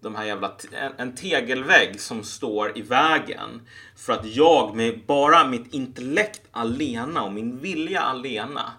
de 0.00 0.14
här 0.14 0.24
jävla, 0.24 0.56
en, 0.72 0.92
en 0.96 1.14
tegelvägg 1.14 2.00
som 2.00 2.24
står 2.24 2.78
i 2.78 2.82
vägen 2.82 3.68
för 3.96 4.12
att 4.12 4.26
jag 4.26 4.76
med 4.76 5.06
bara 5.06 5.46
mitt 5.46 5.74
intellekt 5.74 6.42
alena 6.52 7.22
och 7.22 7.32
min 7.32 7.58
vilja 7.58 8.00
alena, 8.00 8.72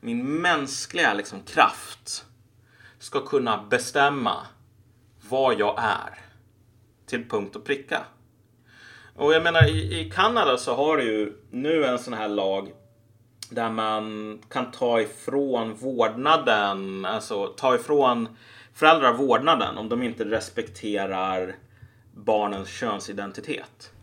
min 0.00 0.26
mänskliga 0.26 1.14
liksom 1.14 1.40
kraft 1.42 2.24
ska 3.04 3.20
kunna 3.20 3.64
bestämma 3.70 4.46
vad 5.28 5.60
jag 5.60 5.74
är 5.78 6.18
till 7.06 7.28
punkt 7.28 7.56
och 7.56 7.64
pricka. 7.64 8.04
Och 9.16 9.32
jag 9.32 9.42
menar 9.42 9.68
i, 9.68 10.00
i 10.00 10.10
Kanada 10.10 10.56
så 10.56 10.74
har 10.74 10.96
du 10.96 11.04
ju 11.04 11.32
nu 11.50 11.84
en 11.84 11.98
sån 11.98 12.14
här 12.14 12.28
lag 12.28 12.72
där 13.50 13.70
man 13.70 14.38
kan 14.48 14.70
ta 14.70 15.00
ifrån 15.00 15.74
vårdnaden, 15.74 17.04
alltså 17.04 17.46
ta 17.46 17.74
ifrån 17.74 18.28
föräldrar 18.74 19.12
vårdnaden 19.12 19.78
om 19.78 19.88
de 19.88 20.02
inte 20.02 20.24
respekterar 20.24 21.54
barnens 22.14 22.68
könsidentitet. 22.68 23.93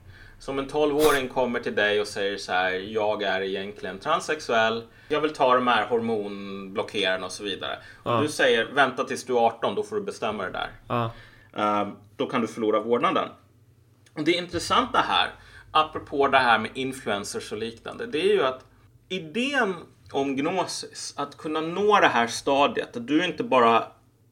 Så 0.42 0.52
om 0.52 0.60
en 0.60 0.68
12-åring 0.68 1.28
kommer 1.28 1.60
till 1.60 1.76
dig 1.76 2.02
och 2.02 2.08
säger 2.08 2.38
så 2.38 2.52
här, 2.52 2.72
jag 2.72 3.24
är 3.24 3.42
egentligen 3.42 4.00
transsexuell, 4.00 4.84
jag 5.08 5.22
vill 5.22 5.34
ta 5.34 5.56
de 5.56 5.68
här 5.68 5.86
hormonblockerarna 5.88 7.26
och 7.26 7.32
så 7.32 7.44
vidare. 7.44 7.80
Ja. 8.04 8.16
Och 8.16 8.22
du 8.22 8.28
säger, 8.28 8.66
vänta 8.66 9.04
tills 9.04 9.24
du 9.24 9.34
är 9.34 9.40
18, 9.40 9.76
då 9.76 9.84
får 9.84 9.96
du 9.96 10.02
bestämma 10.02 10.44
det 10.44 10.52
där. 10.52 10.70
Ja. 10.88 11.12
Eh, 11.54 11.88
då 12.16 12.26
kan 12.26 12.42
du 12.42 12.48
förlora 12.48 12.80
vårdnaden. 12.80 13.30
Och 14.14 14.24
det 14.24 14.32
intressanta 14.32 15.00
här, 15.00 15.30
apropå 15.72 16.28
det 16.28 16.40
här 16.40 16.60
med 16.60 16.72
influencers 16.74 17.52
och 17.52 17.58
liknande, 17.58 18.06
det 18.06 18.22
är 18.22 18.34
ju 18.34 18.44
att 18.44 18.66
idén 19.10 19.76
om 20.12 20.36
gnosis, 20.36 21.14
att 21.18 21.38
kunna 21.38 21.62
nå 21.62 22.00
det 22.00 22.08
här 22.08 22.28
stadiet, 22.28 22.98
att 22.98 23.08
du 23.08 23.26
inte 23.26 23.44
bara 23.44 23.88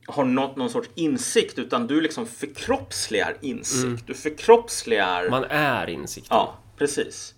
har 0.09 0.25
nått 0.25 0.55
någon 0.55 0.69
sorts 0.69 0.89
insikt, 0.95 1.59
utan 1.59 1.87
du 1.87 2.01
liksom 2.01 2.25
förkroppsligar 2.25 3.37
insikt. 3.41 4.07
Du 4.07 4.13
förkroppsligar... 4.13 5.29
Man 5.29 5.43
är 5.49 5.89
insikten. 5.89 6.37
Ja, 6.37 6.57
precis. 6.77 7.33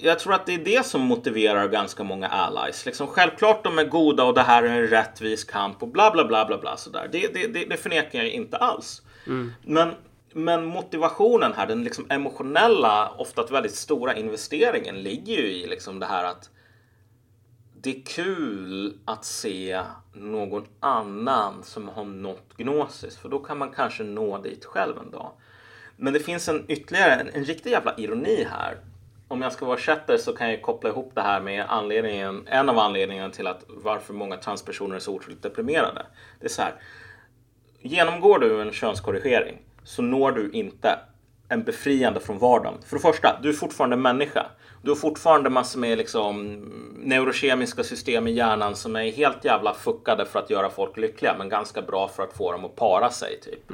Jag 0.00 0.18
tror 0.18 0.34
att 0.34 0.46
det 0.46 0.54
är 0.54 0.64
det 0.64 0.86
som 0.86 1.00
motiverar 1.00 1.68
ganska 1.68 2.04
många 2.04 2.28
allies. 2.28 2.86
Liksom, 2.86 3.06
självklart 3.06 3.64
de 3.64 3.78
är 3.78 3.84
goda 3.84 4.24
och 4.24 4.34
det 4.34 4.42
här 4.42 4.62
är 4.62 4.68
en 4.68 4.86
rättvis 4.86 5.44
kamp 5.44 5.82
och 5.82 5.88
bla 5.88 6.10
bla 6.10 6.24
bla 6.24 6.46
bla 6.46 6.58
bla 6.58 6.76
sådär. 6.76 7.08
Det, 7.12 7.34
det, 7.34 7.46
det, 7.46 7.64
det 7.64 7.76
förnekar 7.76 8.18
jag 8.18 8.28
inte 8.28 8.56
alls. 8.56 9.02
Men, 9.64 9.94
men 10.32 10.64
motivationen 10.64 11.52
här, 11.56 11.66
den 11.66 11.84
liksom 11.84 12.06
emotionella, 12.08 13.10
ofta 13.18 13.46
väldigt 13.46 13.74
stora 13.74 14.14
investeringen 14.14 15.02
ligger 15.02 15.36
ju 15.36 15.52
i 15.52 15.66
liksom 15.66 16.00
det 16.00 16.06
här 16.06 16.24
att 16.24 16.50
det 17.82 17.96
är 17.96 18.02
kul 18.02 18.98
att 19.04 19.24
se 19.24 19.82
någon 20.12 20.66
annan 20.80 21.62
som 21.62 21.88
har 21.88 22.04
nått 22.04 22.56
gnosis 22.56 23.18
för 23.18 23.28
då 23.28 23.38
kan 23.38 23.58
man 23.58 23.70
kanske 23.70 24.02
nå 24.02 24.38
dit 24.38 24.64
själv 24.64 24.98
en 24.98 25.10
dag. 25.10 25.32
Men 25.96 26.12
det 26.12 26.20
finns 26.20 26.48
en 26.48 26.64
ytterligare, 26.68 27.14
en, 27.14 27.28
en 27.28 27.44
riktig 27.44 27.70
jävla 27.70 27.94
ironi 27.96 28.46
här. 28.50 28.76
Om 29.28 29.42
jag 29.42 29.52
ska 29.52 29.66
vara 29.66 29.78
chatter 29.78 30.16
så 30.16 30.32
kan 30.32 30.50
jag 30.50 30.62
koppla 30.62 30.90
ihop 30.90 31.12
det 31.14 31.20
här 31.20 31.40
med 31.40 31.64
anledningen, 31.68 32.46
en 32.46 32.68
av 32.68 32.78
anledningarna 32.78 33.30
till 33.30 33.46
att 33.46 33.64
varför 33.68 34.14
många 34.14 34.36
transpersoner 34.36 34.96
är 34.96 35.00
så 35.00 35.14
otroligt 35.14 35.42
deprimerade. 35.42 36.06
Det 36.40 36.46
är 36.46 36.50
så 36.50 36.62
här. 36.62 36.74
Genomgår 37.78 38.38
du 38.38 38.62
en 38.62 38.72
könskorrigering 38.72 39.58
så 39.84 40.02
når 40.02 40.32
du 40.32 40.50
inte 40.50 40.98
en 41.48 41.64
befriande 41.64 42.20
från 42.20 42.38
vardagen. 42.38 42.82
För 42.86 42.96
det 42.96 43.02
första, 43.02 43.40
du 43.42 43.48
är 43.48 43.52
fortfarande 43.52 43.96
människa. 43.96 44.46
Du 44.82 44.90
har 44.90 44.96
fortfarande 44.96 45.50
massor 45.50 45.80
med 45.80 45.98
liksom 45.98 46.56
neurokemiska 46.96 47.84
system 47.84 48.26
i 48.26 48.32
hjärnan 48.32 48.76
som 48.76 48.96
är 48.96 49.10
helt 49.10 49.44
jävla 49.44 49.74
fuckade 49.74 50.26
för 50.26 50.38
att 50.38 50.50
göra 50.50 50.70
folk 50.70 50.96
lyckliga 50.96 51.34
men 51.38 51.48
ganska 51.48 51.82
bra 51.82 52.08
för 52.08 52.22
att 52.22 52.32
få 52.32 52.52
dem 52.52 52.64
att 52.64 52.76
para 52.76 53.10
sig 53.10 53.40
typ. 53.40 53.70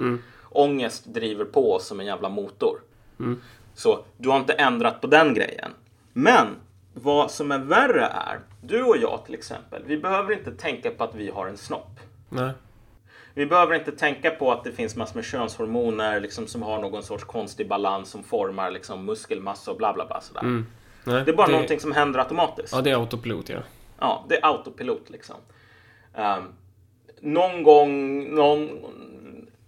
Ångest 0.51 1.05
driver 1.05 1.45
på 1.45 1.73
oss 1.75 1.87
som 1.87 2.01
en 2.01 2.07
jävla 2.07 2.29
motor. 2.29 2.81
Så 3.75 4.05
du 4.17 4.29
har 4.29 4.37
inte 4.37 4.53
ändrat 4.53 5.01
på 5.01 5.07
den 5.07 5.35
grejen. 5.35 5.71
Men 6.13 6.47
vad 6.95 7.31
som 7.31 7.53
är 7.53 7.59
värre 7.59 8.07
är, 8.07 8.41
du 8.61 8.83
och 8.83 8.97
jag 8.97 9.25
till 9.27 9.35
exempel, 9.35 9.83
vi 9.87 9.99
behöver 9.99 10.33
inte 10.33 10.53
tänka 10.53 10.91
på 10.91 11.05
att 11.05 11.15
vi 11.15 11.31
har 11.31 11.47
en 11.47 11.57
snopp. 11.57 12.01
Nej. 12.29 12.51
Vi 13.35 13.47
behöver 13.47 13.75
inte 13.75 13.93
tänka 13.93 14.31
på 14.31 14.53
att 14.53 14.65
det 14.65 14.73
finns 14.73 14.97
massor 14.97 15.15
med 15.15 15.25
könshormoner 15.25 16.21
liksom, 16.21 16.47
som 16.47 16.63
har 16.63 16.81
någon 16.81 17.03
sorts 17.03 17.25
konstig 17.25 17.69
balans 17.69 18.11
som 18.11 18.23
formar 18.23 18.71
liksom, 18.71 19.05
muskelmassa 19.05 19.71
och 19.71 19.77
bla 19.77 19.93
bla 19.93 20.07
bla. 20.07 20.21
Sådär. 20.21 20.65
Nej. 21.07 21.25
Det 21.25 21.31
är 21.31 21.37
bara 21.37 21.47
någonting 21.47 21.81
som 21.81 21.93
händer 21.93 22.21
automatiskt. 22.21 22.73
Ja, 22.73 22.81
det 22.81 22.91
är 22.91 22.95
autopilot, 22.95 23.49
ja. 23.49 23.59
Ja, 23.99 24.25
det 24.29 24.37
är 24.37 24.47
autopilot 24.47 25.11
liksom. 25.11 25.37
Ehm, 26.15 26.43
någon 27.21 27.63
gång 27.63 28.25
någon, 28.35 28.71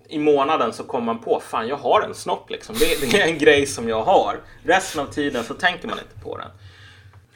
i 0.08 0.18
månaden 0.18 0.72
så 0.72 0.84
kommer 0.84 1.06
man 1.06 1.18
på, 1.18 1.40
fan 1.40 1.68
jag 1.68 1.76
har 1.76 2.02
en 2.02 2.14
snopp 2.14 2.50
liksom. 2.50 2.74
Det, 2.78 3.10
det 3.10 3.20
är 3.20 3.28
en 3.28 3.38
grej 3.44 3.66
som 3.66 3.88
jag 3.88 4.02
har. 4.02 4.40
Resten 4.64 5.00
av 5.00 5.06
tiden 5.06 5.44
så 5.44 5.54
tänker 5.54 5.88
man 5.88 5.98
inte 5.98 6.24
på 6.24 6.38
den. 6.38 6.50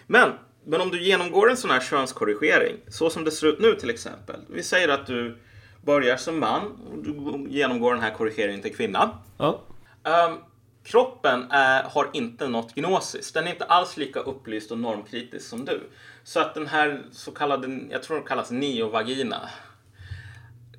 Men, 0.07 0.33
men 0.65 0.81
om 0.81 0.91
du 0.91 1.03
genomgår 1.03 1.51
en 1.51 1.57
sån 1.57 1.71
här 1.71 1.81
könskorrigering, 1.81 2.77
så 2.89 3.11
som 3.11 3.25
det 3.25 3.31
ser 3.31 3.47
ut 3.47 3.61
nu 3.61 3.75
till 3.75 3.91
exempel. 3.91 4.41
Vi 4.49 4.63
säger 4.63 4.89
att 4.89 5.07
du 5.07 5.39
börjar 5.85 6.17
som 6.17 6.41
man 6.41 6.63
och 6.93 6.99
du 6.99 7.47
genomgår 7.51 7.95
den 7.95 8.03
här 8.03 8.15
korrigeringen 8.15 8.63
till 8.63 8.77
kvinna. 8.77 9.19
Ja. 9.39 9.61
Ehm, 10.05 10.37
kroppen 10.85 11.51
är, 11.51 11.83
har 11.83 12.11
inte 12.13 12.49
nått 12.49 12.75
gnosis. 12.75 13.33
Den 13.33 13.47
är 13.47 13.51
inte 13.51 13.65
alls 13.65 13.97
lika 13.97 14.21
upplyst 14.21 14.71
och 14.71 14.79
normkritisk 14.79 15.49
som 15.49 15.65
du. 15.65 15.81
Så 16.25 16.41
att 16.41 16.55
den 16.55 16.67
här 16.67 17.03
så 17.13 17.31
kallade, 17.31 17.81
jag 17.91 18.03
tror 18.03 18.17
det 18.17 18.27
kallas 18.27 18.51
neovagina. 18.51 19.49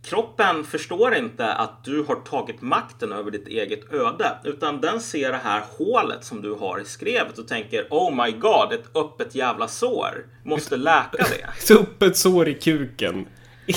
Kroppen 0.04 0.64
förstår 0.64 1.16
inte 1.16 1.54
att 1.54 1.84
du 1.84 2.04
har 2.04 2.16
tagit 2.16 2.62
makten 2.62 3.12
över 3.12 3.32
ditt 3.32 3.48
eget 3.48 3.94
öde. 3.94 4.38
Utan 4.44 4.82
den 4.82 5.02
ser 5.02 5.32
det 5.32 5.38
här 5.38 5.64
hålet 5.78 6.24
som 6.24 6.42
du 6.42 6.54
har 6.54 6.80
i 6.80 6.86
skrevet 6.86 7.38
och 7.38 7.48
tänker 7.48 7.88
Oh 7.90 8.26
my 8.26 8.32
god, 8.32 8.74
ett 8.74 8.98
öppet 8.98 9.36
jävla 9.36 9.68
sår. 9.68 10.26
Måste 10.44 10.78
läka 10.78 11.18
det. 11.18 11.72
Ett 11.74 11.82
öppet 11.82 12.18
sår 12.18 12.48
i 12.48 12.54
kuken. 12.54 13.28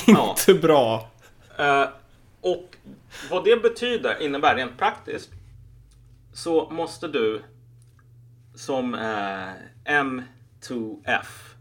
Inte 0.07 0.55
bra. 0.55 1.11
Eh, 1.59 1.89
och 2.41 2.77
vad 3.31 3.45
det 3.45 3.62
betyder 3.62 4.22
innebär 4.22 4.55
rent 4.55 4.79
praktiskt 4.79 5.31
så 6.37 6.70
måste 6.70 7.09
du 7.09 7.43
som 8.55 8.95
eh, 8.95 9.51
M2F 9.84 11.55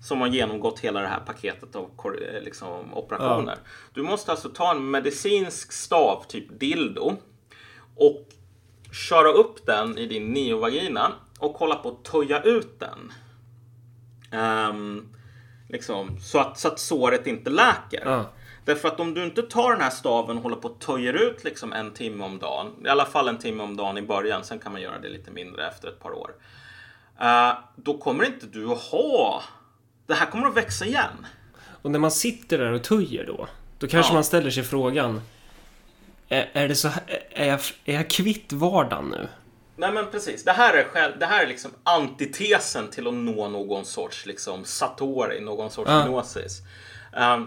som 0.00 0.20
har 0.20 0.28
genomgått 0.28 0.80
hela 0.80 1.00
det 1.00 1.06
här 1.06 1.20
paketet 1.20 1.76
av 1.76 1.90
eh, 2.04 2.42
liksom, 2.42 2.94
operationer. 2.94 3.58
Du 3.94 4.02
måste 4.02 4.30
alltså 4.30 4.48
ta 4.48 4.70
en 4.70 4.90
medicinsk 4.90 5.72
stav, 5.72 6.24
typ 6.28 6.60
dildo 6.60 7.16
och 7.96 8.26
köra 8.92 9.28
upp 9.28 9.66
den 9.66 9.98
i 9.98 10.06
din 10.06 10.32
neovagina 10.32 11.12
och 11.38 11.52
hålla 11.52 11.74
på 11.74 11.88
att 11.88 12.04
töja 12.04 12.42
ut 12.42 12.80
den. 12.80 13.12
Ehm, 14.32 15.08
liksom, 15.68 16.18
så, 16.20 16.38
att, 16.38 16.58
så 16.58 16.68
att 16.68 16.78
såret 16.78 17.26
inte 17.26 17.50
läker. 17.50 18.02
Ja. 18.04 18.24
Därför 18.68 18.88
att 18.88 19.00
om 19.00 19.14
du 19.14 19.24
inte 19.24 19.42
tar 19.42 19.72
den 19.72 19.80
här 19.80 19.90
staven 19.90 20.36
och 20.36 20.42
håller 20.42 20.56
på 20.56 20.68
och 20.68 20.78
töjer 20.78 21.12
ut 21.12 21.44
liksom 21.44 21.72
en 21.72 21.90
timme 21.92 22.24
om 22.24 22.38
dagen, 22.38 22.72
i 22.84 22.88
alla 22.88 23.04
fall 23.04 23.28
en 23.28 23.38
timme 23.38 23.62
om 23.62 23.76
dagen 23.76 23.98
i 23.98 24.02
början, 24.02 24.44
sen 24.44 24.58
kan 24.58 24.72
man 24.72 24.80
göra 24.80 24.98
det 24.98 25.08
lite 25.08 25.30
mindre 25.30 25.68
efter 25.68 25.88
ett 25.88 26.00
par 26.00 26.12
år. 26.12 26.30
eh, 27.20 27.52
då 27.76 27.98
kommer 27.98 28.24
inte 28.24 28.46
du 28.46 28.72
att 28.72 28.78
ha... 28.78 29.42
Det 30.06 30.14
här 30.14 30.26
kommer 30.26 30.46
att 30.48 30.56
växa 30.56 30.84
igen. 30.84 31.26
Och 31.82 31.90
när 31.90 31.98
man 31.98 32.10
sitter 32.10 32.58
där 32.58 32.72
och 32.72 32.82
töjer 32.84 33.26
då, 33.26 33.48
då 33.78 33.86
kanske 33.86 34.10
Ja. 34.10 34.14
man 34.14 34.24
ställer 34.24 34.50
sig 34.50 34.62
frågan 34.62 35.20
är, 36.28 36.50
är 36.52 36.68
det 36.68 36.74
så 36.74 36.88
är 37.30 37.48
jag, 37.48 37.60
är 37.84 37.94
jag 37.94 38.10
kvitt 38.10 38.52
vardagen 38.52 39.08
nu? 39.08 39.28
Nej 39.76 39.92
men 39.92 40.06
precis, 40.10 40.44
det 40.44 40.52
här 40.52 40.74
är, 40.74 40.84
själv, 40.84 41.18
det 41.18 41.26
här 41.26 41.42
är 41.44 41.48
liksom 41.48 41.70
antitesen 41.82 42.90
till 42.90 43.06
att 43.08 43.14
nå 43.14 43.48
någon 43.48 43.84
sorts 43.84 44.26
liksom 44.26 44.64
satori, 44.64 45.40
någon 45.40 45.70
sorts 45.70 45.90
Ja. 45.90 46.02
gnosis. 46.06 46.62
Ehm, 47.16 47.46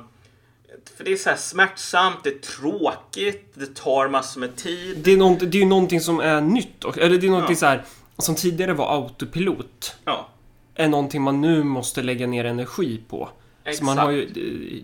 för 0.98 1.04
det 1.04 1.12
är 1.12 1.16
så 1.18 1.30
här 1.30 1.38
smärtsamt, 1.38 2.24
det 2.24 2.30
är 2.30 2.40
tråkigt, 2.40 3.52
det 3.54 3.76
tar 3.76 4.08
massor 4.10 4.40
med 4.40 4.56
tid. 4.56 4.98
Det 5.04 5.12
är, 5.14 5.18
nånt, 5.18 5.40
det 5.40 5.58
är 5.58 5.62
ju 5.62 5.66
någonting 5.66 6.02
som 6.02 6.20
är 6.20 6.42
nytt. 6.42 6.84
och- 6.86 6.98
Eller 6.98 7.18
det 7.18 7.28
är 7.28 7.32
någonting 7.32 7.54
Ja. 7.56 7.60
så 7.60 7.66
här 7.66 7.84
som 8.18 8.36
tidigare 8.36 8.74
var 8.74 8.96
autopilot. 8.96 9.96
Ja, 10.06 10.28
Är 10.76 10.88
någonting 10.88 11.22
man 11.22 11.42
nu 11.42 11.64
måste 11.64 12.02
lägga 12.02 12.28
ner 12.28 12.46
energi 12.46 13.02
på. 13.10 13.30
Så 13.74 13.84
man 13.84 13.94
Exakt. 13.94 14.00
har 14.00 14.12
ju, 14.12 14.26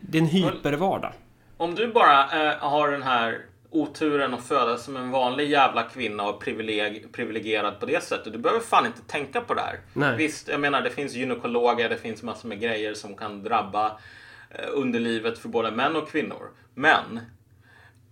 det 0.02 0.18
är 0.18 0.22
en 0.22 0.28
hypervardag. 0.28 1.14
Om 1.58 1.76
du 1.76 1.88
bara 1.88 2.50
eh, 2.52 2.58
har 2.60 2.92
den 2.92 3.02
här 3.04 3.38
oturen 3.72 4.34
att 4.34 4.44
födas 4.48 4.84
som 4.86 4.98
en 4.98 5.12
vanlig 5.12 5.50
jävla 5.50 5.84
kvinna 5.84 6.24
och 6.24 6.40
privileg, 6.42 7.12
privilegierad 7.12 7.80
på 7.80 7.86
det 7.86 8.04
sättet. 8.04 8.34
Du 8.34 8.40
behöver 8.40 8.62
fan 8.64 8.86
inte 8.86 9.02
tänka 9.02 9.42
på 9.42 9.54
det 9.54 9.62
här. 9.62 9.80
Nej. 9.94 10.18
Visst, 10.18 10.48
jag 10.48 10.60
menar 10.60 10.82
det 10.82 10.90
finns 10.90 11.14
gynekologer, 11.14 11.90
det 11.90 11.98
finns 11.98 12.24
massor 12.24 12.50
med 12.50 12.60
grejer 12.62 12.94
som 12.94 13.16
kan 13.16 13.44
drabba 13.44 13.92
underlivet 14.74 15.40
för 15.40 15.50
både 15.50 15.72
män 15.72 15.96
och 15.96 16.10
kvinnor. 16.10 16.52
Men 16.74 17.20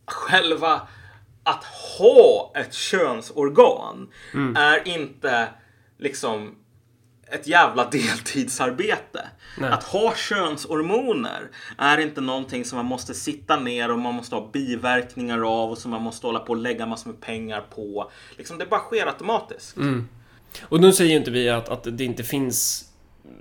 själva 0.06 0.82
att 1.44 1.64
ha 2.00 2.54
ett 2.56 2.74
könsorgan 2.74 4.10
är 4.56 4.88
inte 4.88 5.48
liksom 5.98 6.56
ett 7.32 7.48
jävla 7.48 7.86
deltidsarbete. 7.92 9.30
Nej. 9.58 9.70
Att 9.70 9.84
ha 9.84 10.16
könshormoner 10.16 11.50
är 11.78 11.98
inte 11.98 12.22
någonting 12.22 12.66
som 12.66 12.78
man 12.78 12.86
måste 12.86 13.14
sitta 13.14 13.60
ner 13.60 13.92
och 13.92 14.00
man 14.00 14.14
måste 14.14 14.36
ha 14.36 14.50
biverkningar 14.54 15.64
av 15.64 15.72
och 15.72 15.78
som 15.78 15.92
man 15.92 16.02
måste 16.02 16.28
hålla 16.28 16.40
på 16.40 16.54
och 16.54 16.58
lägga 16.58 16.86
massor 16.86 17.10
med 17.10 17.22
pengar 17.22 17.62
på. 17.62 18.12
Liksom, 18.38 18.58
det 18.58 18.66
bara 18.66 18.80
sker 18.80 19.08
automatiskt. 19.08 19.78
Och 20.62 20.82
nu 20.82 20.94
säger 20.94 21.18
inte 21.18 21.32
vi 21.32 21.50
att, 21.50 21.70
att 21.70 21.98
det 21.98 22.04
inte 22.04 22.24
finns 22.24 22.86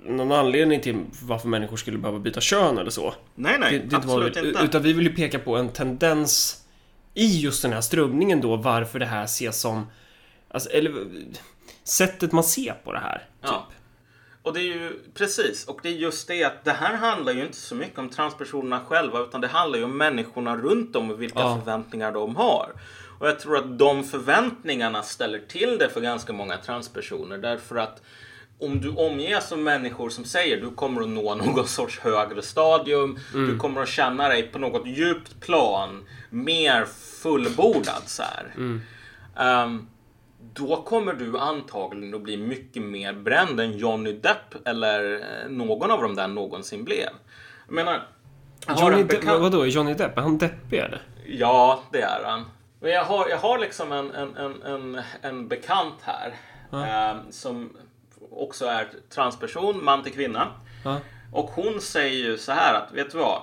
någon 0.05 0.31
anledning 0.31 0.81
till 0.81 1.03
varför 1.23 1.47
människor 1.47 1.77
skulle 1.77 1.97
behöva 1.97 2.19
byta 2.19 2.41
kön 2.41 2.77
eller 2.77 2.91
så. 2.91 3.13
Nej, 3.35 3.59
nej, 3.59 3.79
Det, 3.79 3.85
det 3.85 3.95
absolut 3.95 4.37
inte. 4.37 4.59
Utan 4.63 4.81
vi 4.83 4.93
vill 4.93 5.05
ju 5.05 5.15
peka 5.15 5.39
på 5.39 5.55
en 5.57 5.69
tendens 5.69 6.61
i 7.13 7.39
just 7.39 7.61
den 7.61 7.73
här 7.73 7.81
strömningen 7.81 8.41
då, 8.41 8.55
varför 8.55 8.99
det 8.99 9.05
här 9.05 9.23
ses 9.23 9.59
som... 9.61 9.87
Alltså, 10.51 10.69
eller 10.69 11.07
sättet 11.83 12.31
man 12.31 12.43
ser 12.43 12.73
på 12.83 12.93
det 12.93 12.99
här. 12.99 13.17
Typ. 13.17 13.27
Ja. 13.41 13.67
Och 14.41 14.53
det 14.53 14.59
är 14.59 14.63
ju 14.63 14.99
precis, 15.13 15.65
och 15.67 15.79
det 15.83 15.89
är 15.89 15.93
just 15.93 16.27
det 16.27 16.43
att 16.43 16.63
det 16.63 16.71
här 16.71 16.95
handlar 16.95 17.33
ju 17.33 17.41
inte 17.45 17.57
så 17.57 17.75
mycket 17.75 17.99
om 17.99 18.09
transpersonerna 18.09 18.79
själva 18.85 19.19
utan 19.19 19.41
det 19.41 19.47
handlar 19.47 19.79
ju 19.79 19.85
om 19.85 19.97
människorna 19.97 20.57
runt 20.57 20.95
om 20.95 21.11
och 21.11 21.21
vilka 21.21 21.39
Ja. 21.39 21.57
förväntningar 21.59 22.11
de 22.11 22.35
har. 22.35 22.71
Och 23.19 23.27
jag 23.27 23.39
tror 23.39 23.57
att 23.57 23.79
de 23.79 24.03
förväntningarna 24.03 25.03
ställer 25.03 25.39
till 25.39 25.77
det 25.77 25.89
för 25.89 26.01
ganska 26.01 26.33
många 26.33 26.57
transpersoner 26.57 27.37
därför 27.37 27.75
att 27.75 28.01
om 28.59 28.81
du 28.81 28.89
omges 28.89 29.51
av 29.51 29.57
människor 29.59 30.09
som 30.09 30.25
säger 30.25 30.61
du 30.61 30.71
kommer 30.71 31.01
att 31.01 31.09
nå 31.09 31.35
någon 31.45 31.67
sorts 31.67 31.99
högre 31.99 32.41
stadium, 32.41 33.19
du 33.33 33.57
kommer 33.57 33.81
att 33.81 33.89
känna 33.89 34.27
dig 34.29 34.43
på 34.43 34.59
något 34.59 34.87
djupt 34.87 35.39
plan 35.41 36.05
mer 36.29 36.85
fullbordad 37.21 38.01
så 38.05 38.23
här. 38.23 38.53
Ehm, 39.37 39.87
då 40.53 40.81
kommer 40.81 41.13
du 41.13 41.37
antagligen 41.39 42.15
att 42.15 42.21
bli 42.21 42.37
mycket 42.37 42.83
mer 42.83 43.13
bränd 43.13 43.59
än 43.59 43.77
Johnny 43.77 44.11
Depp 44.13 44.67
eller 44.67 45.13
eh, 45.15 45.49
någon 45.49 45.91
av 45.91 46.01
dem 46.01 46.15
där 46.15 46.27
någonsin 46.27 46.83
blev. 46.83 47.09
Jag 47.67 47.73
menar, 47.75 48.07
Johnny 48.79 49.03
Depp, 49.03 49.21
bekant- 49.21 49.41
vadå, 49.41 49.61
är 49.61 49.65
Johnny 49.67 49.93
Depp? 49.93 50.17
Är 50.17 50.21
han 50.21 50.37
deppig 50.37 50.77
eller? 50.79 51.01
Ja, 51.27 51.83
det 51.91 52.01
är 52.01 52.23
han. 52.23 52.45
Men 52.79 52.91
jag 52.91 53.03
har, 53.03 53.29
jag 53.29 53.37
har 53.37 53.59
liksom 53.59 53.91
en, 53.91 54.11
en, 54.11 54.35
en, 54.37 54.61
en, 54.63 55.01
en 55.21 55.47
bekant 55.47 55.95
här 56.01 56.33
ehm, 56.71 57.17
som 57.31 57.69
också 58.31 58.65
är 58.65 58.87
transperson, 59.09 59.83
man 59.83 60.03
till 60.03 60.13
kvinna. 60.13 60.47
Ja. 60.83 60.99
Och 61.31 61.49
hon 61.49 61.81
säger 61.81 62.25
ju 62.25 62.37
så 62.37 62.51
här 62.51 62.73
att, 62.73 62.93
vet 62.93 63.11
du 63.11 63.17
vad? 63.17 63.41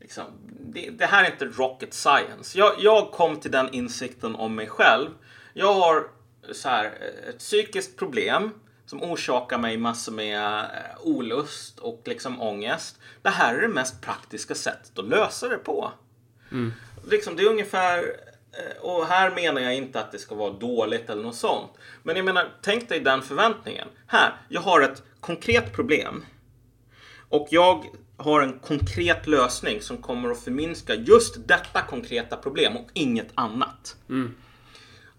Liksom, 0.00 0.24
det, 0.60 0.90
det 0.90 1.06
här 1.06 1.24
är 1.24 1.30
inte 1.30 1.44
rocket 1.44 1.94
science. 1.94 2.58
Jag, 2.58 2.72
jag 2.78 3.10
kom 3.10 3.40
till 3.40 3.50
den 3.50 3.74
insikten 3.74 4.34
om 4.34 4.54
mig 4.54 4.66
själv. 4.66 5.08
Jag 5.52 5.74
har 5.74 6.10
så 6.52 6.68
här, 6.68 6.92
ett 7.28 7.38
psykiskt 7.38 7.96
problem 7.96 8.50
som 8.86 9.02
orsakar 9.02 9.58
mig 9.58 9.76
massor 9.76 10.12
med 10.12 10.58
eh, 10.58 10.66
olust 11.02 11.78
och 11.78 12.02
liksom 12.04 12.42
ångest. 12.42 12.98
Det 13.22 13.30
här 13.30 13.54
är 13.54 13.60
det 13.60 13.68
mest 13.68 14.00
praktiska 14.02 14.54
sättet 14.54 14.98
att 14.98 15.08
lösa 15.08 15.48
det 15.48 15.58
på. 15.58 15.92
Liksom, 17.10 17.36
det 17.36 17.42
är 17.42 17.48
ungefär, 17.48 17.98
eh, 17.98 18.27
och 18.80 19.06
här 19.06 19.30
menar 19.30 19.60
jag 19.60 19.74
inte 19.74 20.00
att 20.00 20.12
det 20.12 20.18
ska 20.18 20.34
vara 20.34 20.52
dåligt 20.52 21.10
eller 21.10 21.22
något 21.22 21.36
sånt. 21.36 21.70
Men 22.02 22.16
jag 22.16 22.24
menar, 22.24 22.48
tänk 22.62 22.88
dig 22.88 23.00
den 23.00 23.22
förväntningen. 23.22 23.88
Här, 24.06 24.32
jag 24.48 24.60
har 24.60 24.80
ett 24.80 25.02
konkret 25.20 25.72
problem. 25.72 26.24
Och 27.28 27.48
jag 27.50 27.84
har 28.16 28.40
en 28.40 28.58
konkret 28.58 29.26
lösning 29.26 29.80
som 29.80 29.96
kommer 29.96 30.30
att 30.30 30.40
förminska 30.40 30.94
just 30.94 31.48
detta 31.48 31.82
konkreta 31.82 32.36
problem 32.36 32.76
och 32.76 32.88
inget 32.92 33.28
annat. 33.34 33.96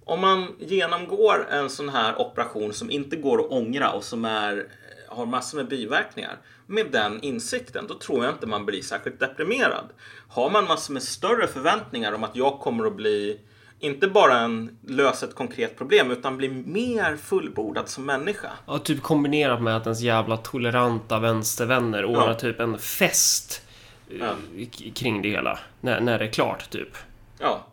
Om 0.05 0.21
man 0.21 0.55
genomgår 0.59 1.47
en 1.51 1.69
sån 1.69 1.89
här 1.89 2.21
operation 2.21 2.73
som 2.73 2.91
inte 2.91 3.15
går 3.15 3.39
att 3.39 3.51
ångra 3.51 3.91
och 3.91 4.03
som 4.03 4.25
är, 4.25 4.67
har 5.11 5.25
massor 5.25 5.57
med 5.57 5.67
biverkningar. 5.67 6.37
Med 6.65 6.91
den 6.91 7.21
insikten, 7.21 7.85
då 7.87 7.93
tror 7.99 8.25
jag 8.25 8.33
inte 8.33 8.47
man 8.47 8.65
blir 8.65 8.81
särskilt 8.81 9.19
deprimerad. 9.19 9.85
Har 10.29 10.49
man 10.49 10.63
massor 10.67 10.93
med 10.93 11.03
större 11.03 11.47
förväntningar 11.47 12.13
om 12.13 12.23
att 12.23 12.35
jag 12.35 12.59
kommer 12.59 12.85
att 12.87 12.95
bli 12.95 13.39
inte 13.81 14.07
bara 14.07 14.39
en 14.39 14.77
lösa 14.87 15.25
ett 15.25 15.35
konkret 15.35 15.77
problem 15.77 16.11
utan 16.11 16.37
bli 16.37 16.49
mer 16.49 17.17
fullbordad 17.17 17.89
som 17.89 18.05
människa. 18.05 18.49
Ja, 18.67 18.77
typ 18.79 19.01
kombinerat 19.01 19.61
med 19.61 19.77
att 19.77 19.83
ens 19.85 20.01
jävla 20.01 20.37
toleranta 20.37 21.19
vänstervänner 21.19 22.05
ordnar 22.05 22.27
Ja. 22.27 22.33
typ 22.33 22.59
en 22.59 22.77
fest 22.79 23.61
eh, 24.09 24.17
Ja. 24.19 24.33
k- 24.77 24.83
kring 24.95 25.21
det 25.21 25.29
hela. 25.29 25.59
När, 25.81 25.99
när 26.01 26.19
det 26.19 26.25
är 26.25 26.31
klart, 26.31 26.69
typ. 26.69 26.97
Ja. 27.39 27.67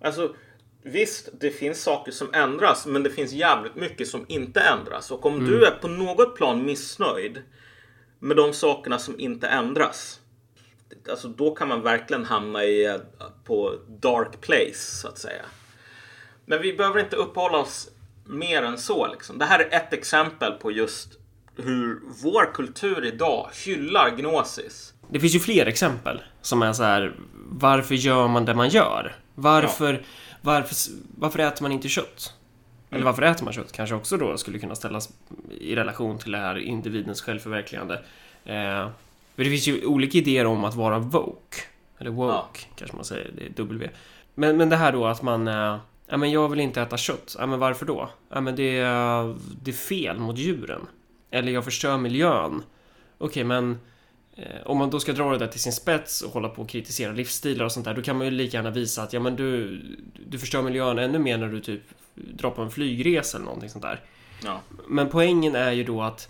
Alltså, 0.00 0.34
visst, 0.82 1.28
det 1.40 1.50
finns 1.50 1.82
saker 1.82 2.12
som 2.12 2.34
ändras, 2.34 2.86
men 2.86 3.02
det 3.02 3.10
finns 3.10 3.32
jävligt 3.32 3.74
mycket 3.74 4.08
som 4.08 4.24
inte 4.28 4.60
ändras. 4.60 5.10
Och 5.10 5.26
om 5.26 5.46
du 5.46 5.66
är 5.66 5.70
på 5.70 5.88
något 5.88 6.36
plan 6.36 6.64
missnöjd 6.64 7.42
med 8.18 8.36
de 8.36 8.52
sakerna 8.52 8.98
som 8.98 9.20
inte 9.20 9.48
ändras, 9.48 10.20
alltså 11.10 11.28
då 11.28 11.54
kan 11.54 11.68
man 11.68 11.82
verkligen 11.82 12.24
hamna 12.24 12.64
i 12.64 12.86
eh, 12.86 12.96
på 13.44 13.74
dark 13.88 14.40
place, 14.40 15.00
så 15.00 15.08
att 15.08 15.18
säga. 15.18 15.42
Men 16.46 16.62
vi 16.62 16.72
behöver 16.72 17.00
inte 17.00 17.16
uppehålla 17.16 17.58
oss 17.58 17.88
mer 18.24 18.62
än 18.62 18.78
så. 18.78 19.06
Liksom. 19.12 19.38
Det 19.38 19.44
här 19.44 19.58
är 19.58 19.76
ett 19.76 19.92
exempel 19.92 20.52
på 20.52 20.70
just 20.70 21.18
hur 21.56 22.00
vår 22.22 22.54
kultur 22.54 23.04
idag 23.04 23.50
hyllar 23.64 24.10
gnosis. 24.10 24.94
Det 25.08 25.20
finns 25.20 25.34
ju 25.34 25.40
fler 25.40 25.66
exempel 25.66 26.22
som 26.42 26.62
är 26.62 26.72
så 26.72 26.82
här. 26.82 27.14
Varför 27.50 27.94
gör 27.94 28.28
man 28.28 28.44
det 28.44 28.54
man 28.54 28.68
gör? 28.68 29.16
Varför, 29.34 30.02
varför, 30.40 30.76
varför 31.18 31.38
äter 31.38 31.62
man 31.62 31.72
inte 31.72 31.88
kött? 31.88 32.34
Eller 32.90 33.04
varför 33.04 33.22
äter 33.22 33.44
man 33.44 33.52
kött? 33.52 33.72
Kanske 33.72 33.94
också 33.94 34.16
då 34.16 34.36
skulle 34.38 34.58
kunna 34.58 34.74
ställas 34.74 35.12
i 35.60 35.74
relation 35.76 36.18
till 36.18 36.32
det 36.32 36.38
här 36.38 36.58
individens 36.58 37.22
självförverkligande. 37.22 37.94
Eh, 38.44 38.88
för 39.36 39.44
det 39.44 39.50
finns 39.50 39.68
ju 39.68 39.84
olika 39.86 40.18
idéer 40.18 40.46
om 40.46 40.64
att 40.64 40.74
vara 40.74 40.98
woke. 40.98 41.56
Eller 41.98 42.10
woke, 42.10 42.32
Ja. 42.34 42.46
kanske 42.76 42.96
man 42.96 43.04
säger. 43.04 43.30
Det 43.36 43.44
är 43.46 43.50
W. 43.50 43.90
Men, 44.34 44.56
men 44.56 44.68
det 44.68 44.76
här 44.76 44.92
då 44.92 45.06
att 45.06 45.22
man... 45.22 45.48
Eh, 45.48 45.76
ja, 46.06 46.16
men 46.16 46.30
jag 46.30 46.48
vill 46.48 46.60
inte 46.60 46.82
äta 46.82 46.96
kött. 46.96 47.36
Ja, 47.38 47.46
men 47.46 47.58
varför 47.58 47.86
då? 47.86 48.10
Ja, 48.28 48.40
men 48.40 48.56
det 48.56 48.78
är, 48.78 49.34
det 49.62 49.70
är 49.70 49.74
fel 49.74 50.18
mot 50.18 50.38
djuren. 50.38 50.80
Eller 51.30 51.52
jag 51.52 51.64
förstör 51.64 51.98
miljön. 51.98 52.62
Okej, 53.18 53.44
men... 53.44 53.78
Eh, 54.36 54.66
om 54.66 54.78
man 54.78 54.90
då 54.90 55.00
ska 55.00 55.12
dra 55.12 55.30
det 55.32 55.38
där 55.38 55.46
till 55.46 55.60
sin 55.60 55.72
spets 55.72 56.22
och 56.22 56.32
hålla 56.32 56.48
på 56.48 56.62
och 56.62 56.68
kritisera 56.68 57.12
livsstilar 57.12 57.64
och 57.64 57.72
sånt 57.72 57.84
där, 57.84 57.94
då 57.94 58.02
kan 58.02 58.16
man 58.16 58.26
ju 58.26 58.30
lika 58.30 58.56
gärna 58.56 58.70
visa 58.70 59.02
att 59.02 59.12
ja, 59.12 59.20
men 59.20 59.36
du, 59.36 59.82
du 60.26 60.38
förstör 60.38 60.62
miljön 60.62 60.98
ännu 60.98 61.18
mer 61.18 61.38
när 61.38 61.48
du 61.48 61.60
typ 61.60 61.82
drar 62.14 62.50
på 62.50 62.62
en 62.62 62.70
flygresa 62.70 63.36
eller 63.36 63.44
någonting 63.44 63.70
sånt 63.70 63.82
där. 63.82 64.00
Ja. 64.44 64.60
Men 64.88 65.08
poängen 65.08 65.54
är 65.54 65.72
ju 65.72 65.84
då 65.84 66.02
att 66.02 66.28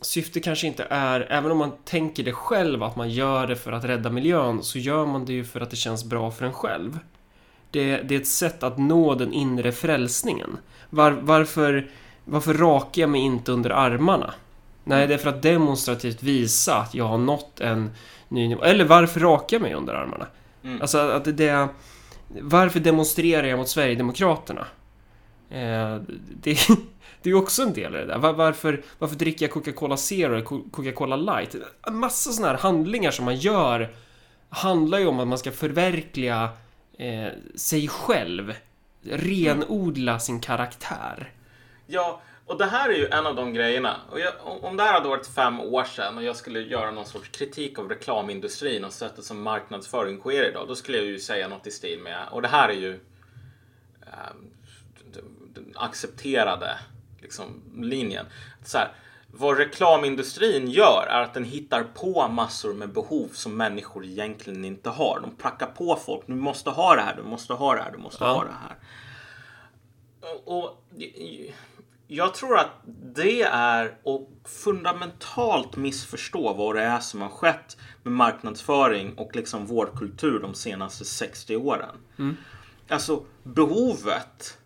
syftet 0.00 0.44
kanske 0.44 0.66
inte 0.66 0.86
är, 0.90 1.20
även 1.30 1.50
om 1.50 1.58
man 1.58 1.72
tänker 1.84 2.22
det 2.22 2.32
själv 2.32 2.82
att 2.82 2.96
man 2.96 3.10
gör 3.10 3.46
det 3.46 3.56
för 3.56 3.72
att 3.72 3.84
rädda 3.84 4.10
miljön, 4.10 4.62
så 4.62 4.78
gör 4.78 5.06
man 5.06 5.24
det 5.24 5.32
ju 5.32 5.44
för 5.44 5.60
att 5.60 5.70
det 5.70 5.76
känns 5.76 6.04
bra 6.04 6.30
för 6.30 6.44
en 6.44 6.52
själv. 6.52 6.98
Det, 7.70 7.96
det 7.96 8.14
är 8.14 8.20
ett 8.20 8.26
sätt 8.26 8.62
att 8.62 8.78
nå 8.78 9.14
den 9.14 9.32
inre 9.32 9.72
frälsningen. 9.72 10.58
Var, 10.90 11.10
varför, 11.10 11.90
varför 12.24 12.54
rakar 12.54 13.02
jag 13.02 13.10
mig 13.10 13.20
inte 13.20 13.52
under 13.52 13.70
armarna? 13.70 14.34
Nej, 14.88 15.06
det 15.06 15.14
är 15.14 15.18
för 15.18 15.30
att 15.30 15.42
demonstrativt 15.42 16.22
visa 16.22 16.76
att 16.76 16.94
jag 16.94 17.04
har 17.04 17.18
nått 17.18 17.60
en 17.60 17.90
ny 18.28 18.48
nivå. 18.48 18.62
Eller 18.62 18.84
varför 18.84 19.20
rakar 19.20 19.54
jag 19.56 19.62
mig 19.62 19.74
under 19.74 19.94
armarna? 19.94 20.26
Mm. 20.64 20.80
Alltså 20.80 20.98
att 20.98 21.36
det-. 21.36 21.68
Varför 22.40 22.80
demonstrerar 22.80 23.46
jag 23.46 23.58
mot 23.58 23.68
Sverigedemokraterna? 23.68 24.66
Eh, 25.50 25.96
det, 26.42 26.58
det 27.22 27.30
är 27.30 27.34
också 27.34 27.62
en 27.62 27.72
del 27.72 27.94
i 27.94 27.98
det 27.98 28.06
där. 28.06 28.18
Var, 28.18 28.32
varför, 28.32 28.82
varför 28.98 29.16
dricker 29.16 29.44
jag 29.46 29.52
Coca-Cola 29.52 29.96
Zero 29.96 30.34
eller 30.34 30.44
Co- 30.44 30.64
Coca-Cola 30.70 31.16
Light? 31.16 31.56
En 31.86 31.96
massa 31.96 32.32
sådana 32.32 32.52
här 32.52 32.58
handlingar 32.62 33.10
som 33.10 33.24
man 33.24 33.36
gör 33.36 33.90
handlar 34.48 34.98
ju 34.98 35.06
om 35.06 35.20
att 35.20 35.28
man 35.28 35.38
ska 35.38 35.52
förverkliga 35.52 36.48
eh, 36.98 37.28
sig 37.54 37.88
själv. 37.88 38.54
Renodla 39.02 40.18
sin 40.18 40.40
karaktär. 40.40 41.32
Ja, 41.86 42.20
och 42.48 42.58
det 42.58 42.66
här 42.66 42.88
är 42.88 42.94
ju 42.94 43.06
en 43.06 43.26
av 43.26 43.34
de 43.36 43.52
grejerna. 43.54 43.96
Och 44.10 44.20
jag, 44.20 44.32
om 44.62 44.76
det 44.76 44.82
här 44.82 44.92
hade 44.92 45.08
varit 45.08 45.26
fem 45.26 45.60
år 45.60 45.84
sedan 45.84 46.16
och 46.16 46.22
jag 46.22 46.36
skulle 46.36 46.60
göra 46.60 46.90
någon 46.90 47.06
sorts 47.06 47.28
kritik 47.28 47.78
av 47.78 47.88
reklamindustrin 47.88 48.84
och 48.84 48.92
sättet 48.92 49.24
som 49.24 49.42
marknadsföring 49.42 50.18
sker 50.20 50.48
idag, 50.50 50.68
då 50.68 50.74
skulle 50.74 50.98
jag 50.98 51.06
ju 51.06 51.18
säga 51.18 51.48
något 51.48 51.66
i 51.66 51.70
stil 51.70 51.98
med, 52.02 52.26
och 52.30 52.42
det 52.42 52.48
här 52.48 52.68
är 52.68 52.72
ju 52.72 52.94
eh, 54.02 54.34
den, 55.12 55.24
den 55.54 55.72
accepterade 55.76 56.78
liksom, 57.22 57.62
linjen. 57.76 58.26
Så 58.64 58.78
här, 58.78 58.92
vad 59.32 59.58
reklamindustrin 59.58 60.70
gör 60.70 61.06
är 61.10 61.22
att 61.22 61.34
den 61.34 61.44
hittar 61.44 61.84
på 61.94 62.28
massor 62.28 62.74
med 62.74 62.92
behov 62.92 63.28
som 63.32 63.56
människor 63.56 64.04
egentligen 64.04 64.64
inte 64.64 64.90
har. 64.90 65.20
De 65.22 65.36
prackar 65.36 65.66
på 65.66 65.96
folk. 65.96 66.22
Du 66.26 66.34
måste 66.34 66.70
ha 66.70 66.94
det 66.94 67.02
här, 67.02 67.16
du 67.16 67.22
måste 67.22 67.52
ha 67.52 67.74
det 67.74 67.82
här, 67.82 67.90
du 67.92 67.98
måste 67.98 68.24
Ja. 68.24 68.32
ha 68.32 68.44
det 68.44 68.50
här. 68.62 68.76
Och 70.44 70.84
jag 72.08 72.34
tror 72.34 72.58
att 72.58 72.70
det 73.14 73.42
är 73.42 73.84
att 73.86 74.50
fundamentalt 74.50 75.76
missförstå 75.76 76.54
vad 76.54 76.76
det 76.76 76.82
är 76.82 77.00
som 77.00 77.22
har 77.22 77.28
skett 77.28 77.76
med 78.02 78.12
marknadsföring 78.12 79.14
och 79.14 79.36
liksom 79.36 79.66
vår 79.66 79.90
kultur 79.96 80.40
de 80.40 80.54
senaste 80.54 81.04
60 81.04 81.56
åren. 81.56 81.96
Alltså 82.88 83.24
behovet 83.42 84.58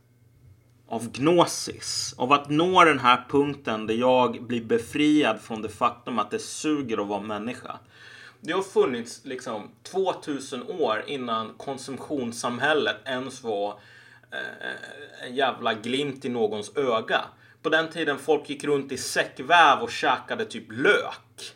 av 0.89 1.13
gnosis, 1.13 2.15
av 2.19 2.33
att 2.33 2.51
nå 2.51 2.85
den 2.85 2.99
här 2.99 3.25
punkten 3.29 3.87
där 3.87 3.95
jag 3.95 4.45
blir 4.45 4.65
befriad 4.65 5.41
från 5.41 5.63
det 5.63 5.69
faktum 5.69 6.19
att 6.19 6.31
det 6.31 6.39
suger 6.39 6.99
att 7.03 7.09
vara 7.09 7.21
människa. 7.21 7.79
Det 8.41 8.53
har 8.53 8.63
funnits 8.63 9.21
liksom 9.25 9.71
2000 9.83 10.63
år 10.63 11.05
innan 11.07 11.55
konsumtionssamhället 11.57 12.97
ens 13.05 13.43
var 13.43 13.79
Eh, 14.33 15.27
en 15.27 15.35
jävla 15.35 15.75
glimt 15.75 16.25
i 16.25 16.29
någons 16.29 16.77
öga. 16.77 17.21
På 17.63 17.69
den 17.69 17.91
tiden 17.91 18.19
folk 18.19 18.51
gick 18.51 18.65
runt 18.65 18.93
i 18.93 18.99
säckväv 18.99 19.79
och 19.79 19.91
käkade 19.91 20.45
typ 20.45 20.73
lök. 20.73 21.55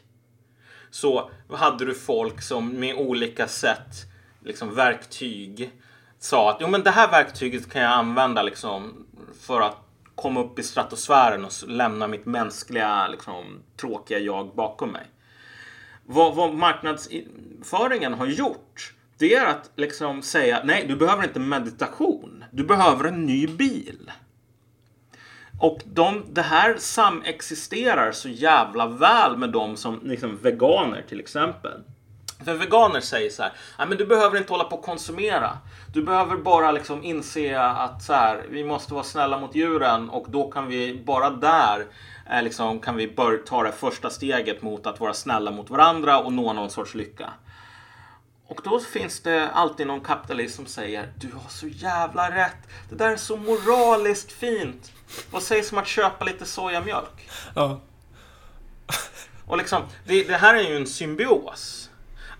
Så 0.91 1.31
hade 1.51 1.85
du 1.85 1.95
folk 1.95 2.43
som 2.43 2.81
med 2.81 2.95
olika 2.95 3.49
sätt, 3.49 3.95
liksom 4.45 4.74
verktyg, 4.74 5.70
sa 6.18 6.51
att 6.51 6.57
jo 6.61 6.68
men 6.68 6.83
det 6.83 6.91
här 6.91 7.11
verktyget 7.11 7.70
kan 7.70 7.83
jag 7.83 7.93
använda 7.93 8.43
liksom 8.43 9.07
för 9.41 9.61
att 9.61 9.77
komma 10.14 10.41
upp 10.45 10.59
i 10.59 10.62
stratosfären 10.62 11.45
och 11.45 11.53
lämna 11.66 12.09
mitt 12.09 12.27
mänskliga, 12.27 13.09
liksom, 13.09 13.62
tråkiga 13.77 14.18
jag 14.18 14.55
bakom 14.55 14.91
mig. 14.91 15.07
Vad, 16.05 16.35
vad 16.35 16.55
marknadsföringen 16.55 18.14
har 18.14 18.27
gjort, 18.27 18.95
det 19.18 19.35
är 19.35 19.47
att 19.47 19.70
liksom 19.77 20.22
säga 20.22 20.61
nej, 20.64 20.87
du 20.89 20.97
behöver 20.97 21.24
inte 21.24 21.41
meditation. 21.41 22.36
Du 22.57 22.64
behöver 22.64 23.04
en 23.04 23.26
ny 23.26 23.46
bil. 23.46 24.12
Och 25.61 25.80
de, 25.84 26.24
det 26.32 26.42
här 26.42 26.76
samexisterar 26.78 28.12
så 28.12 28.28
jävla 28.28 28.86
väl 28.86 29.36
med 29.36 29.50
de 29.50 29.76
som 29.76 30.00
liksom 30.04 30.36
veganer 30.36 31.04
till 31.09 31.20
exempel. 31.20 31.82
För 32.44 32.54
veganer 32.54 33.00
säger 33.00 33.30
så 33.30 33.42
här, 33.42 33.52
nej 33.78 33.88
men 33.88 33.98
du 33.98 34.07
behöver 34.07 34.38
inte 34.38 34.52
hålla 34.52 34.64
på 34.64 34.76
och 34.76 34.84
konsumera. 34.84 35.59
Du 35.92 36.02
behöver 36.02 36.36
bara 36.36 36.72
liksom 36.72 37.04
inse 37.04 37.61
att 37.61 38.02
så 38.02 38.12
här, 38.12 38.46
vi 38.50 38.64
måste 38.64 38.94
vara 38.94 39.04
snälla 39.04 39.40
mot 39.40 39.54
djuren 39.54 40.11
och 40.11 40.26
då 40.30 40.50
kan 40.50 40.68
vi 40.68 41.02
bara 41.07 41.30
där 41.30 41.86
eh, 42.30 42.42
liksom, 42.42 42.80
kan 42.80 42.96
vi 42.96 43.14
börja 43.14 43.38
ta 43.46 43.62
det 43.62 43.72
första 43.72 44.11
steget 44.11 44.62
mot 44.62 44.86
att 44.86 45.00
vara 45.00 45.14
snälla 45.14 45.50
mot 45.50 45.70
varandra 45.70 46.18
och 46.18 46.32
nå 46.32 46.52
någon 46.52 46.70
sorts 46.70 46.94
lycka. 46.94 47.32
Och 48.49 48.61
då 48.64 48.80
finns 48.80 49.20
det 49.20 49.51
alltid 49.51 49.86
någon 49.86 50.01
kapitalist 50.01 50.57
som 50.57 50.66
säger 50.66 51.12
Du 51.18 51.32
har 51.32 51.49
så 51.49 51.66
jävla 51.68 52.36
rätt. 52.36 52.57
Det 52.88 52.94
där 52.94 53.11
är 53.11 53.16
så 53.16 53.36
moraliskt 53.36 54.32
fint. 54.32 54.92
Vad 55.30 55.42
sägs 55.42 55.72
om 55.72 55.78
att 55.78 55.86
köpa 55.86 56.24
lite 56.24 56.47
sojamjölk? 56.47 57.30
Ja. 57.55 57.80
Och 59.47 59.57
liksom, 59.59 59.82
det, 60.05 60.22
det 60.22 60.36
här 60.36 60.55
är 60.55 60.68
ju 60.68 60.76
en 60.76 60.86
symbios. 60.86 61.90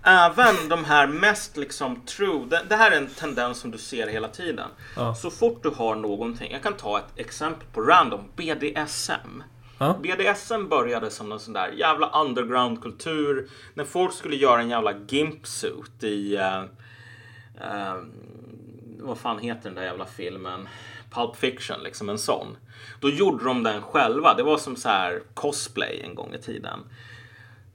Även 0.03 0.69
de 0.69 0.85
här 0.85 1.07
mest 1.07 1.57
liksom 1.57 2.01
true, 2.01 2.47
det, 2.51 2.63
det 2.69 2.77
här 2.77 2.91
är 2.91 2.97
en 2.97 3.07
tendens 3.07 3.59
som 3.59 3.71
du 3.71 3.79
ser 3.79 4.07
hela 4.07 4.29
tiden. 4.29 4.69
Ja. 4.97 5.15
Så 5.15 5.31
fort 5.31 5.63
du 5.63 5.69
har 5.69 5.95
någonting, 5.95 6.53
jag 6.53 6.63
kan 6.63 6.77
ta 6.77 6.99
ett 6.99 7.19
exempel 7.19 7.69
på 7.73 7.81
random, 7.81 8.21
BDSM. 8.37 9.43
Ja. 9.79 9.99
BDSM 10.03 10.69
började 10.69 11.11
som 11.11 11.33
en 11.33 11.41
sån 11.41 11.55
där 11.55 11.69
jävla 11.69 12.23
underground-kultur. 12.23 13.49
När 13.75 13.85
folk 13.85 14.15
skulle 14.15 14.37
göra 14.37 14.61
en 14.61 14.71
jävla 14.71 14.95
gimpsuit 15.09 16.05
i... 16.05 16.37
Uh, 16.37 16.63
uh, 17.71 18.03
vad 18.99 19.19
fan 19.19 19.39
heter 19.39 19.63
den 19.63 19.75
där 19.75 19.85
jävla 19.85 20.07
filmen? 20.07 20.69
Pulp 21.11 21.37
Fiction, 21.37 21.83
liksom 21.83 22.09
en 22.09 22.19
sån. 22.19 22.57
Då 23.01 23.11
gjorde 23.11 23.45
de 23.45 23.63
den 23.63 23.83
själva. 23.83 24.35
Det 24.35 24.43
var 24.43 24.59
som 24.59 24.77
så 24.77 24.89
här 24.89 25.23
cosplay 25.35 26.01
en 26.05 26.15
gång 26.15 26.35
i 26.35 26.39
tiden. 26.39 26.81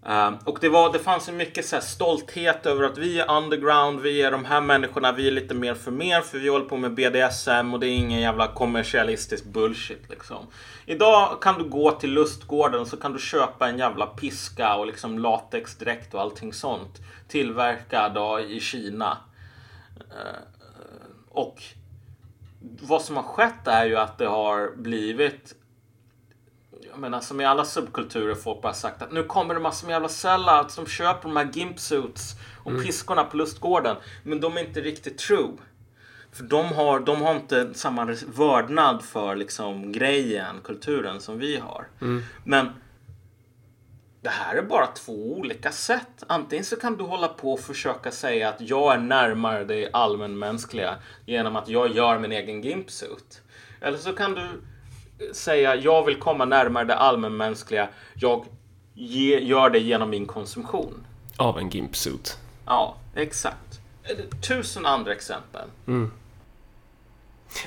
Ehm, 0.06 0.38
och 0.46 0.58
det, 0.62 0.70
var, 0.70 0.94
det 0.94 1.00
fanns 1.00 1.30
ju 1.30 1.34
mycket 1.34 1.66
så 1.66 1.76
här 1.76 1.84
stolthet 1.84 2.66
över 2.66 2.84
att 2.84 2.98
vi 2.98 3.20
är 3.20 3.32
underground, 3.32 4.00
vi 4.00 4.22
är 4.22 4.32
de 4.32 4.46
här 4.46 4.62
människorna, 4.62 5.12
vi 5.12 5.28
är 5.28 5.32
lite 5.32 5.54
mer 5.54 5.74
för 5.74 5.92
mer 5.92 6.22
för 6.22 6.40
vi 6.40 6.50
håller 6.50 6.66
på 6.66 6.78
med 6.78 6.94
BDSM 6.94 7.74
och 7.74 7.80
det 7.80 7.88
är 7.88 7.96
ingen 7.96 8.20
jävla 8.20 8.48
kommersialistisk 8.48 9.46
bullshit 9.46 10.10
liksom. 10.10 10.46
Idag 10.86 11.42
kan 11.42 11.58
du 11.58 11.70
gå 11.70 11.92
till 11.92 12.12
lustgården 12.12 12.86
så 12.86 12.98
kan 12.98 13.14
du 13.14 13.20
köpa 13.20 13.70
en 13.70 13.78
jävla 13.78 14.06
piska 14.06 14.76
och 14.76 14.88
liksom 14.88 15.20
latexdräkt 15.20 16.14
och 16.14 16.22
allting 16.22 16.54
sånt. 16.54 17.02
Tillverkad 17.28 18.42
i 18.50 18.60
Kina. 18.60 19.18
Ehm, 20.00 20.44
och 21.30 21.64
vad 22.82 23.02
som 23.02 23.16
har 23.16 23.24
skett 23.24 23.68
är 23.68 23.86
ju 23.86 23.98
att 23.98 24.18
det 24.18 24.28
har 24.28 24.76
blivit 24.76 25.56
menar 26.96 27.20
som 27.20 27.42
i 27.42 27.46
alla 27.46 27.66
subkulturer 27.66 28.36
folk 28.36 28.62
bara 28.62 28.74
sagt 28.74 29.02
att 29.02 29.12
nu 29.12 29.24
kommer 29.24 29.54
det 29.54 29.60
massor 29.60 29.88
med 29.88 29.94
jävla 29.94 30.10
sellouts 30.10 30.74
som 30.74 30.86
köper 30.86 31.30
de 31.30 31.38
här 31.38 31.50
gimpsuits 31.54 32.36
och 32.64 32.84
piskorna 32.84 33.24
på 33.24 33.38
lustgården. 33.38 33.96
Men 34.24 34.42
de 34.42 34.58
är 34.58 34.68
inte 34.68 34.82
riktigt 34.82 35.18
true. 35.18 35.58
För 36.32 36.44
de 36.44 36.66
har, 36.66 37.00
de 37.00 37.22
har 37.22 37.36
inte 37.36 37.74
samma 37.74 38.16
vördnad 38.28 39.04
för 39.04 39.36
liksom 39.36 39.92
grejen, 39.92 40.56
kulturen 40.64 41.22
som 41.22 41.40
vi 41.40 41.58
har. 41.58 41.88
Men 42.44 42.70
det 44.22 44.30
här 44.30 44.56
är 44.56 44.62
bara 44.62 44.88
två 44.88 45.38
olika 45.38 45.72
sätt. 45.72 46.24
Antingen 46.28 46.66
så 46.66 46.76
kan 46.76 46.98
du 46.98 47.04
hålla 47.04 47.28
på 47.28 47.54
och 47.54 47.60
försöka 47.60 48.12
säga 48.12 48.50
att 48.50 48.62
jag 48.62 48.94
är 48.94 48.98
närmare 48.98 49.64
det 49.64 49.90
allmänmänskliga 49.94 50.96
genom 51.26 51.56
att 51.56 51.70
jag 51.70 51.96
gör 51.96 52.20
min 52.20 52.32
egen 52.32 52.62
gimpsuit. 52.62 53.42
Eller 53.82 53.98
så 53.98 54.14
kan 54.14 54.36
du 54.36 54.62
säga 55.34 55.76
jag 55.76 56.06
vill 56.06 56.16
komma 56.16 56.46
närmare 56.46 56.86
det 56.86 56.96
allmänmänskliga. 56.96 57.90
Jag 58.14 58.46
ge, 58.94 59.40
gör 59.40 59.70
det 59.70 59.80
genom 59.80 60.10
min 60.10 60.26
konsumtion. 60.26 61.06
Av 61.38 61.60
en 61.60 61.70
gimpsuit. 61.70 62.38
Ja, 62.66 62.96
exakt. 63.16 63.80
Tusen 64.48 64.86
andra 64.86 65.12
exempel. 65.12 65.68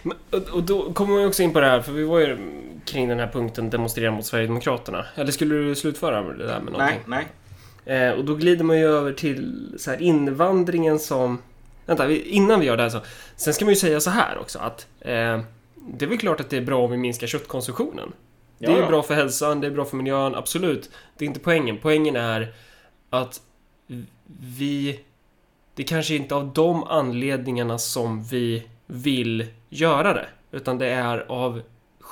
Men, 0.03 0.17
och, 0.53 0.63
då 0.63 0.93
kommer 0.93 1.13
man 1.13 1.21
ju 1.23 1.29
också 1.29 1.43
in 1.43 1.53
på 1.53 1.61
det 1.61 1.67
här, 1.67 1.81
för 1.81 1.93
vi 1.93 2.05
var 2.05 2.21
ju 2.21 2.39
kring 2.85 3.09
den 3.09 3.19
här 3.19 3.29
punkten 3.29 3.71
demonstrera 3.71 4.11
mot 4.11 4.27
Sverigedemokraterna. 4.27 5.07
Eller 5.15 5.33
skulle 5.33 5.55
du 5.55 5.75
slutföra 5.75 6.23
med 6.23 6.39
det 6.39 6.47
där 6.47 6.61
med 6.61 6.73
någonting? 6.73 7.01
Nej, 7.07 7.27
nej. 7.85 8.09
Eh, 8.09 8.13
och 8.13 8.25
då 8.25 8.35
glider 8.35 8.65
man 8.65 8.79
ju 8.79 8.87
över 8.87 9.13
till 9.13 9.75
så 9.79 9.91
här 9.91 10.03
invandringen 10.03 10.99
som... 10.99 11.39
Vänta, 11.87 12.07
vi, 12.07 12.23
innan 12.23 12.61
vi 12.61 12.67
gör 12.67 12.77
det 12.77 12.83
här 12.83 12.91
så... 12.91 13.01
Sen 13.37 13.55
ska 13.55 13.65
man 13.65 13.73
ju 13.73 13.81
säga 13.81 14.01
så 14.01 14.11
här 14.11 14.39
också 14.39 14.59
att... 14.59 14.87
Eh, 15.01 15.41
det 15.87 16.05
är 16.05 16.09
väl 16.09 16.19
klart 16.19 16.41
att 16.41 16.51
det 16.51 16.57
är 16.57 16.61
bra 16.61 16.85
om 16.85 16.91
vi 16.91 16.97
minskar 16.97 17.27
köttkonsumtionen. 17.27 18.13
Det 18.59 18.67
är 18.67 18.71
Ja, 18.71 18.77
ju 18.77 18.83
ja. 18.83 18.89
bra 18.89 19.03
för 19.03 19.15
hälsan, 19.15 19.61
det 19.61 19.67
är 19.67 19.71
bra 19.71 19.85
för 19.85 19.97
miljön, 19.97 20.35
absolut. 20.35 20.91
Det 21.17 21.25
är 21.25 21.27
inte 21.27 21.41
poängen. 21.41 21.79
Poängen 21.83 22.17
är 22.17 22.55
att 23.11 23.41
vi... 24.41 25.01
Det 25.75 25.83
kanske 25.85 26.15
inte 26.15 26.35
är 26.35 26.37
av 26.37 26.53
de 26.53 26.85
anledningarna 26.85 27.79
som 27.79 28.23
vi 28.23 28.69
vill 28.87 29.47
göra 29.69 30.15
det. 30.15 30.27
Utan 30.51 30.79
det 30.79 30.87
är 30.89 31.19
av 31.29 31.63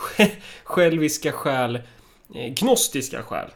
själviska 0.64 1.32
skäl, 1.32 1.76
eh, 2.34 2.52
gnostiska 2.52 3.22
skäl. 3.22 3.48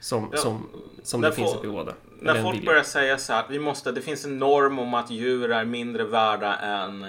Som, 0.00 0.28
Ja, 0.32 0.38
som, 0.38 0.68
som 1.02 1.20
det 1.20 1.32
finns 1.32 1.54
ett 1.54 1.62
behov 1.62 1.86
det. 1.86 1.94
När 2.20 2.42
folk 2.42 2.66
börjar 2.66 2.82
säga 2.82 3.18
så 3.18 3.32
här 3.32 3.40
att 3.44 3.50
vi 3.50 3.58
måste, 3.58 3.92
det 3.92 4.02
finns 4.02 4.24
en 4.24 4.38
norm 4.38 4.78
om 4.78 4.94
att 4.94 5.10
djur 5.10 5.50
är 5.52 5.64
mindre 5.64 6.04
värda 6.04 6.56
än 6.56 7.06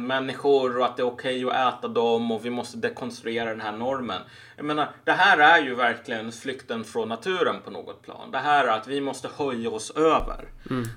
människor 0.00 0.78
och 0.78 0.84
att 0.84 0.96
det 0.96 1.02
är 1.02 1.06
okej 1.06 1.44
att 1.44 1.78
äta 1.78 1.88
dem 1.88 2.30
och 2.30 2.44
vi 2.44 2.50
måste 2.50 2.76
dekonstruera 2.76 3.50
den 3.50 3.60
här 3.60 3.72
normen. 3.72 4.22
Jag 4.56 4.64
menar, 4.64 4.90
det 5.04 5.12
här 5.12 5.38
är 5.38 5.64
ju 5.64 5.74
verkligen 5.74 6.32
flykten 6.32 6.84
från 6.84 7.08
naturen 7.08 7.56
på 7.64 7.70
något 7.70 8.02
plan. 8.02 8.30
Det 8.30 8.38
här 8.38 8.64
är 8.64 8.68
att 8.68 8.86
vi 8.86 9.00
måste 9.00 9.28
höja 9.36 9.70
oss 9.70 9.90
över. 9.90 10.48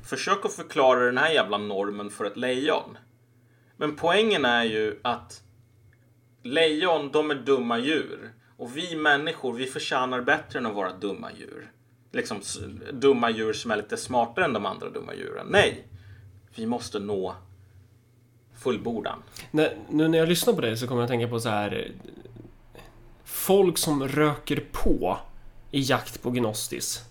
Försök 0.05 0.45
att 0.45 0.53
förklara 0.53 1.05
den 1.05 1.17
här 1.17 1.31
jävla 1.31 1.57
normen 1.57 2.09
för 2.09 2.25
ett 2.25 2.37
lejon. 2.37 2.97
Men 3.77 3.95
poängen 3.95 4.45
är 4.45 4.63
ju 4.63 4.99
att 5.01 5.41
lejon, 6.43 7.11
de 7.11 7.31
är 7.31 7.35
dumma 7.35 7.79
djur. 7.79 8.33
Och 8.57 8.77
vi 8.77 8.95
människor, 8.95 9.53
vi 9.53 9.65
förtjänar 9.65 10.21
bättre 10.21 10.59
än 10.59 10.65
att 10.65 10.75
vara 10.75 10.93
dumma 10.93 11.31
djur. 11.31 11.71
Liksom 12.11 12.41
dumma 12.93 13.29
djur 13.29 13.53
som 13.53 13.71
är 13.71 13.77
lite 13.77 13.97
smartare 13.97 14.45
än 14.45 14.53
de 14.53 14.65
andra 14.65 14.89
dumma 14.89 15.13
djuren. 15.13 15.47
Nej! 15.49 15.87
Vi 16.55 16.65
måste 16.65 16.99
nå 16.99 17.35
fullbordan. 18.59 19.23
När, 19.51 19.77
nu 19.89 20.07
när 20.07 20.17
jag 20.17 20.29
lyssnar 20.29 20.53
på 20.53 20.61
dig 20.61 20.77
så 20.77 20.87
kommer 20.87 21.01
jag 21.01 21.05
att 21.05 21.09
tänka 21.11 21.27
på 21.27 21.39
så 21.39 21.49
här 21.49 21.91
Folk 23.25 23.77
som 23.77 24.07
röker 24.07 24.63
på 24.71 25.17
i 25.71 25.81
jakt 25.81 26.21
på 26.21 26.31
gnostis. 26.31 27.01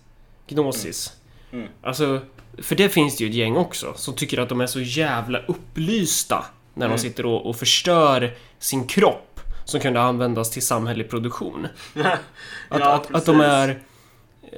Gnosis. 0.47 1.13
Mm. 1.51 1.67
Alltså, 1.81 2.21
för 2.57 2.75
det 2.75 2.89
finns 2.89 3.17
det 3.17 3.23
ju 3.23 3.29
ett 3.29 3.35
gäng 3.35 3.55
också 3.57 3.93
som 3.95 4.13
tycker 4.13 4.37
att 4.37 4.49
de 4.49 4.61
är 4.61 4.67
så 4.67 4.79
jävla 4.79 5.39
upplysta 5.39 6.45
när 6.73 6.85
de 6.85 6.91
Mm. 6.91 6.97
sitter 6.97 7.25
och, 7.25 7.45
och 7.45 7.55
förstör 7.55 8.33
sin 8.59 8.87
kropp 8.87 9.39
som 9.65 9.79
kunde 9.79 10.01
användas 10.01 10.51
till 10.51 10.65
samhällelig 10.65 11.09
produktion. 11.09 11.67
ja, 11.93 12.17
Att, 12.69 13.15
att, 13.15 13.25
de 13.25 13.41
är... 13.41 13.69
Eh, 14.41 14.57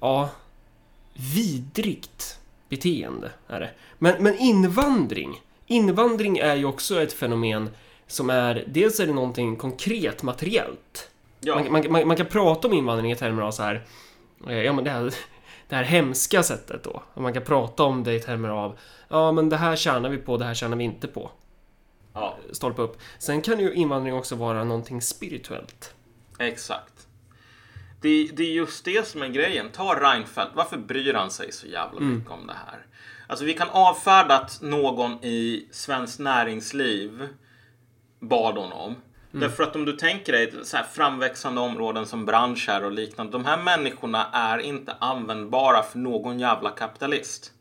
ja... 0.00 0.30
Vidrigt 1.34 2.38
beteende 2.68 3.30
är 3.48 3.60
det. 3.60 3.70
Men, 3.98 4.22
men 4.22 4.38
invandring. 4.38 5.40
Invandring 5.66 6.38
är 6.38 6.54
ju 6.54 6.64
också 6.64 7.02
ett 7.02 7.12
fenomen 7.12 7.70
som 8.06 8.30
är... 8.30 8.64
Dels 8.66 9.00
är 9.00 9.06
det 9.06 9.12
någonting 9.12 9.56
konkret, 9.56 10.22
materiellt. 10.22 11.10
Ja. 11.40 11.54
Man, 11.54 11.72
man, 11.72 11.92
man, 11.92 12.08
man 12.08 12.16
kan 12.16 12.26
prata 12.26 12.68
om 12.68 12.74
invandring 12.74 13.12
i 13.12 13.16
termer 13.16 13.42
av 13.42 13.50
så 13.50 13.62
här... 13.62 13.84
eh, 14.48 14.62
Ja 14.62 14.72
men 14.72 14.84
det 14.84 14.90
här, 14.90 15.14
det 15.68 15.74
här 15.76 15.84
hemska 15.84 16.42
sättet 16.42 16.84
då. 16.84 17.02
Man 17.14 17.32
kan 17.32 17.42
prata 17.44 17.82
om 17.82 18.04
det 18.04 18.14
i 18.14 18.20
termer 18.20 18.48
av... 18.48 18.78
Ja 19.08 19.32
men 19.32 19.48
det 19.48 19.56
här 19.56 19.76
tjänar 19.76 20.08
vi 20.10 20.16
på, 20.18 20.36
det 20.36 20.44
här 20.44 20.54
tjänar 20.54 20.76
vi 20.76 20.84
inte 20.84 21.06
på. 21.06 21.30
ja, 22.14 22.36
Stolpa 22.52 22.82
upp. 22.82 22.98
Sen 23.18 23.42
kan 23.42 23.60
ju 23.60 23.72
invandring 23.74 24.14
också 24.14 24.34
vara 24.34 24.64
någonting 24.64 25.02
spirituellt. 25.02 25.94
exakt. 26.38 26.92
Det, 28.00 28.30
det 28.36 28.42
är 28.42 28.52
just 28.52 28.84
det 28.84 29.06
som 29.06 29.22
är 29.22 29.28
grejen. 29.28 29.70
Ta 29.72 29.94
Reinfeldt. 30.00 30.50
Varför 30.54 30.76
bryr 30.76 31.14
han 31.14 31.30
sig 31.30 31.52
så 31.52 31.66
jävla 31.66 32.00
mycket 32.00 32.30
om 32.30 32.46
det 32.46 32.52
här? 32.66 32.86
Alltså 33.26 33.44
vi 33.44 33.54
kan 33.54 33.70
avfärda 33.70 34.34
att 34.34 34.58
någon 34.62 35.24
i 35.24 35.68
Svenskt 35.70 36.18
Näringsliv 36.18 37.28
bad 38.20 38.54
honom. 38.58 38.96
Därför 39.30 39.62
att 39.62 39.76
om 39.76 39.84
du 39.84 39.92
tänker 39.92 40.32
dig 40.32 40.52
så 40.64 40.76
här 40.76 40.84
framväxande 40.84 41.60
områden 41.60 42.06
som 42.06 42.26
branscher 42.26 42.84
och 42.84 42.92
liknande. 42.92 43.32
De 43.32 43.44
här 43.44 43.62
människorna 43.62 44.26
är 44.32 44.58
inte 44.58 44.96
användbara 44.98 45.82
för 45.82 45.98
någon 45.98 46.40
jävla 46.40 46.70
kapitalist. 46.70 47.52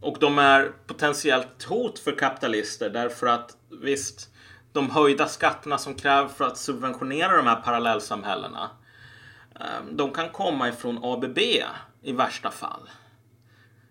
Och 0.00 0.16
de 0.20 0.38
är 0.38 0.72
potentiellt 0.86 1.62
hot 1.62 1.98
för 1.98 2.18
kapitalister 2.18 2.90
därför 2.90 3.26
att 3.26 3.56
visst, 3.82 4.28
de 4.72 4.90
höjda 4.90 5.26
skatterna 5.26 5.78
som 5.78 5.94
krävs 5.94 6.34
för 6.34 6.44
att 6.44 6.58
subventionera 6.58 7.36
de 7.36 7.46
här 7.46 7.60
parallellsamhällena. 7.60 8.70
eh, 9.60 9.84
De 9.90 10.10
kan 10.10 10.28
komma 10.28 10.68
ifrån 10.68 11.04
ABB 11.04 11.38
i 12.02 12.12
värsta 12.12 12.50
fall. 12.50 12.90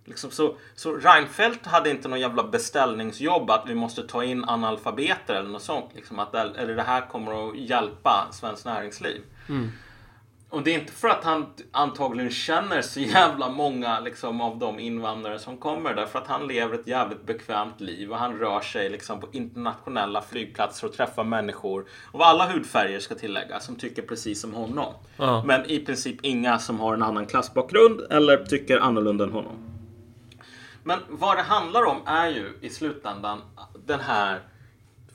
Liksom 0.06 0.32
så, 0.32 0.56
så 0.76 0.96
Reinfeldt 0.96 1.66
hade 1.66 1.90
inte 1.90 2.08
någon 2.08 2.20
jävla 2.20 2.44
beställningsjobb 2.44 3.50
att 3.50 3.64
vi 3.68 3.76
måste 3.76 4.08
ta 4.08 4.24
in 4.24 4.44
analfabeter 4.44 5.34
eller 5.36 5.50
något 5.50 5.64
sånt. 5.64 5.90
Liksom, 5.96 6.20
att, 6.20 6.36
eller 6.36 6.76
det 6.76 6.84
här 6.84 7.02
kommer 7.02 7.50
att 7.50 7.58
hjälpa 7.58 8.28
svenskt 8.32 8.66
näringsliv. 8.66 9.22
Och 10.54 10.64
det 10.64 10.76
är 10.76 10.80
inte 10.80 10.94
för 10.94 11.08
att 11.08 11.24
han 11.24 11.46
antagligen 11.72 12.32
känner 12.32 12.82
så 12.82 13.00
jävla 13.00 13.50
många 13.50 14.00
liksom, 14.00 14.42
av 14.42 14.58
de 14.58 14.80
invandrare 14.80 15.40
som 15.40 15.58
kommer. 15.58 15.94
Därför 15.94 16.20
att 16.20 16.28
han 16.28 16.48
lever 16.48 16.76
ett 16.76 16.88
jävligt 16.88 17.26
bekvämt 17.26 17.82
liv 17.82 18.12
och 18.12 18.18
han 18.18 18.40
rör 18.40 18.62
sig 18.62 18.90
liksom, 18.90 19.20
på 19.20 19.28
internationella 19.32 20.22
flygplatser 20.22 20.88
och 20.88 20.94
träffar 20.94 21.24
människor 21.24 21.86
av 22.12 22.22
alla 22.22 22.46
hudfärger 22.46 23.00
ska 23.00 23.16
tilläggas 23.16 23.66
som 23.66 23.76
tycker 23.76 24.02
precis 24.02 24.42
som 24.42 24.54
honom. 24.54 24.94
Ja. 25.18 25.44
Men 25.46 25.66
i 25.66 25.80
princip 25.80 26.18
inga 26.22 26.60
som 26.60 26.80
har 26.80 26.94
en 26.94 27.04
annan 27.04 27.26
klassbakgrund 27.26 28.02
eller 28.10 28.38
tycker 28.46 28.80
annorlunda 28.80 29.24
än 29.24 29.32
honom. 29.32 29.73
Men 30.84 31.00
vad 31.10 31.38
det 31.38 31.42
handlar 31.42 31.86
om 31.86 32.02
är 32.06 32.28
ju 32.28 32.58
i 32.62 32.70
slutändan 32.70 33.42
den 33.86 34.00
här, 34.00 34.42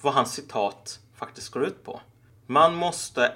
vad 0.00 0.14
hans 0.14 0.32
citat 0.32 0.98
faktiskt 1.14 1.52
går 1.52 1.64
ut 1.64 1.84
på. 1.84 2.00
Man 2.46 2.74
måste 2.74 3.32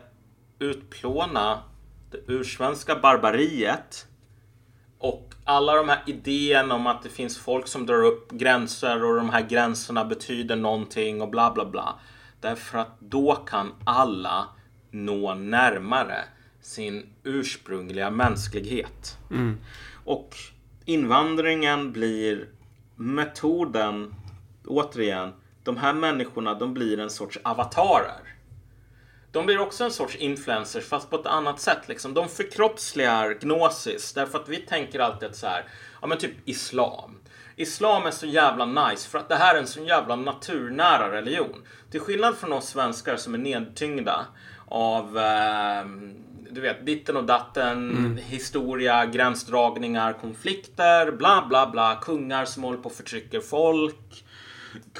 utplåna 0.58 1.62
det 2.10 2.18
ursvenska 2.26 2.96
barbariet 2.96 4.06
och 4.98 5.34
alla 5.44 5.74
de 5.76 5.88
här 5.88 6.02
idéerna 6.06 6.74
om 6.74 6.86
att 6.86 7.02
det 7.02 7.08
finns 7.08 7.38
folk 7.38 7.66
som 7.66 7.86
drar 7.86 8.04
upp 8.04 8.30
gränser 8.30 9.04
och 9.04 9.16
de 9.16 9.30
här 9.30 9.42
gränserna 9.42 10.04
betyder 10.04 10.56
någonting 10.56 11.22
och 11.22 11.28
bla 11.28 11.50
bla 11.50 11.64
bla. 11.64 11.94
Därför 12.40 12.78
att 12.78 13.00
då 13.00 13.34
kan 13.34 13.72
alla 13.84 14.48
nå 14.90 15.34
närmare 15.34 16.24
sin 16.60 17.06
ursprungliga 17.22 18.10
mänsklighet. 18.10 19.18
Och 20.04 20.36
invandringen 20.84 21.92
blir 21.92 22.48
metoden, 22.96 24.14
återigen, 24.66 25.32
de 25.64 25.76
här 25.76 25.92
människorna 25.92 26.54
de 26.54 26.74
blir 26.74 27.00
en 27.00 27.10
sorts 27.10 27.38
avatarer. 27.42 28.32
De 29.32 29.46
blir 29.46 29.60
också 29.60 29.84
en 29.84 29.90
sorts 29.90 30.16
influencers 30.16 30.84
fast 30.84 31.10
på 31.10 31.16
ett 31.16 31.26
annat 31.26 31.60
sätt. 31.60 31.88
Liksom. 31.88 32.14
De 32.14 32.28
förkroppsligar 32.28 33.38
gnosis 33.40 34.12
därför 34.12 34.38
att 34.38 34.48
vi 34.48 34.56
tänker 34.56 34.98
alltid 35.00 35.28
att 35.28 35.36
så 35.36 35.46
här, 35.46 35.64
ja 36.00 36.06
men 36.06 36.18
typ 36.18 36.48
islam. 36.48 37.18
Islam 37.56 38.06
är 38.06 38.10
så 38.10 38.26
jävla 38.26 38.66
nice 38.66 39.08
för 39.08 39.18
att 39.18 39.28
det 39.28 39.34
här 39.34 39.54
är 39.54 39.58
en 39.58 39.66
så 39.66 39.80
jävla 39.80 40.16
naturnära 40.16 41.12
religion. 41.12 41.62
Till 41.90 42.00
skillnad 42.00 42.36
från 42.36 42.52
oss 42.52 42.68
svenskar 42.68 43.16
som 43.16 43.34
är 43.34 43.38
nedtyngda 43.38 44.26
av 44.68 45.18
eh, 45.18 45.84
du 46.52 46.60
vet, 46.60 46.86
ditten 46.86 47.16
och 47.16 47.24
datten, 47.24 48.20
historia, 48.22 49.06
gränsdragningar, 49.06 50.12
konflikter, 50.12 51.10
bla 51.10 51.46
bla 51.48 51.70
bla, 51.70 51.98
kungar 52.02 52.44
som 52.44 52.62
håller 52.62 52.78
på 52.78 52.88
och 52.88 52.94
förtrycker 52.94 53.40
folk 53.40 54.24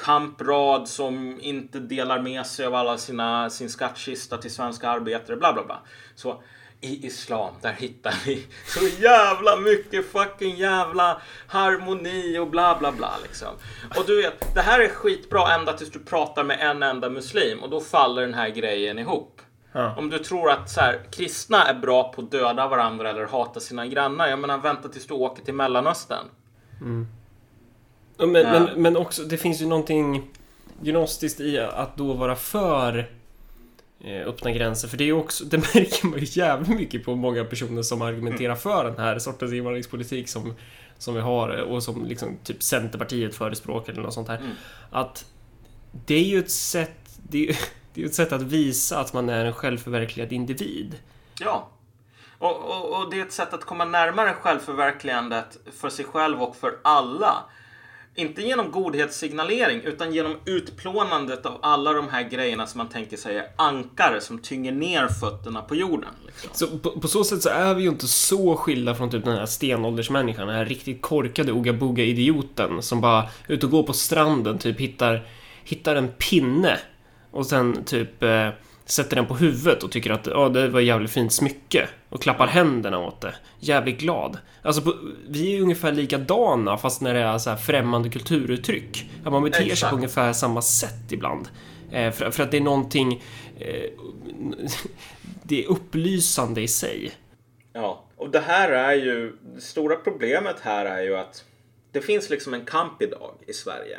kamprad 0.05 0.89
som 0.89 1.41
inte 1.41 1.81
delar 1.81 2.23
med 2.23 2.47
sig 2.47 2.67
av 2.67 2.75
alla 2.75 2.99
sina, 2.99 3.51
sin 3.51 3.71
skattkista 3.71 4.39
till 4.39 4.51
svenska 4.51 4.89
arbetare, 4.89 5.37
bla 5.37 5.53
bla 5.53 5.65
bla. 5.65 5.81
Så 6.15 6.43
i 6.81 7.07
islam, 7.07 7.55
där 7.61 7.73
hittar 7.73 8.15
vi 8.27 8.47
så 8.67 9.03
jävla 9.03 9.57
mycket 9.57 10.13
fucking 10.13 10.57
jävla 10.57 11.21
harmoni 11.47 12.39
och 12.39 12.51
bla 12.51 12.77
bla 12.79 12.93
bla 12.93 13.13
liksom. 13.23 13.49
Och 13.97 14.05
du 14.07 14.23
vet, 14.23 14.55
det 14.55 14.61
här 14.61 14.81
är 14.81 14.89
skitbra 14.89 15.55
ända 15.55 15.73
tills 15.73 15.91
du 15.91 15.99
pratar 15.99 16.45
med 16.45 16.61
en 16.61 16.83
enda 16.83 17.11
muslim 17.11 17.63
och 17.63 17.71
då 17.71 17.81
faller 17.81 18.23
den 18.23 18.35
här 18.35 18.49
grejen 18.49 18.99
ihop. 18.99 19.42
Ja. 19.73 19.95
Om 19.97 20.11
du 20.11 20.19
tror 20.19 20.51
att 20.51 20.71
så 20.71 20.81
här, 20.81 21.01
kristna 21.11 21.65
är 21.65 21.75
bra 21.75 22.13
på 22.13 22.21
att 22.23 22.31
döda 22.31 22.69
varandra 22.69 23.11
eller 23.11 23.27
hata 23.27 23.61
sina 23.61 23.87
grannar, 23.87 24.29
jag 24.29 24.39
menar 24.39 24.59
vänta 24.59 24.89
tills 24.89 25.07
du 25.07 25.15
åker 25.15 25.45
till 25.45 25.55
Mellanöstern. 25.55 26.25
Ja, 28.17 28.27
Men, 28.27 28.43
Ja. 28.43 28.51
men, 28.61 28.83
men 28.83 28.97
också, 28.97 29.23
det 29.23 29.37
finns 29.37 29.61
ju 29.63 29.67
någonting 29.67 30.31
gnostiskt 30.83 31.41
i 31.41 31.59
att 31.59 31.97
då 31.97 32.13
vara 32.13 32.37
för 32.37 33.11
eh, 34.01 34.27
öppna 34.29 34.51
gränser. 34.51 34.89
För 34.89 34.97
det 34.97 35.05
är 35.05 35.13
också, 35.13 35.45
det 35.45 35.57
märker 35.75 36.07
man 36.07 36.19
ju 36.19 36.27
jävligt 36.41 36.77
mycket 36.79 37.05
på 37.05 37.15
många 37.15 37.45
personer 37.45 37.83
som 37.83 38.03
argumenterar 38.03 38.55
för 38.55 38.85
den 38.85 38.99
här 38.99 39.19
sortens 39.19 39.53
invandringspolitik 39.53 40.29
som, 40.29 40.55
som 40.99 41.15
vi 41.15 41.21
har 41.21 41.49
och 41.49 41.83
som 41.83 42.05
liksom 42.07 42.37
typ 42.45 42.63
Centerpartiet 42.63 43.35
förespråkar 43.35 43.93
eller 43.93 44.03
något 44.03 44.15
sånt 44.15 44.29
här. 44.29 44.39
Mm. 44.39 44.51
Att 44.91 45.25
det 46.07 46.15
är 46.15 46.25
ju 46.25 46.39
ett 46.39 46.51
sätt, 46.51 47.19
det 47.29 47.39
är, 47.39 47.47
ju- 47.47 47.55
det 47.95 48.03
är 48.03 48.07
ett 48.07 48.15
sätt 48.15 48.33
att 48.33 48.43
visa 48.43 48.99
att 48.99 49.13
man 49.13 49.29
är 49.29 49.45
en 49.45 49.53
självförverkligad 49.53 50.33
individ. 50.33 50.99
Ja. 51.41 51.69
Och, 52.39 52.57
och, 52.57 52.99
och 52.99 53.11
det 53.11 53.21
är 53.21 53.25
ett 53.25 53.33
sätt 53.33 53.55
att 53.55 53.65
komma 53.65 53.85
närmare 53.85 54.35
självförverkligandet 54.41 55.59
för 55.81 55.91
sig 55.91 56.05
själv 56.05 56.43
och 56.43 56.57
för 56.57 56.79
alla. 56.83 57.45
Inte 58.15 58.43
genom 58.43 58.71
godhetssignalering 58.71 59.81
utan 59.81 60.13
genom 60.13 60.37
utplånandet 60.45 61.47
av 61.47 61.59
alla 61.63 61.93
de 61.93 62.09
här 62.09 62.23
grejerna 62.23 62.67
som 62.67 62.79
man 62.79 62.89
tänker 62.89 63.17
sig 63.17 63.37
är 63.37 63.47
ankare 63.57 64.21
som 64.21 64.39
tynger 64.39 64.73
ner 64.73 65.09
fötterna 65.09 65.63
på 65.63 65.75
jorden. 65.75 66.11
Liksom. 66.27 66.51
Så 66.53 66.79
på, 66.79 67.01
på 67.01 67.09
så 67.09 67.25
sätt 67.25 67.43
så 67.43 67.49
är 67.49 67.75
vi 67.75 67.83
ju 67.83 67.89
inte 67.89 68.07
så 68.07 68.57
skilda 68.57 68.95
från 68.95 69.11
typ 69.11 69.25
den 69.25 69.37
här 69.37 69.47
stenåldersmänniskan, 69.47 70.47
den 70.47 70.57
här 70.57 70.65
riktigt 70.65 71.03
korkade 71.03 71.53
oga-boga-idioten 71.53 72.83
som 72.83 73.01
bara 73.01 73.29
ute 73.49 73.67
och 73.67 73.73
går 73.73 73.83
på 73.83 73.93
stranden, 73.93 74.59
typ 74.59 74.81
hittar, 74.81 75.27
hittar 75.65 75.97
en 75.97 76.09
pinne 76.09 76.79
och 77.33 77.47
sen 77.47 77.85
typ 77.85 78.23
eh, 78.23 78.49
sätter 78.85 79.17
den 79.17 79.27
på 79.27 79.35
huvudet 79.35 79.83
och 79.83 79.93
tycker 79.93 80.11
att 80.11 80.27
ja, 80.27 80.49
det 80.49 80.69
var 80.69 80.81
jävligt 80.81 81.11
fint 81.11 81.33
smycke 81.33 81.89
och 82.09 82.23
klappar 82.23 82.47
händerna 82.47 82.99
åt 82.99 83.21
det. 83.21 83.35
Jävligt 83.59 84.01
glad. 84.01 84.39
Alltså, 84.63 84.83
på, 84.83 84.95
vi 85.29 85.47
är 85.47 85.57
ju 85.57 85.63
ungefär 85.63 85.93
likadana 85.93 86.77
fast 86.77 87.01
när 87.01 87.15
det 87.15 87.21
är 87.21 87.39
så 87.39 87.51
här 87.51 87.57
främmande 87.57 88.11
kulturuttryck. 88.11 89.11
Att 89.25 89.33
man 89.33 89.45
beter 89.45 89.59
sig 89.59 89.71
Exakt. 89.71 89.91
på 89.91 89.97
ungefär 89.97 90.33
samma 90.33 90.63
sätt 90.63 91.13
ibland. 91.13 91.49
Eh, 91.93 92.13
för, 92.13 92.31
för 92.31 92.43
att 92.43 92.51
det 92.51 92.57
är 92.57 92.61
någonting... 92.61 93.23
Eh, 93.59 93.91
det 95.43 95.65
är 95.65 95.69
upplysande 95.69 96.61
i 96.61 96.69
sig. 96.69 97.13
Ja, 97.73 98.05
och 98.17 98.31
det 98.31 98.41
här 98.41 98.69
är 98.69 98.95
ju, 98.95 99.37
det 99.55 99.61
stora 99.61 99.97
problemet 99.97 100.57
här 100.61 100.87
är 100.87 101.03
ju 101.03 101.17
att 101.17 101.45
det 101.93 102.01
finns 102.01 102.31
liksom 102.31 102.55
en 102.55 102.65
kamp 102.65 103.03
idag 103.03 103.35
i 103.47 103.53
Sverige 103.53 103.99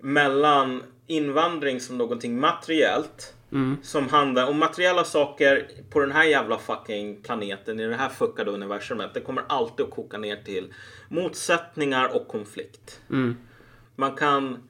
mellan 0.00 0.82
invandring 1.06 1.80
som 1.80 1.98
någonting 1.98 2.40
materiellt 2.40 3.34
som 3.82 4.08
handlar 4.08 4.48
om 4.48 4.58
materiella 4.58 5.04
saker 5.04 5.68
på 5.90 6.00
den 6.00 6.12
här 6.12 6.24
jävla 6.24 6.58
fucking 6.58 7.22
planeten 7.22 7.80
i 7.80 7.86
det 7.86 7.96
här 7.96 8.08
fuckade 8.08 8.50
universumet. 8.50 9.14
Det 9.14 9.20
kommer 9.20 9.44
alltid 9.48 9.86
att 9.86 9.92
koka 9.92 10.18
ner 10.18 10.36
till 10.36 10.72
motsättningar 11.08 12.16
och 12.16 12.28
konflikt. 12.28 13.00
Man 13.96 14.12
kan 14.12 14.68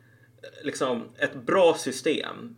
liksom 0.63 1.03
ett 1.19 1.35
bra 1.35 1.75
system 1.75 2.57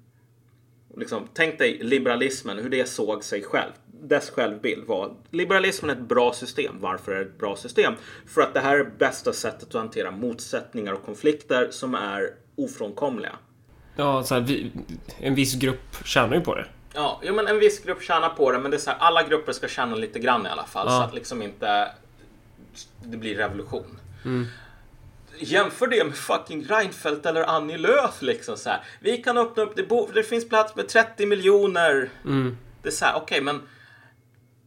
liksom, 0.96 1.28
tänk 1.34 1.58
dig 1.58 1.78
liberalismen, 1.82 2.58
hur 2.58 2.70
det 2.70 2.88
såg 2.88 3.24
sig 3.24 3.42
själv. 3.42 3.72
Dess 3.86 4.30
självbild 4.30 4.86
var 4.86 5.16
liberalismen 5.30 5.90
är 5.90 5.94
ett 5.94 6.08
bra 6.08 6.32
system. 6.32 6.74
Varför 6.80 7.12
är 7.12 7.16
det 7.16 7.30
ett 7.30 7.38
bra 7.38 7.56
system? 7.56 7.94
För 8.26 8.40
att 8.40 8.54
det 8.54 8.60
här 8.60 8.78
är 8.78 8.84
bästa 8.84 9.32
sättet 9.32 9.68
att 9.68 9.80
hantera 9.80 10.10
motsättningar 10.10 10.92
och 10.92 11.04
konflikter 11.04 11.70
som 11.70 11.94
är 11.94 12.30
ofrånkomliga. 12.56 13.38
Ja, 13.96 14.24
så 14.24 14.34
här, 14.34 14.40
vi, 14.40 14.72
en 15.20 15.34
viss 15.34 15.54
grupp 15.54 15.96
tjänar 16.04 16.34
ju 16.34 16.40
på 16.40 16.54
det. 16.54 16.66
Ja, 16.94 17.20
jo, 17.24 17.34
men 17.34 17.46
en 17.46 17.58
viss 17.58 17.84
grupp 17.84 18.02
tjänar 18.02 18.28
på 18.28 18.52
det, 18.52 18.58
men 18.58 18.70
det 18.70 18.76
är 18.76 18.78
så 18.78 18.90
här, 18.90 18.98
alla 18.98 19.22
grupper 19.22 19.52
ska 19.52 19.68
tjäna 19.68 19.96
lite 19.96 20.18
grann 20.18 20.46
i 20.46 20.48
alla 20.48 20.64
fall. 20.64 20.86
Ja. 20.90 20.96
Så 20.96 21.02
att 21.02 21.14
liksom 21.14 21.42
inte 21.42 21.88
det 23.02 23.16
blir 23.16 23.36
revolution. 23.36 23.98
Jämför 25.38 25.86
det 25.86 26.04
med 26.04 26.16
fucking 26.16 26.64
Reinfeldt 26.64 27.26
eller 27.26 27.42
Annie 27.42 27.78
Lööf 27.78 28.22
liksom 28.22 28.56
så 28.56 28.70
här. 28.70 28.84
Vi 29.00 29.18
kan 29.18 29.38
öppna 29.38 29.62
upp, 29.62 29.76
det, 29.76 29.82
bo, 29.82 30.06
det 30.14 30.22
finns 30.22 30.48
plats 30.48 30.76
med 30.76 30.88
30 30.88 31.26
miljoner. 31.26 32.10
Det 32.82 32.88
är 32.88 32.92
så 32.92 33.04
här, 33.04 33.16
okej 33.16 33.40
men 33.40 33.62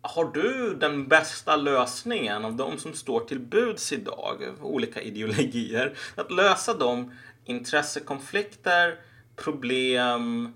har 0.01 0.25
du 0.25 0.75
den 0.75 1.07
bästa 1.07 1.55
lösningen 1.55 2.45
av 2.45 2.53
de 2.53 2.77
som 2.77 2.93
står 2.93 3.19
till 3.19 3.39
buds 3.39 3.93
idag, 3.93 4.37
olika 4.61 5.01
ideologier, 5.01 5.93
att 6.15 6.31
lösa 6.31 6.73
de 6.73 7.13
intressekonflikter, 7.45 8.95
problem 9.43 10.53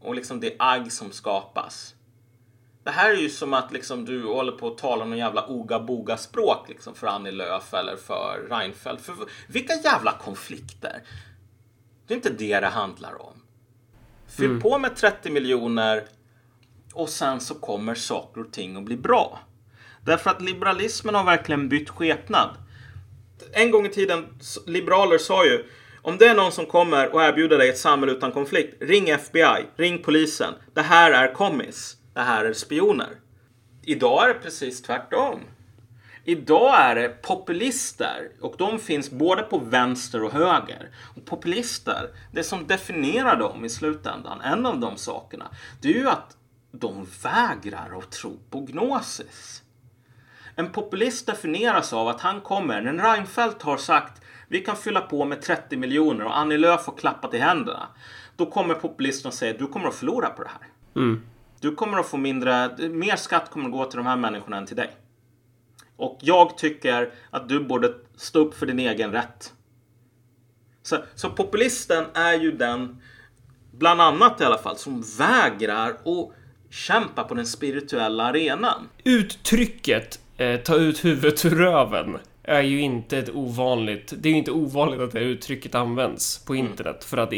och 0.00 0.14
liksom 0.14 0.40
det 0.40 0.56
agg 0.58 0.92
som 0.92 1.12
skapas? 1.12 1.94
Det 2.84 2.90
här 2.90 3.10
är 3.10 3.16
ju 3.16 3.30
som 3.30 3.54
att 3.54 3.72
liksom 3.72 4.04
du 4.04 4.24
håller 4.24 4.52
på 4.52 4.68
att 4.68 4.78
tala 4.78 5.04
någon 5.04 5.18
jävla 5.18 5.46
oga-boga-språk 5.46 6.68
liksom 6.68 6.94
för 6.94 7.06
Annie 7.06 7.30
Lööf 7.30 7.74
eller 7.74 7.96
för 7.96 8.46
Reinfeldt. 8.50 9.02
För 9.02 9.14
vilka 9.48 9.74
jävla 9.74 10.12
konflikter? 10.12 11.02
Det 12.06 12.14
är 12.14 12.16
inte 12.16 12.30
det 12.30 12.60
det 12.60 12.66
handlar 12.66 13.22
om. 13.22 13.42
Fyll 14.26 14.60
på 14.60 14.78
med 14.78 14.96
30 14.96 15.30
miljoner 15.30 16.04
och 16.94 17.08
sen 17.08 17.40
så 17.40 17.54
kommer 17.54 17.94
saker 17.94 18.40
och 18.40 18.52
ting 18.52 18.76
att 18.76 18.84
bli 18.84 18.96
bra. 18.96 19.40
Därför 20.04 20.30
att 20.30 20.42
liberalismen 20.42 21.14
har 21.14 21.24
verkligen 21.24 21.68
bytt 21.68 21.90
skepnad. 21.90 22.56
En 23.52 23.70
gång 23.70 23.86
i 23.86 23.90
tiden, 23.90 24.26
liberaler 24.66 25.18
sa 25.18 25.44
ju 25.44 25.66
om 26.04 26.18
det 26.18 26.26
är 26.26 26.34
någon 26.34 26.52
som 26.52 26.66
kommer 26.66 27.14
och 27.14 27.22
erbjuder 27.22 27.58
dig 27.58 27.68
ett 27.68 27.78
samhälle 27.78 28.12
utan 28.12 28.32
konflikt, 28.32 28.82
ring 28.82 29.08
FBI, 29.08 29.66
ring 29.76 30.02
polisen. 30.02 30.54
Det 30.74 30.82
här 30.82 31.10
är 31.10 31.34
kommis. 31.34 31.96
Det 32.14 32.20
här 32.20 32.44
är 32.44 32.52
spioner. 32.52 33.08
Idag 33.82 34.24
är 34.24 34.28
det 34.28 34.40
precis 34.40 34.82
tvärtom. 34.82 35.40
Idag 36.24 36.80
är 36.80 36.94
det 36.94 37.08
populister 37.08 38.28
och 38.40 38.54
de 38.58 38.78
finns 38.78 39.10
både 39.10 39.42
på 39.42 39.58
vänster 39.58 40.22
och 40.22 40.32
höger. 40.32 40.90
Och 41.16 41.24
populister, 41.24 42.10
det 42.32 42.42
som 42.42 42.66
definierar 42.66 43.36
dem 43.36 43.64
i 43.64 43.68
slutändan, 43.68 44.40
en 44.40 44.66
av 44.66 44.80
de 44.80 44.96
sakerna, 44.96 45.50
det 45.82 45.88
är 45.88 45.98
ju 45.98 46.08
att 46.08 46.36
de 46.72 47.06
vägrar 47.22 47.98
att 47.98 48.10
tro 48.10 48.38
på 48.50 48.60
gnosis. 48.60 49.62
En 50.56 50.70
populist 50.70 51.26
definieras 51.26 51.92
av 51.92 52.08
att 52.08 52.20
han 52.20 52.40
kommer, 52.40 52.80
när 52.80 52.92
Reinfeldt 52.92 53.62
har 53.62 53.76
sagt 53.76 54.20
vi 54.48 54.60
kan 54.60 54.76
fylla 54.76 55.00
på 55.00 55.24
med 55.24 55.42
30 55.42 55.76
miljoner 55.76 56.24
och 56.24 56.38
Annie 56.38 56.56
Lööf 56.56 56.86
har 56.86 56.96
klappat 56.96 57.34
i 57.34 57.38
händerna. 57.38 57.88
Då 58.36 58.46
kommer 58.46 58.74
populisten 58.74 59.28
och 59.28 59.34
säger 59.34 59.58
du 59.58 59.66
kommer 59.66 59.88
att 59.88 59.94
förlora 59.94 60.28
på 60.28 60.42
det 60.42 60.48
här. 60.48 60.68
Du 61.60 61.74
kommer 61.74 61.98
att 61.98 62.06
få 62.06 62.16
mindre, 62.16 62.76
mer 62.88 63.16
skatt 63.16 63.50
kommer 63.50 63.66
att 63.66 63.72
gå 63.72 63.84
till 63.84 63.96
de 63.96 64.06
här 64.06 64.16
människorna 64.16 64.56
än 64.56 64.66
till 64.66 64.76
dig. 64.76 64.90
Och 65.96 66.18
jag 66.20 66.58
tycker 66.58 67.12
att 67.30 67.48
du 67.48 67.64
borde 67.64 67.94
stå 68.16 68.38
upp 68.38 68.54
för 68.54 68.66
din 68.66 68.78
egen 68.78 69.12
rätt. 69.12 69.52
Så, 70.82 70.96
så 71.14 71.30
populisten 71.30 72.04
är 72.14 72.34
ju 72.34 72.52
den, 72.52 73.02
bland 73.72 74.00
annat 74.00 74.40
i 74.40 74.44
alla 74.44 74.58
fall, 74.58 74.76
som 74.76 75.04
vägrar 75.18 75.90
att 75.90 76.32
kämpa 76.70 77.24
på 77.24 77.34
den 77.34 77.46
spirituella 77.46 78.24
arenan. 78.24 78.88
Uttrycket 79.04 80.20
eh, 80.36 80.60
ta 80.60 80.76
ut 80.76 81.04
huvudet 81.04 81.44
ur 81.44 81.50
röven 81.50 82.18
är 82.44 82.62
ju 82.62 82.80
inte 82.80 83.18
ett 83.18 83.30
ovanligt... 83.30 84.12
Det 84.16 84.28
är 84.28 84.30
ju 84.30 84.38
inte 84.38 84.52
ovanligt 84.52 85.00
att 85.00 85.12
det 85.12 85.20
uttrycket 85.20 85.74
används 85.74 86.44
på 86.44 86.54
internet 86.54 87.04
för 87.04 87.16
att 87.16 87.32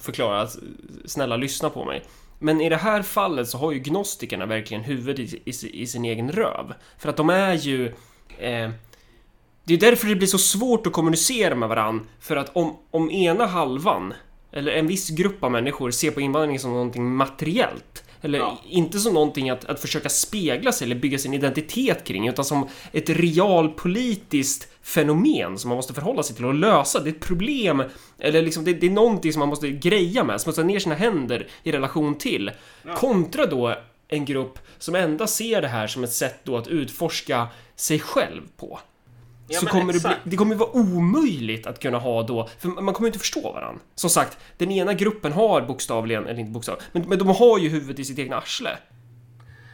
förklara 0.00 0.40
att 0.40 0.56
snälla 1.04 1.36
lyssna 1.36 1.70
på 1.70 1.84
mig. 1.84 2.02
Men 2.38 2.60
i 2.60 2.68
det 2.68 2.76
här 2.76 3.02
fallet 3.02 3.48
så 3.48 3.58
har 3.58 3.72
ju 3.72 3.78
gnostikerna 3.78 4.46
verkligen 4.46 4.82
huvudet 4.82 5.18
i, 5.18 5.42
i, 5.44 5.82
i 5.82 5.86
sin 5.86 6.04
egen 6.04 6.32
röv. 6.32 6.74
För 6.98 7.08
att 7.08 7.16
de 7.16 7.30
är 7.30 7.54
ju... 7.54 7.86
Eh, 8.38 8.70
det 9.64 9.74
är 9.74 9.78
därför 9.78 10.06
det 10.06 10.16
blir 10.16 10.28
så 10.28 10.38
svårt 10.38 10.86
att 10.86 10.92
kommunicera 10.92 11.54
med 11.54 11.68
varann. 11.68 12.06
För 12.20 12.36
att 12.36 12.56
om, 12.56 12.76
om 12.90 13.10
ena 13.10 13.46
halvan, 13.46 14.14
eller 14.52 14.72
en 14.72 14.86
viss 14.86 15.08
grupp 15.10 15.44
av 15.44 15.50
människor, 15.50 15.90
ser 15.90 16.10
på 16.10 16.20
invandring 16.20 16.58
som 16.58 16.70
någonting 16.70 17.14
materiellt. 17.14 18.04
Eller 18.22 18.38
Ja. 18.38 18.58
inte 18.68 18.98
som 18.98 19.14
någonting 19.14 19.50
att, 19.50 19.64
att 19.64 19.80
försöka 19.80 20.08
spegla 20.08 20.72
sig 20.72 20.84
eller 20.84 20.96
bygga 20.96 21.18
sin 21.18 21.34
identitet 21.34 22.04
kring, 22.04 22.28
utan 22.28 22.44
som 22.44 22.68
ett 22.92 23.10
realpolitiskt 23.10 24.68
fenomen 24.82 25.58
som 25.58 25.68
man 25.68 25.76
måste 25.76 25.94
förhålla 25.94 26.22
sig 26.22 26.36
till 26.36 26.44
och 26.44 26.54
lösa. 26.54 27.00
Det 27.00 27.10
är 27.10 27.14
ett 27.14 27.20
problem, 27.20 27.82
eller 28.18 28.42
liksom 28.42 28.64
det, 28.64 28.74
det 28.74 28.86
är 28.86 28.90
någonting 28.90 29.32
som 29.32 29.40
man 29.40 29.48
måste 29.48 29.70
greja 29.70 30.24
med, 30.24 30.40
smutsa 30.40 30.62
ner 30.62 30.78
sina 30.78 30.94
händer 30.94 31.48
i 31.62 31.72
relation 31.72 32.18
till. 32.18 32.50
Kontra 32.96 33.46
då 33.46 33.74
en 34.08 34.24
grupp 34.24 34.58
som 34.78 34.94
endast 34.94 35.36
ser 35.36 35.62
det 35.62 35.68
här 35.68 35.86
som 35.86 36.04
ett 36.04 36.12
sätt 36.12 36.40
då 36.44 36.56
att 36.56 36.68
utforska 36.68 37.46
sig 37.76 37.98
själv 37.98 38.42
på 38.56 38.80
Ja, 39.48 39.60
så 39.60 39.66
kommer 39.66 39.92
det, 39.92 40.02
bli, 40.02 40.10
det 40.24 40.36
kommer 40.36 40.54
vara 40.54 40.70
omöjligt 40.70 41.66
att 41.66 41.80
kunna 41.80 41.98
ha 41.98 42.22
då, 42.22 42.48
för 42.58 42.68
man 42.68 42.94
kommer 42.94 43.06
inte 43.06 43.18
förstå 43.18 43.52
varandra. 43.52 43.82
Som 43.94 44.10
sagt, 44.10 44.38
den 44.56 44.70
ena 44.70 44.94
gruppen 44.94 45.32
har 45.32 45.62
bokstavligen, 45.62 46.26
eller 46.26 46.40
inte 46.40 46.52
bokstavligen, 46.52 46.90
men, 46.92 47.08
men 47.08 47.18
de 47.18 47.28
har 47.28 47.58
ju 47.58 47.68
huvudet 47.68 47.98
i 47.98 48.04
sitt 48.04 48.18
egna 48.18 48.36
arsle. 48.36 48.78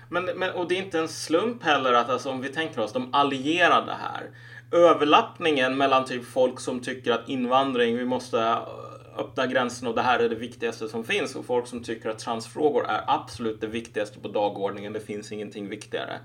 Men, 0.08 0.24
men, 0.24 0.50
och 0.50 0.68
det 0.68 0.78
är 0.78 0.82
inte 0.82 0.98
en 0.98 1.08
slump 1.08 1.62
heller 1.62 1.92
att 1.92 2.10
alltså, 2.10 2.30
om 2.30 2.40
vi 2.40 2.48
tänker 2.48 2.80
oss 2.80 2.92
de 2.92 3.14
allierade 3.14 3.92
här. 3.92 4.30
Överlappningen 4.72 5.76
mellan 5.76 6.04
typ 6.04 6.24
folk 6.24 6.60
som 6.60 6.80
tycker 6.80 7.12
att 7.12 7.28
invandring, 7.28 7.96
vi 7.96 8.04
måste 8.04 8.40
äh, 8.40 8.58
öppna 9.16 9.46
gränsen 9.46 9.88
och 9.88 9.94
det 9.94 10.02
här 10.02 10.18
är 10.18 10.28
det 10.28 10.34
viktigaste 10.34 10.88
som 10.88 11.04
finns 11.04 11.36
och 11.36 11.46
folk 11.46 11.66
som 11.66 11.82
tycker 11.82 12.08
att 12.08 12.18
transfrågor 12.18 12.86
är 12.88 13.04
absolut 13.06 13.60
det 13.60 13.66
viktigaste 13.66 14.18
på 14.18 14.28
dagordningen. 14.28 14.92
Det 14.92 15.00
finns 15.00 15.32
ingenting 15.32 15.68
viktigare. 15.68 16.18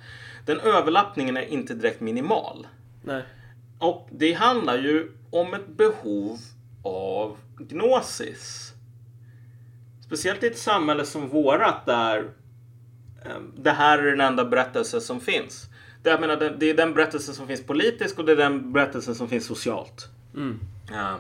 Den 0.46 0.60
överlappningen 0.60 1.38
är 1.38 1.46
inte 1.46 1.74
direkt 1.74 2.02
minimal. 2.02 2.68
Nej. 3.02 3.24
Och 3.80 4.08
det 4.12 4.34
handlar 4.34 4.78
ju 4.78 5.12
om 5.30 5.54
ett 5.54 5.68
behov 5.68 6.38
av 6.84 7.38
gnosis. 7.58 8.74
Speciellt 10.06 10.44
i 10.44 10.48
ett 10.48 10.58
samhälle 10.58 11.06
som 11.06 11.30
vårat 11.30 11.86
där 11.86 12.30
eh, 13.26 13.42
det 13.58 13.72
här 13.72 13.98
är 13.98 14.12
den 14.12 14.22
enda 14.22 14.46
berättelse 14.46 15.02
som 15.02 15.20
finns. 15.20 15.70
Det, 16.04 16.10
jag 16.10 16.22
menar, 16.22 16.56
det, 16.60 16.70
är 16.70 16.74
den 16.74 16.94
berättelse 16.94 17.34
som 17.34 17.48
finns 17.48 17.64
politiskt 17.64 18.20
och 18.20 18.26
det 18.26 18.32
är 18.32 18.36
den 18.36 18.74
berättelse 18.74 19.16
som 19.16 19.28
finns 19.28 19.46
socialt. 19.46 20.10
Ja. 20.92 21.20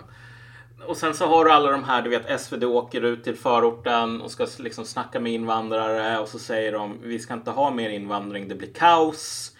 Och 0.85 0.97
sen 0.97 1.13
så 1.13 1.25
har 1.25 1.45
du 1.45 1.51
alla 1.51 1.71
de 1.71 1.83
här, 1.83 2.01
du 2.01 2.09
vet 2.09 2.41
SvD 2.41 2.63
åker 2.63 3.01
ut 3.01 3.23
till 3.23 3.35
förorten 3.35 4.21
och 4.21 4.31
ska 4.31 4.47
liksom 4.59 4.85
snacka 4.85 5.19
med 5.19 5.33
invandrare 5.33 6.19
och 6.19 6.27
så 6.27 6.39
säger 6.39 6.71
de 6.71 6.97
vi 7.03 7.19
ska 7.19 7.33
inte 7.33 7.51
ha 7.51 7.71
mer 7.71 7.89
invandring, 7.89 8.47
det 8.47 8.55
blir 8.55 8.73
kaos. 8.73 9.55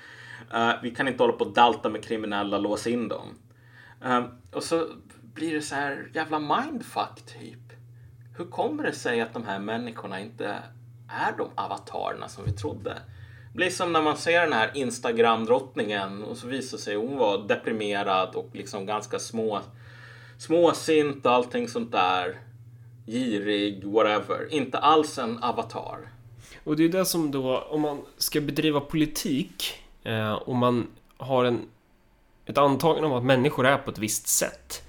Uh, 0.54 0.72
vi 0.84 0.92
kan 0.92 1.08
inte 1.08 1.24
hålla 1.24 1.34
på 1.34 1.46
och 1.46 1.54
dalta 1.54 1.90
med 1.90 2.04
kriminella, 2.04 2.58
lås 2.58 2.88
in 2.88 3.08
dem. 3.08 3.28
Uh, 4.06 4.26
och 4.52 4.64
så 4.64 4.88
blir 5.34 5.54
det 5.54 5.62
så 5.62 5.76
här 5.76 6.12
jävla 6.14 6.40
mindfuck 6.40 7.26
typ. 7.26 7.74
Hur 8.38 8.46
kommer 8.46 8.84
det 8.84 8.94
sig 8.94 9.22
att 9.22 9.34
de 9.34 9.46
här 9.46 9.60
människorna 9.60 10.20
inte 10.20 10.58
är 11.10 11.38
de 11.38 11.50
avatarerna 11.56 12.28
som 12.28 12.46
vi 12.46 12.52
trodde? 12.52 12.94
Det 13.52 13.58
blir 13.58 13.70
som 13.70 13.94
när 13.94 14.02
man 14.02 14.18
ser 14.18 14.42
den 14.42 14.54
här 14.54 14.72
Instagram-drottningen 14.74 16.24
och 16.24 16.38
så 16.38 16.48
visar 16.48 16.78
sig 16.78 16.96
hon 16.96 17.18
vara 17.18 17.38
deprimerad 17.38 18.36
och 18.36 18.50
liksom 18.54 18.86
ganska 18.86 19.20
små, 19.20 19.62
småsint 20.38 21.26
och 21.26 21.32
allting 21.32 21.68
sånt 21.68 21.92
där. 21.92 22.40
Girig, 23.06 23.86
whatever. 23.86 24.54
Inte 24.54 24.78
alls 24.78 25.18
en 25.18 25.44
avatar. 25.44 26.12
Och 26.64 26.76
det 26.76 26.84
är 26.84 26.90
det 26.90 27.06
som 27.06 27.32
då, 27.32 27.58
om 27.58 27.82
man 27.82 28.02
ska 28.18 28.42
bedriva 28.42 28.80
politik 28.80 29.84
eh, 30.04 30.34
och 30.34 30.56
man 30.56 30.88
har 31.18 31.46
en, 31.46 31.62
ett 32.46 32.58
antagande 32.58 33.08
om 33.08 33.14
att 33.14 33.24
människor 33.26 33.66
är 33.68 33.78
på 33.78 33.92
ett 33.92 33.98
visst 33.98 34.28
sätt. 34.28 34.84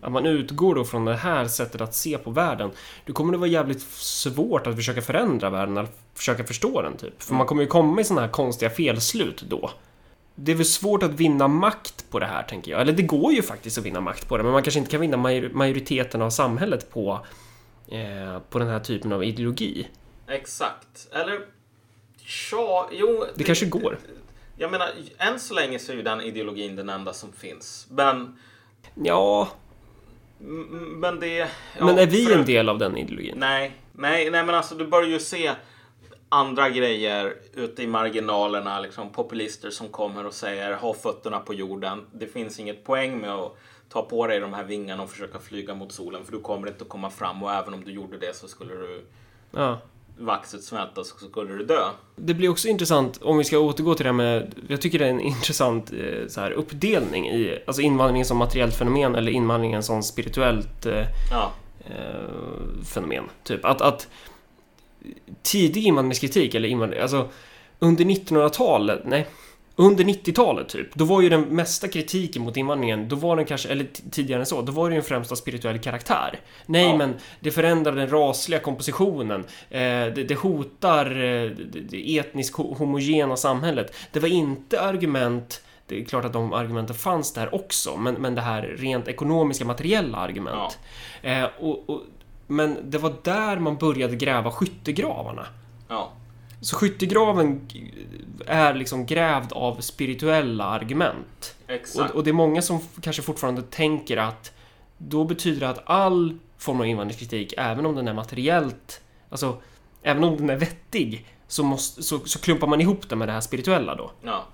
Att 0.00 0.12
man 0.12 0.26
utgår 0.26 0.74
då 0.74 0.84
från 0.84 1.04
det 1.04 1.14
här 1.16 1.48
sättet 1.48 1.80
att 1.80 1.94
se 1.94 2.18
på 2.18 2.30
världen. 2.30 2.70
Då 3.06 3.12
kommer 3.12 3.32
det 3.32 3.38
vara 3.38 3.48
jävligt 3.48 3.80
svårt 3.96 4.66
att 4.66 4.76
försöka 4.76 5.02
förändra 5.02 5.50
världen, 5.50 5.76
eller 5.76 5.88
försöka 6.14 6.44
förstå 6.44 6.82
den 6.82 6.96
typ. 6.96 7.22
För 7.22 7.34
man 7.34 7.46
kommer 7.46 7.62
ju 7.62 7.68
komma 7.68 8.00
i 8.00 8.04
sådana 8.04 8.20
här 8.20 8.28
konstiga 8.32 8.70
felslut 8.70 9.42
då. 9.48 9.70
Det 10.34 10.52
är 10.52 10.56
väl 10.56 10.66
svårt 10.66 11.02
att 11.02 11.10
vinna 11.10 11.48
makt 11.48 12.04
på 12.10 12.18
det 12.18 12.26
här, 12.26 12.42
tänker 12.42 12.70
jag. 12.72 12.80
Eller 12.80 12.92
det 12.92 13.02
går 13.02 13.32
ju 13.32 13.42
faktiskt 13.42 13.78
att 13.78 13.84
vinna 13.84 14.00
makt 14.00 14.28
på 14.28 14.36
det, 14.36 14.42
men 14.42 14.52
man 14.52 14.62
kanske 14.62 14.78
inte 14.78 14.90
kan 14.90 15.00
vinna 15.00 15.16
major- 15.16 15.50
majoriteten 15.52 16.22
av 16.22 16.30
samhället 16.30 16.90
på, 16.90 17.26
eh, 17.88 18.38
på 18.50 18.58
den 18.58 18.68
här 18.68 18.80
typen 18.80 19.12
av 19.12 19.24
ideologi. 19.24 19.88
Exakt. 20.28 21.08
Eller, 21.12 21.40
ja, 22.52 22.88
jo. 22.92 23.24
Det 23.34 23.44
kanske 23.44 23.66
går. 23.66 23.98
Jag 24.62 24.70
menar, 24.70 24.88
än 25.18 25.40
så 25.40 25.54
länge 25.54 25.78
så 25.78 25.92
är 25.92 25.96
ju 25.96 26.02
den 26.02 26.20
ideologin 26.20 26.76
den 26.76 26.88
enda 26.88 27.12
som 27.12 27.32
finns. 27.32 27.86
Men, 27.90 28.38
Ja, 28.94 29.48
men 30.78 31.20
det... 31.20 31.36
ja, 31.78 31.84
men 31.84 31.98
är 31.98 32.06
vi 32.06 32.26
för- 32.26 32.34
en 32.34 32.44
del 32.44 32.68
av 32.68 32.78
den 32.78 32.96
ideologin? 32.96 33.34
Nej, 33.38 33.76
nej, 33.92 34.30
nej, 34.30 34.44
men 34.44 34.54
alltså 34.54 34.74
du 34.74 34.86
börjar 34.86 35.08
ju 35.08 35.20
se 35.20 35.52
andra 36.28 36.68
grejer 36.70 37.34
ute 37.54 37.82
i 37.82 37.86
marginalerna. 37.86 38.80
Liksom 38.80 39.12
populister 39.12 39.70
som 39.70 39.88
kommer 39.88 40.26
och 40.26 40.34
säger 40.34 40.72
ha 40.74 40.94
fötterna 40.94 41.38
på 41.40 41.54
jorden. 41.54 42.06
Det 42.12 42.26
finns 42.26 42.58
inget 42.60 42.84
poäng 42.84 43.18
med 43.18 43.30
att 43.30 43.56
ta 43.88 44.02
på 44.02 44.26
dig 44.26 44.40
de 44.40 44.52
här 44.54 44.64
vingarna 44.64 45.02
och 45.02 45.10
försöka 45.10 45.38
flyga 45.38 45.74
mot 45.74 45.92
solen 45.92 46.24
för 46.24 46.32
du 46.32 46.40
kommer 46.40 46.66
inte 46.68 46.82
att 46.84 46.88
komma 46.88 47.10
fram 47.10 47.42
och 47.42 47.52
även 47.52 47.74
om 47.74 47.84
du 47.84 47.92
gjorde 47.92 48.18
det 48.18 48.36
så 48.36 48.48
skulle 48.48 48.74
du 48.74 49.04
Ja. 49.50 49.78
Vaxet 50.22 50.62
smälta 50.62 51.04
så 51.04 51.16
skulle 51.16 51.52
du 51.52 51.64
dö. 51.64 51.88
Det 52.16 52.34
blir 52.34 52.48
också 52.48 52.68
intressant, 52.68 53.22
om 53.22 53.38
vi 53.38 53.44
ska 53.44 53.58
återgå 53.58 53.94
till 53.94 54.04
det 54.04 54.08
här 54.08 54.16
med... 54.16 54.54
Jag 54.68 54.80
tycker 54.80 54.98
det 54.98 55.06
är 55.06 55.10
en 55.10 55.20
intressant 55.20 55.92
eh, 55.92 56.28
så 56.28 56.40
här, 56.40 56.50
uppdelning 56.50 57.28
i 57.28 57.62
alltså 57.66 57.82
invandringen 57.82 58.26
som 58.26 58.36
materiellt 58.36 58.76
fenomen 58.76 59.14
eller 59.14 59.32
invandringen 59.32 59.82
som 59.82 60.02
spirituellt 60.02 60.86
eh, 60.86 61.04
Ja, 61.30 61.52
eh, 61.84 62.84
fenomen. 62.84 63.24
Typ 63.44 63.64
att, 63.64 63.80
att 63.80 64.08
tidig 65.42 65.84
invandringskritik, 65.86 66.54
eller 66.54 66.68
invandring, 66.68 67.00
alltså 67.00 67.28
under 67.78 68.04
1900-talet, 68.04 69.00
nej, 69.04 69.26
under 69.76 70.04
90-talet 70.04 70.68
typ, 70.68 70.94
då 70.94 71.04
var 71.04 71.20
ju 71.20 71.28
den 71.28 71.40
mesta 71.42 71.88
kritiken 71.88 72.42
mot 72.42 72.56
invandringen, 72.56 73.08
då 73.08 73.16
var 73.16 73.36
den 73.36 73.44
kanske, 73.44 73.68
eller 73.68 73.86
tidigare 74.10 74.40
än 74.40 74.46
så, 74.46 74.62
då 74.62 74.72
var 74.72 74.88
det 74.90 74.94
ju 74.94 74.98
en 74.98 75.04
främst 75.04 75.32
av 75.32 75.36
spirituell 75.36 75.78
karaktär. 75.78 76.40
Nej, 76.66 76.86
Ja. 76.88 76.96
men 76.96 77.14
det 77.40 77.50
förändrar 77.50 77.92
den 77.92 78.08
rasliga 78.10 78.60
kompositionen, 78.60 79.40
eh, 79.70 79.80
det, 79.80 80.10
det 80.28 80.34
hotar 80.34 81.06
eh, 81.06 81.50
det, 81.90 82.18
etniskt 82.18 82.56
ho- 82.56 82.76
homogena 82.78 83.36
samhället. 83.36 83.94
Det 84.12 84.20
var 84.20 84.28
inte 84.28 84.80
argument 84.80 85.62
det 85.86 86.00
är 86.00 86.04
klart 86.04 86.24
att 86.24 86.32
de 86.32 86.52
argumenten 86.52 86.96
fanns 86.96 87.32
där 87.32 87.54
också, 87.54 87.96
men, 87.96 88.14
men 88.14 88.34
det 88.34 88.40
här 88.40 88.62
rent 88.78 89.08
ekonomiska, 89.08 89.64
materiella 89.64 90.18
argument. 90.18 90.78
Eh, 91.22 91.44
och, 91.60 91.90
och, 91.90 92.00
men 92.46 92.76
det 92.84 92.98
var 92.98 93.14
där 93.22 93.58
man 93.58 93.76
började 93.76 94.16
gräva 94.16 94.50
skyttegravarna. 94.50 95.46
ja, 95.88 96.10
Så 96.62 96.76
skyttegraven 96.76 97.68
är 98.46 98.74
liksom 98.74 99.06
grävd 99.06 99.52
av 99.52 99.80
spirituella 99.80 100.64
argument. 100.64 101.56
exakt. 101.66 102.10
Och, 102.10 102.16
och 102.16 102.24
det 102.24 102.30
är 102.30 102.34
många 102.34 102.62
som 102.62 102.80
kanske 103.00 103.22
fortfarande 103.22 103.62
tänker 103.62 104.16
att 104.16 104.52
då 104.98 105.24
betyder 105.24 105.60
det 105.60 105.68
att 105.68 105.82
all 105.84 106.38
form 106.58 106.80
av 106.80 106.86
invandringskritik, 106.86 107.54
även 107.56 107.86
om 107.86 107.94
den 107.94 108.08
är 108.08 108.14
materiellt, 108.14 109.00
alltså 109.30 109.62
även 110.02 110.24
om 110.24 110.36
den 110.36 110.50
är 110.50 110.56
vettig, 110.56 111.26
så, 111.48 111.62
måste, 111.64 112.02
så, 112.02 112.18
så 112.18 112.38
klumpar 112.38 112.66
man 112.66 112.80
ihop 112.80 113.08
det 113.08 113.16
med 113.16 113.28
det 113.28 113.32
här 113.32 113.40
spirituella 113.40 113.94
då. 113.94 114.10
Ja. 114.22 114.44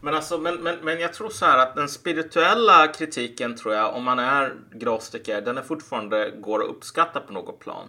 Men, 0.00 0.14
alltså, 0.14 0.38
men, 0.38 0.54
men, 0.54 0.76
men 0.82 1.00
jag 1.00 1.14
tror 1.14 1.30
så 1.30 1.44
här 1.44 1.58
att 1.58 1.74
den 1.74 1.88
spirituella 1.88 2.86
kritiken 2.86 3.56
tror 3.56 3.74
jag, 3.74 3.94
om 3.94 4.04
man 4.04 4.18
är 4.18 4.54
gnostiker, 4.72 5.40
den 5.40 5.58
är 5.58 5.62
fortfarande 5.62 6.30
går 6.30 6.62
att 6.62 6.70
uppskatta 6.70 7.20
på 7.20 7.32
något 7.32 7.58
plan. 7.58 7.88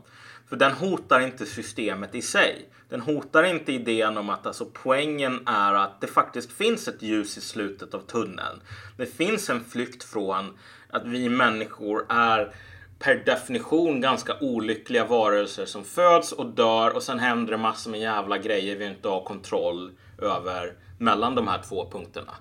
För 0.49 0.55
den 0.55 0.71
hotar 0.71 1.19
inte 1.19 1.45
systemet 1.45 2.15
i 2.15 2.21
sig. 2.21 2.69
Den 2.89 3.01
hotar 3.01 3.43
inte 3.43 3.73
idén 3.73 4.17
om 4.17 4.29
att 4.29 4.45
alltså, 4.45 4.65
poängen 4.73 5.47
är 5.47 5.73
att 5.73 6.01
det 6.01 6.07
faktiskt 6.07 6.51
finns 6.51 6.87
ett 6.87 7.01
ljus 7.01 7.37
i 7.37 7.41
slutet 7.41 7.93
av 7.93 7.99
tunneln. 7.99 8.61
Det 8.97 9.05
finns 9.05 9.49
en 9.49 9.63
flykt 9.63 10.03
från 10.03 10.57
att 10.89 11.05
vi 11.05 11.29
människor 11.29 12.05
är 12.09 12.55
per 12.99 13.15
definition 13.15 14.01
ganska 14.01 14.39
olyckliga 14.41 15.05
varelser 15.05 15.65
som 15.65 15.83
föds 15.83 16.31
och 16.31 16.45
dör 16.45 16.95
och 16.95 17.03
sen 17.03 17.19
händer 17.19 17.51
det 17.51 17.57
massor 17.57 17.91
med 17.91 17.99
jävla 17.99 18.37
grejer 18.37 18.75
vi 18.75 18.85
inte 18.85 19.07
har 19.07 19.23
kontroll 19.23 19.91
över 20.21 20.73
mellan 20.97 21.35
de 21.35 21.47
här 21.47 21.61
två 21.69 21.89
punkterna. 21.91 22.33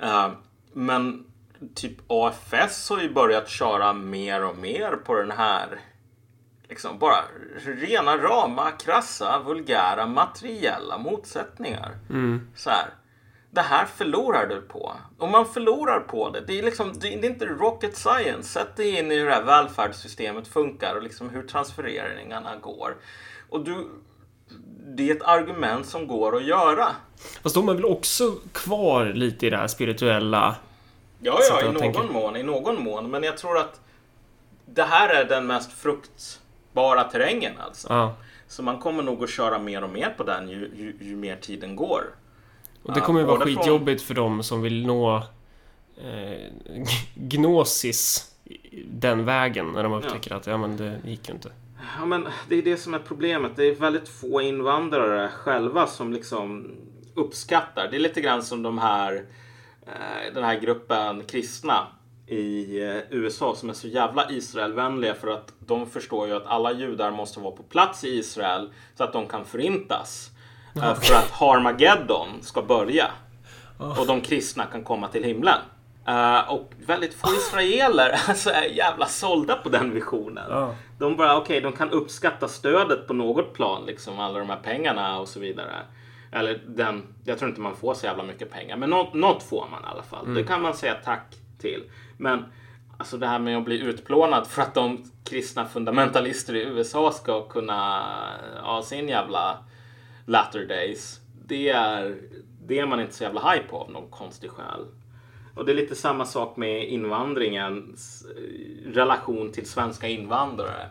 Eh, 0.00 0.30
men 0.72 1.24
typ 1.74 1.96
AFS 2.06 2.90
har 2.90 3.00
ju 3.00 3.12
börjat 3.12 3.48
köra 3.48 3.92
mer 3.92 4.44
och 4.44 4.56
mer 4.56 4.96
på 4.96 5.14
den 5.14 5.30
här 5.30 5.80
liksom 6.72 6.98
bara 6.98 7.24
rena 7.64 8.16
rama, 8.16 8.70
krassa, 8.70 9.42
vulgära, 9.46 10.06
materiella 10.06 10.98
motsättningar. 10.98 11.90
Så 12.54 12.70
här. 12.70 12.86
Det 13.50 13.60
här 13.60 13.86
förlorar 13.86 14.46
du 14.46 14.60
på. 14.60 14.92
Om 15.18 15.30
man 15.30 15.46
förlorar 15.46 16.00
på 16.00 16.30
det, 16.30 16.40
det 16.40 16.58
är, 16.58 16.62
liksom, 16.62 16.92
det 17.00 17.08
är 17.08 17.24
inte 17.24 17.46
rocket 17.46 17.96
science. 17.96 18.42
Sätt 18.42 18.76
dig 18.76 18.98
in 18.98 19.12
i 19.12 19.18
hur 19.18 19.26
det 19.26 19.34
här 19.34 19.42
välfärdssystemet 19.42 20.48
funkar 20.48 20.94
och 20.96 21.02
liksom 21.02 21.30
hur 21.30 21.42
transfereringarna 21.42 22.56
går. 22.56 22.96
Och 23.50 23.64
du, 23.64 23.88
det 24.96 25.10
är 25.10 25.16
ett 25.16 25.22
argument 25.22 25.86
som 25.86 26.06
går 26.06 26.36
att 26.36 26.44
göra. 26.44 26.86
Fast 27.42 27.54
de 27.54 27.68
är 27.68 27.74
väl 27.74 27.84
också 27.84 28.32
kvar 28.52 29.04
lite 29.04 29.46
i 29.46 29.50
det 29.50 29.56
här 29.56 29.68
spirituella... 29.68 30.56
Ja, 31.20 31.38
ja, 31.50 31.60
i 31.60 31.64
någon 31.64 31.76
tänker- 31.76 32.02
mån, 32.02 32.36
i 32.36 32.42
någon 32.42 32.84
mån. 32.84 33.10
Men 33.10 33.22
jag 33.22 33.36
tror 33.38 33.58
att 33.58 33.80
det 34.66 34.82
här 34.82 35.08
är 35.08 35.24
den 35.24 35.46
mest 35.46 35.72
fruktbara 36.72 37.04
terrängen 37.04 37.52
alltså. 37.66 37.88
Ja. 37.90 38.14
Så 38.48 38.62
man 38.62 38.78
kommer 38.78 39.02
nog 39.02 39.24
att 39.24 39.30
köra 39.30 39.58
mer 39.58 39.84
och 39.84 39.90
mer 39.90 40.14
på 40.16 40.22
den 40.24 40.48
ju, 40.48 40.70
ju, 40.76 41.06
ju 41.06 41.16
mer 41.16 41.36
tiden 41.36 41.76
går. 41.76 42.04
Och 42.82 42.92
det 42.92 42.98
Ja, 43.00 43.04
kommer 43.06 43.20
ju 43.20 43.26
vara 43.26 43.38
både 43.38 43.52
från- 43.52 43.62
skitjobbigt 43.62 44.02
för 44.02 44.14
dem 44.14 44.42
som 44.42 44.62
vill 44.62 44.86
nå 44.86 45.16
eh, 45.96 46.38
gnosis 47.14 48.28
den 48.86 49.24
vägen 49.24 49.72
när 49.72 49.82
de 49.82 49.92
upptäcker 49.92 50.34
att 50.34 50.46
ja 50.46 50.56
men 50.56 50.76
det 50.76 51.00
gick 51.04 51.28
ju 51.28 51.34
inte. 51.34 51.52
Ja, 51.98 52.04
men 52.06 52.28
det 52.48 52.54
är 52.56 52.62
det 52.62 52.76
som 52.76 52.94
är 52.94 52.98
problemet. 52.98 53.52
Det 53.56 53.64
är 53.64 53.74
väldigt 53.74 54.08
få 54.08 54.40
invandrare 54.40 55.28
själva 55.28 55.86
som 55.86 56.12
liksom 56.12 56.70
uppskattar. 57.14 57.88
Det 57.90 57.96
är 57.96 58.00
lite 58.00 58.20
grann 58.20 58.42
som 58.42 58.62
de 58.62 58.78
här, 58.78 59.24
eh, 59.86 60.34
den 60.34 60.44
här 60.44 60.60
gruppen 60.60 61.22
kristna 61.22 61.86
i 62.32 62.82
eh, 62.82 63.18
USA 63.18 63.54
som 63.54 63.70
är 63.70 63.74
så 63.74 63.88
jävla 63.88 64.30
Israelvänliga 64.30 65.14
för 65.14 65.28
att 65.28 65.52
de 65.58 65.86
förstår 65.86 66.28
ju 66.28 66.36
att 66.36 66.46
alla 66.46 66.72
judar 66.72 67.10
måste 67.10 67.40
vara 67.40 67.56
på 67.56 67.62
plats 67.62 68.04
i 68.04 68.08
Israel 68.08 68.70
så 68.94 69.04
att 69.04 69.12
de 69.12 69.26
kan 69.26 69.44
förintas. 69.44 70.30
Eh, 70.76 70.94
För 70.94 71.14
att 71.14 71.30
Harmageddon 71.30 72.28
ska 72.42 72.62
börja. 72.62 73.10
Och 73.98 74.06
de 74.06 74.20
kristna 74.20 74.64
kan 74.64 74.84
komma 74.84 75.08
till 75.08 75.24
himlen. 75.24 75.58
Eh, 76.06 76.52
och 76.52 76.72
väldigt 76.86 77.14
få 77.14 77.28
israeler 77.32 78.20
alltså, 78.28 78.50
är 78.50 78.64
jävla 78.64 79.06
sålda 79.06 79.56
på 79.56 79.68
den 79.68 79.94
visionen. 79.94 80.46
Ja. 80.50 80.74
De 80.98 81.16
bara, 81.16 81.36
okej, 81.36 81.60
de 81.60 81.72
kan 81.72 81.90
uppskatta 81.90 82.48
stödet 82.48 83.06
på 83.06 83.14
något 83.14 83.54
plan, 83.54 83.86
liksom 83.86 84.18
alla 84.18 84.38
de 84.38 84.50
här 84.50 84.60
pengarna 84.62 85.18
och 85.18 85.28
så 85.28 85.40
vidare. 85.40 85.74
Eller 86.32 86.62
den, 86.66 87.14
jag 87.24 87.38
tror 87.38 87.48
inte 87.48 87.60
man 87.60 87.76
får 87.76 87.94
så 87.94 88.06
jävla 88.06 88.22
mycket 88.22 88.50
pengar, 88.50 88.76
men 88.76 88.90
något, 88.90 89.14
något 89.14 89.42
får 89.42 89.66
man 89.70 89.82
i 89.82 89.86
alla 89.86 90.02
fall. 90.02 90.34
Det 90.34 90.44
kan 90.44 90.62
man 90.62 90.74
säga 90.74 90.94
tack 91.04 91.36
till. 91.62 91.84
Men 92.16 92.44
alltså 92.98 93.18
det 93.18 93.26
här 93.26 93.38
med 93.38 93.58
att 93.58 93.64
bli 93.64 93.80
utplånad 93.80 94.46
för 94.46 94.62
att 94.62 94.74
de 94.74 95.04
kristna 95.24 95.66
fundamentalister 95.66 96.54
i 96.54 96.62
USA 96.62 97.12
ska 97.12 97.48
kunna 97.48 98.02
ha 98.62 98.82
sin 98.82 99.08
jävla 99.08 99.58
latter 100.26 100.66
days. 100.66 101.20
Det 101.46 101.68
är, 101.68 102.16
det 102.66 102.78
är 102.78 102.86
man 102.86 103.00
inte 103.00 103.14
så 103.14 103.24
jävla 103.24 103.50
hype 103.50 103.68
på 103.68 103.78
av 103.78 103.90
någon 103.90 104.10
konstig 104.10 104.50
skäl. 104.50 104.86
Och 105.54 105.64
det 105.64 105.72
är 105.72 105.76
lite 105.76 105.94
samma 105.94 106.24
sak 106.24 106.56
med 106.56 106.88
invandringens 106.88 108.26
relation 108.86 109.52
till 109.52 109.68
svenska 109.68 110.08
invandrare. 110.08 110.88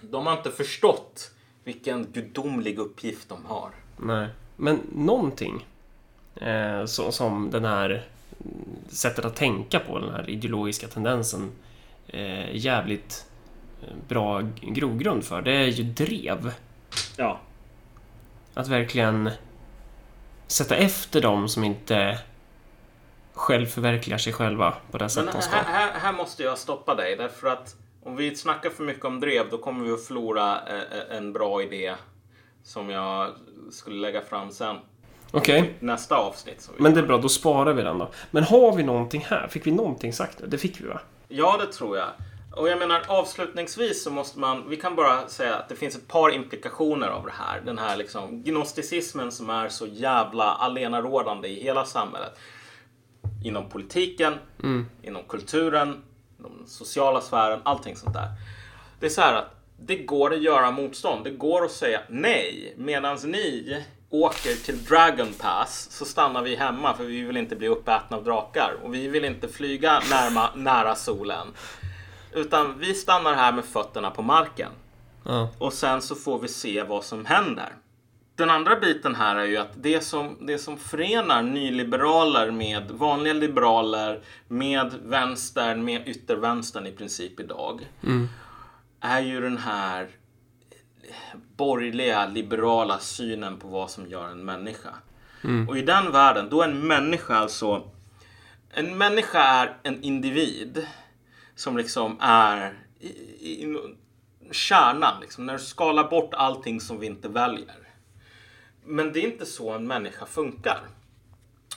De 0.00 0.26
har 0.26 0.36
inte 0.36 0.50
förstått 0.50 1.30
vilken 1.64 2.06
gudomlig 2.12 2.78
uppgift 2.78 3.28
de 3.28 3.44
har. 3.46 3.70
Nej. 3.96 4.28
Men 4.56 4.80
någonting 4.92 5.66
eh, 6.34 6.84
så, 6.84 7.12
som 7.12 7.50
den 7.50 7.64
här 7.64 8.08
sättet 8.88 9.24
att 9.24 9.36
tänka 9.36 9.80
på, 9.80 9.98
den 9.98 10.10
här 10.10 10.30
ideologiska 10.30 10.88
tendensen 10.88 11.52
eh, 12.06 12.56
jävligt 12.56 13.26
eh, 13.82 13.94
bra 14.08 14.42
grogrund 14.62 15.24
för, 15.24 15.42
det 15.42 15.52
är 15.52 15.66
ju 15.66 15.84
drev. 15.84 16.52
Ja. 17.16 17.40
Att 18.54 18.68
verkligen 18.68 19.30
sätta 20.46 20.76
efter 20.76 21.20
dem 21.20 21.48
som 21.48 21.64
inte 21.64 22.18
själv 23.38 23.66
förverkligar 23.66 24.18
sig 24.18 24.32
själva 24.32 24.74
på 24.90 24.98
det 24.98 25.08
sätt 25.08 25.24
Men 25.24 25.34
de 25.34 25.42
ska. 25.42 25.56
här, 25.56 25.92
här, 25.92 26.12
måste 26.12 26.42
jag 26.42 26.58
stoppa 26.58 26.94
dig 26.94 27.16
därför 27.16 27.48
att 27.48 27.76
om 28.02 28.16
vi 28.16 28.36
snackar 28.36 28.70
för 28.70 28.84
mycket 28.84 29.04
om 29.04 29.20
drev 29.20 29.50
då 29.50 29.58
kommer 29.58 29.84
vi 29.84 29.92
att 29.92 30.04
förlora 30.04 30.60
eh, 30.66 31.16
en 31.16 31.32
bra 31.32 31.62
idé 31.62 31.94
som 32.62 32.90
jag 32.90 33.30
skulle 33.70 33.96
lägga 33.96 34.20
fram 34.20 34.50
sen. 34.50 34.76
Okej, 35.30 35.74
Nästa 35.80 36.16
avsnitt. 36.16 36.70
Vi 36.76 36.82
men 36.82 36.94
det 36.94 37.00
är 37.00 37.06
bra, 37.06 37.18
då 37.18 37.28
sparar 37.28 37.72
vi 37.72 37.82
den 37.82 37.98
då. 37.98 38.10
Men 38.30 38.44
har 38.44 38.76
vi 38.76 38.82
någonting 38.82 39.26
här? 39.28 39.48
Fick 39.48 39.66
vi 39.66 39.70
någonting 39.70 40.12
sagt 40.12 40.40
nu? 40.40 40.46
Det 40.46 40.58
fick 40.58 40.80
vi 40.80 40.86
va? 40.86 41.00
Ja, 41.28 41.56
det 41.60 41.72
tror 41.72 41.96
jag. 41.96 42.08
Och 42.56 42.68
jag 42.68 42.78
menar 42.78 43.02
avslutningsvis 43.08 44.04
så 44.04 44.10
måste 44.10 44.38
man, 44.38 44.68
vi 44.68 44.76
kan 44.76 44.96
bara 44.96 45.28
säga 45.28 45.56
att 45.56 45.68
det 45.68 45.76
finns 45.76 45.96
ett 45.96 46.08
par 46.08 46.30
implikationer 46.30 47.08
av 47.08 47.26
det 47.26 47.32
här. 47.38 47.60
Den 47.60 47.78
här 47.78 47.96
liksom 47.96 48.42
gnosticismen 48.42 49.32
som 49.32 49.50
är 49.50 49.68
så 49.68 49.86
jävla 49.86 50.44
allenarådande 50.44 51.48
i 51.48 51.62
hela 51.62 51.84
samhället. 51.84 52.38
Inom 53.44 53.68
politiken, 53.68 54.34
inom 55.02 55.22
kulturen, 55.28 56.02
inom 56.38 56.56
den 56.58 56.66
sociala 56.66 57.20
sfären, 57.20 57.60
allting 57.62 57.96
sånt 57.96 58.14
där. 58.14 58.28
Det 59.00 59.06
är 59.06 59.10
så 59.10 59.20
här 59.20 59.34
att 59.34 59.54
det 59.80 59.96
går 59.96 60.32
att 60.32 60.42
göra 60.42 60.70
motstånd. 60.70 61.24
Det 61.24 61.30
går 61.30 61.64
att 61.64 61.70
säga 61.70 62.00
nej 62.08 62.74
medan 62.76 63.18
ni 63.24 63.84
åker 64.10 64.64
till 64.64 64.84
Dragon 64.84 65.32
Pass 65.32 65.88
så 65.90 66.04
stannar 66.04 66.42
vi 66.42 66.56
hemma 66.56 66.94
för 66.94 67.04
vi 67.04 67.22
vill 67.22 67.36
inte 67.36 67.56
bli 67.56 67.68
uppätna 67.68 68.16
av 68.16 68.24
drakar 68.24 68.76
och 68.82 68.94
vi 68.94 69.08
vill 69.08 69.24
inte 69.24 69.48
flyga 69.48 70.00
närma, 70.10 70.50
nära 70.56 70.94
solen. 70.94 71.46
Utan 72.32 72.78
vi 72.78 72.94
stannar 72.94 73.34
här 73.34 73.52
med 73.52 73.64
fötterna 73.64 74.10
på 74.10 74.22
marken 74.22 74.70
Ja. 75.24 75.48
och 75.58 75.72
sen 75.72 76.02
så 76.02 76.14
får 76.14 76.38
vi 76.38 76.48
se 76.48 76.82
vad 76.82 77.04
som 77.04 77.26
händer. 77.26 77.72
den 78.36 78.50
andra 78.50 78.76
biten 78.76 79.14
här 79.14 79.36
är 79.36 79.44
ju 79.44 79.56
att 79.56 79.72
det 79.74 80.00
som, 80.00 80.36
det 80.46 80.58
som 80.58 80.78
förenar 80.78 81.42
nyliberaler 81.42 82.50
med 82.50 82.90
vanliga 82.90 83.34
liberaler, 83.34 84.20
med 84.48 84.94
vänstern, 85.04 85.84
med 85.84 86.08
yttervänstern 86.08 86.86
i 86.86 86.92
princip 86.92 87.40
idag, 87.40 87.88
är 89.00 89.20
ju 89.20 89.40
den 89.40 89.58
här 89.58 90.08
borgerliga, 91.56 92.26
liberala 92.26 92.98
synen 92.98 93.58
på 93.58 93.68
vad 93.68 93.90
som 93.90 94.06
gör 94.06 94.28
en 94.28 94.44
människa. 94.44 94.94
Och 95.68 95.78
i 95.78 95.82
den 95.82 96.12
världen, 96.12 96.48
då 96.50 96.62
är 96.62 96.68
en 96.68 96.86
människa 96.86 97.34
alltså... 97.34 97.90
En 98.70 98.98
människa 98.98 99.42
är 99.42 99.76
en 99.82 100.02
individ 100.02 100.86
som 101.54 101.76
liksom 101.76 102.16
är 102.20 102.78
i, 103.00 103.08
i, 103.08 103.62
i 103.62 103.78
kärnan, 104.50 105.20
liksom, 105.20 105.46
när 105.46 105.52
du 105.52 105.58
skalar 105.58 106.10
bort 106.10 106.34
allting 106.34 106.80
som 106.80 107.00
vi 107.00 107.06
inte 107.06 107.28
väljer. 107.28 107.76
Men 108.84 109.12
det 109.12 109.20
är 109.20 109.32
inte 109.32 109.46
så 109.46 109.70
en 109.70 109.86
människa 109.86 110.26
funkar. 110.26 110.80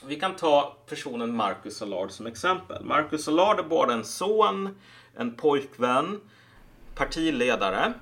Vi 0.06 0.20
kan 0.20 0.36
ta 0.36 0.76
personen 0.88 1.36
Marcus 1.36 1.82
Allard 1.82 2.10
som 2.10 2.26
exempel. 2.26 2.84
Marcus 2.84 3.28
Allard 3.28 3.58
är 3.58 3.62
både 3.62 3.92
en 3.92 4.04
son, 4.04 4.78
en 5.16 5.34
pojkvän, 5.34 6.20
partiledare, 6.94 7.92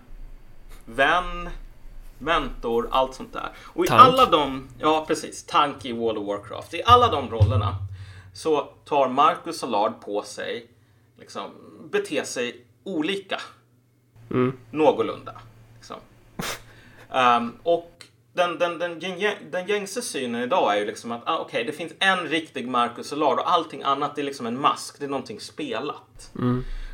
vän, 0.95 1.51
mentor, 2.19 2.89
allt 2.91 3.15
sånt 3.15 3.33
där. 3.33 3.49
Och 3.59 3.85
i 3.85 3.89
Tank. 3.89 4.01
alla 4.01 4.27
de, 4.27 4.69
ja 4.79 5.05
precis, 5.09 5.45
tank 5.45 5.85
i 5.85 5.93
World 5.93 6.19
of 6.19 6.27
Warcraft. 6.27 6.75
I 6.75 6.83
alla 6.85 7.09
de 7.09 7.31
rollerna 7.31 7.77
så 8.35 8.61
tar 8.85 9.09
Marcus 9.09 9.63
Allard 9.65 10.01
på 10.01 10.23
sig, 10.23 10.67
liksom, 11.19 11.51
bete 11.93 12.25
sig 12.25 12.65
olika. 12.85 13.41
Någorlunda. 14.71 15.41
Liksom. 15.77 15.97
Ehm, 17.13 17.53
och 17.63 18.05
den, 18.33 18.59
den, 18.59 18.79
den, 18.79 19.01
den 19.51 19.67
gängse 19.67 20.03
synen 20.03 20.43
idag 20.43 20.75
är 20.75 20.79
ju 20.81 20.87
liksom 20.87 21.13
att 21.13 21.23
ah, 21.25 21.39
okej, 21.39 21.65
det 21.65 21.73
finns 21.73 21.93
en 21.99 22.19
riktig 22.29 22.69
Marcus 22.69 23.13
Allard 23.13 23.39
och 23.39 23.53
allting 23.53 23.83
annat 23.83 24.19
är 24.19 24.23
liksom 24.23 24.47
en 24.47 24.61
mask. 24.61 24.99
Det 24.99 25.05
är 25.05 25.09
någonting 25.09 25.41
spelat. 25.41 26.31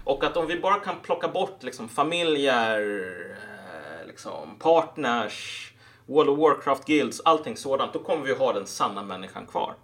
Och 0.05 0.24
att 0.24 0.36
om 0.36 0.47
vi 0.47 0.61
bara 0.61 0.78
kan 0.78 0.94
plocka 1.03 1.28
bort 1.28 1.62
liksom 1.62 1.88
familjer, 1.88 2.80
liksom 4.16 4.56
partners, 4.58 5.70
World 6.06 6.30
of 6.30 6.38
Warcraft 6.38 6.84
guilds, 6.86 7.20
allting 7.24 7.56
sådant, 7.56 7.92
då 7.92 7.98
kommer 7.98 8.24
vi 8.24 8.34
ha 8.34 8.52
den 8.52 8.66
sanna 8.66 9.02
människan 9.02 9.46
kvar. 9.46 9.74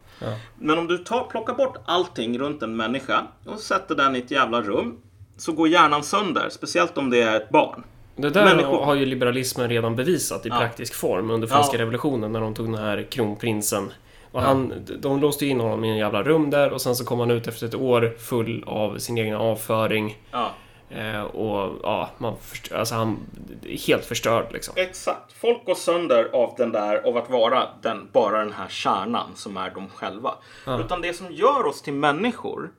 Men 0.58 0.78
om 0.78 0.86
du 0.86 0.98
tar, 0.98 1.24
plockar 1.24 1.54
bort 1.54 1.76
allting 1.84 2.38
runt 2.38 2.62
en 2.62 2.76
människa 2.76 3.22
och 3.46 3.60
sätter 3.60 3.94
den 3.94 4.16
i 4.16 4.18
ett 4.18 4.30
jävla 4.30 4.62
rum 4.62 5.00
så 5.36 5.52
går 5.52 5.68
hjärnan 5.68 6.02
sönder, 6.02 6.48
speciellt 6.50 6.98
om 6.98 7.10
det 7.10 7.22
är 7.22 7.36
ett 7.36 7.50
barn. 7.50 7.84
Det 8.16 8.30
där 8.30 8.44
Människor. 8.44 8.84
har 8.84 8.94
ju 8.94 9.06
liberalismen 9.06 9.68
redan 9.68 9.96
bevisat 9.96 10.46
i 10.46 10.50
praktisk 10.50 10.94
form 10.94 11.30
under 11.30 11.48
franska 11.48 11.78
revolutionen 11.78 12.32
när 12.32 12.40
de 12.40 12.54
tog 12.54 12.66
den 12.66 12.74
här 12.74 13.06
kronprinsen. 13.10 13.92
Och 14.32 14.42
han, 14.42 14.72
de 15.00 15.20
låste 15.20 15.46
in 15.46 15.60
honom 15.60 15.84
i 15.84 15.90
en 15.90 15.96
jävla 15.96 16.22
rum 16.22 16.50
där 16.50 16.72
och 16.72 16.80
sen 16.80 16.96
så 16.96 17.04
kom 17.04 17.20
han 17.20 17.30
ut 17.30 17.46
efter 17.46 17.66
ett 17.66 17.74
år 17.74 18.14
full 18.18 18.64
av 18.66 18.98
sin 18.98 19.18
egen 19.18 19.36
avföring. 19.36 20.18
Ja. 20.30 20.50
Eh, 20.94 21.22
och 21.22 21.80
ja, 21.82 22.10
man 22.18 22.36
förstör, 22.38 22.76
alltså 22.76 22.94
han 22.94 23.18
är 23.62 23.86
helt 23.86 24.04
förstörd 24.04 24.52
liksom. 24.52 24.74
Exakt. 24.76 25.32
Folk 25.32 25.64
går 25.66 25.74
sönder 25.74 26.30
av 26.32 26.54
den 26.56 26.72
där, 26.72 26.96
av 27.08 27.16
att 27.16 27.30
vara 27.30 27.68
den, 27.82 28.08
bara 28.12 28.38
den 28.38 28.52
här 28.52 28.68
kärnan 28.68 29.30
som 29.34 29.56
är 29.56 29.70
de 29.70 29.88
själva. 29.88 30.34
Utan 30.80 31.00
det 31.00 31.12
som 31.12 31.32
gör 31.32 31.66
oss 31.66 31.82
till 31.82 31.92
människor, 31.92 32.70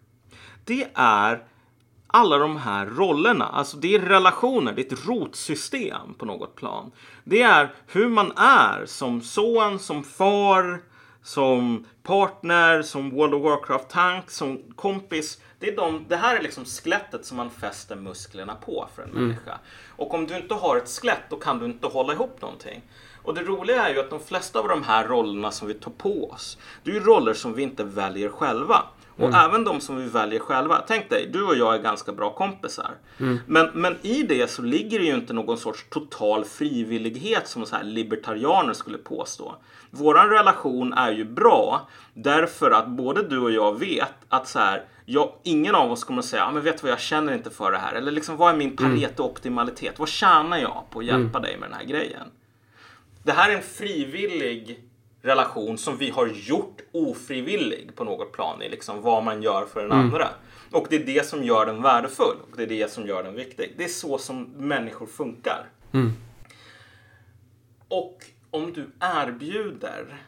det 0.66 0.88
är 0.94 1.44
alla 2.08 2.38
de 2.38 2.58
här 2.58 2.86
rollerna. 2.86 3.46
Alltså 3.46 3.78
det 3.78 3.96
är 3.96 4.00
relationer, 4.00 4.74
det 4.74 4.82
är 4.82 4.94
ett 4.94 5.08
rotsystem 5.08 6.14
på 6.18 6.26
något 6.26 6.56
plan. 6.56 6.92
Det 7.24 7.42
är 7.42 7.74
hur 7.88 8.08
man 8.10 8.32
är 8.38 8.86
som 8.86 9.22
son, 9.22 9.80
som 9.80 10.04
far, 10.04 10.82
som 11.24 11.86
partner, 12.04 12.82
som 12.82 13.10
World 13.10 13.34
of 13.34 13.44
Warcraft-tank, 13.44 14.30
som 14.32 14.64
kompis. 14.76 15.42
Det, 15.60 15.70
är 15.70 15.76
de, 15.76 16.06
det 16.08 16.16
här 16.16 16.36
är 16.36 16.42
liksom 16.42 16.66
skelettet 16.66 17.26
som 17.26 17.38
man 17.38 17.50
fäster 17.50 17.96
musklerna 17.96 18.56
på 18.56 18.88
för 18.96 19.04
en 19.04 19.10
människa. 19.10 19.60
Och 19.90 20.14
om 20.14 20.28
du 20.28 20.38
inte 20.38 20.54
har 20.54 20.78
ett 20.78 20.90
skelett, 20.90 21.30
då 21.30 21.36
kan 21.36 21.60
du 21.60 21.66
inte 21.66 21.88
hålla 21.88 22.14
ihop 22.14 22.42
någonting. 22.42 22.82
Och 23.24 23.34
det 23.34 23.42
roliga 23.42 23.88
är 23.88 23.94
ju 23.94 24.00
att 24.00 24.10
de 24.10 24.20
flesta 24.20 24.60
av 24.60 24.68
de 24.68 24.84
här 24.84 25.08
rollerna 25.08 25.52
som 25.52 25.68
vi 25.68 25.74
tar 25.74 25.92
på 25.92 26.30
oss, 26.32 26.58
det 26.84 26.92
är 26.92 26.96
ju 26.96 27.00
roller 27.00 27.34
som 27.34 27.54
vi 27.54 27.64
inte 27.64 27.84
väljer 27.84 28.30
själva. 28.30 28.84
Och 29.18 29.34
även 29.34 29.64
de 29.64 29.82
som 29.82 29.96
vi 29.98 30.10
väljer 30.10 30.40
själva. 30.40 30.84
Tänk 30.88 31.10
dig, 31.10 31.30
du 31.34 31.44
och 31.44 31.56
jag 31.56 31.76
är 31.76 31.80
ganska 31.80 32.12
bra 32.12 32.34
kompisar. 32.34 32.92
Men, 33.48 33.70
men 33.74 33.98
i 34.02 34.24
det 34.24 34.50
så 34.50 34.62
ligger 34.62 35.00
det 35.00 35.06
ju 35.06 35.14
inte 35.14 35.34
någon 35.34 35.58
sorts 35.58 35.86
total 35.90 36.46
frivillighet 36.46 37.48
som 37.48 37.66
så 37.66 37.76
här 37.76 37.84
libertarianer 37.84 38.74
skulle 38.74 38.98
påstå. 38.98 39.56
Våran 39.90 40.30
relation 40.30 40.94
är 40.94 41.12
ju 41.12 41.26
bra 41.26 41.90
därför 42.14 42.72
att 42.72 42.88
både 42.88 43.24
du 43.24 43.40
och 43.40 43.52
jag 43.52 43.80
vet 43.80 44.14
att 44.30 44.48
så 44.48 44.60
här, 44.60 44.84
jag, 45.06 45.34
ingen 45.44 45.76
av 45.76 45.92
oss 45.92 46.04
kommer 46.04 46.20
att 46.20 46.26
säga, 46.26 46.46
ah, 46.46 46.52
men 46.52 46.64
vet 46.64 46.78
du 46.78 46.82
vad, 46.82 46.92
jag 46.92 47.00
känner 47.00 47.34
inte 47.34 47.50
för 47.50 47.72
det 47.72 47.78
här. 47.78 47.94
Eller 47.94 48.12
liksom, 48.12 48.38
vad 48.38 48.54
är 48.54 48.58
min 48.58 48.76
pareto-optimalitet? 48.76 50.00
Vad 50.00 50.10
tjänar 50.10 50.58
jag 50.58 50.84
på 50.90 51.00
att 51.00 51.06
hjälpa 51.06 51.40
dig 51.40 51.58
med 51.58 51.70
den 51.70 51.78
här 51.78 51.86
grejen? 51.86 52.28
Det 53.24 53.32
här 53.32 53.50
är 53.50 53.56
en 53.56 53.64
frivillig 53.64 54.84
relation 55.24 55.78
som 55.78 55.98
vi 55.98 56.10
har 56.10 56.28
gjort 56.28 56.82
ofrivillig 56.92 57.96
på 57.96 58.04
något 58.04 58.32
plan 58.32 58.62
i 58.62 58.70
liksom 58.70 59.02
vad 59.02 59.24
man 59.24 59.44
gör 59.44 59.66
för 59.66 59.82
den 59.82 59.92
andra. 59.92 60.30
Och 60.72 60.88
det 60.90 60.96
är 60.96 61.06
det 61.06 61.26
som 61.26 61.44
gör 61.44 61.66
den 61.66 61.82
värdefull 61.82 62.38
och 62.52 62.58
det 62.58 62.64
är 62.64 62.68
det 62.68 62.92
som 62.92 63.08
gör 63.08 63.24
den 63.24 63.36
viktig. 63.36 63.74
Det 63.78 63.84
är 63.84 63.88
så 63.88 64.18
som 64.18 64.44
människor 64.44 65.06
funkar. 65.06 65.70
Och 67.88 68.26
om 68.52 68.74
du 68.74 68.92
erbjuder 69.00 70.22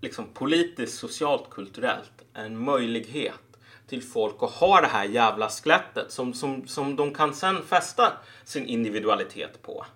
liksom 0.00 0.24
politiskt, 0.34 0.98
socialt, 0.98 1.50
kulturellt 1.50 2.24
en 2.34 2.64
möjlighet 2.64 3.58
till 3.86 4.02
folk 4.02 4.42
att 4.42 4.50
ha 4.50 4.80
det 4.80 4.86
här 4.86 5.04
jävla 5.04 5.48
skelettet 5.48 6.12
som, 6.12 6.34
som, 6.34 6.66
som 6.66 6.96
de 6.96 7.14
kan 7.14 7.34
sen 7.34 7.62
fästa 7.62 8.12
sin 8.44 8.66
individualitet 8.66 9.62
på. 9.62 9.86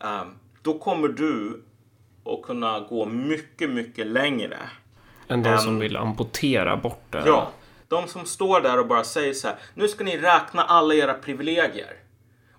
Ehm, 0.00 0.28
då 0.62 0.78
kommer 0.78 1.08
du 1.08 1.62
att 2.28 2.42
kunna 2.42 2.80
gå 2.80 3.06
mycket, 3.06 3.70
mycket 3.70 4.06
längre. 4.06 4.58
Än 5.28 5.42
de 5.42 5.58
som 5.58 5.74
Ehm, 5.74 5.78
vill 5.78 5.96
amputera 5.96 6.76
bort 6.76 7.04
det. 7.10 7.22
Ja, 7.26 7.48
de 7.88 8.08
som 8.08 8.24
står 8.26 8.60
där 8.60 8.78
och 8.78 8.86
bara 8.86 9.04
säger 9.04 9.34
så 9.34 9.48
här. 9.48 9.56
Nu 9.74 9.88
ska 9.88 10.04
ni 10.04 10.18
räkna 10.18 10.62
alla 10.62 10.94
era 10.94 11.14
privilegier. 11.14 11.92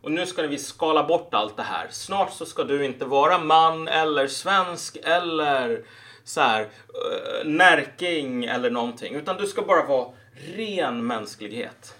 Och 0.01 0.11
nu 0.11 0.25
ska 0.25 0.47
vi 0.47 0.57
skala 0.57 1.03
bort 1.03 1.33
allt 1.33 1.57
det 1.57 1.63
här. 1.63 1.87
Snart 1.91 2.33
så 2.33 2.45
ska 2.45 2.63
du 2.63 2.85
inte 2.85 3.05
vara 3.05 3.37
man 3.37 3.87
eller 3.87 4.27
svensk 4.27 4.97
eller 5.03 5.83
så 6.23 6.41
här 6.41 6.61
uh, 6.61 7.49
närking 7.51 8.45
eller 8.45 8.69
någonting. 8.69 9.15
Utan 9.15 9.37
du 9.37 9.47
ska 9.47 9.61
bara 9.61 9.85
vara 9.85 10.09
ren 10.55 11.07
mänsklighet. 11.07 11.95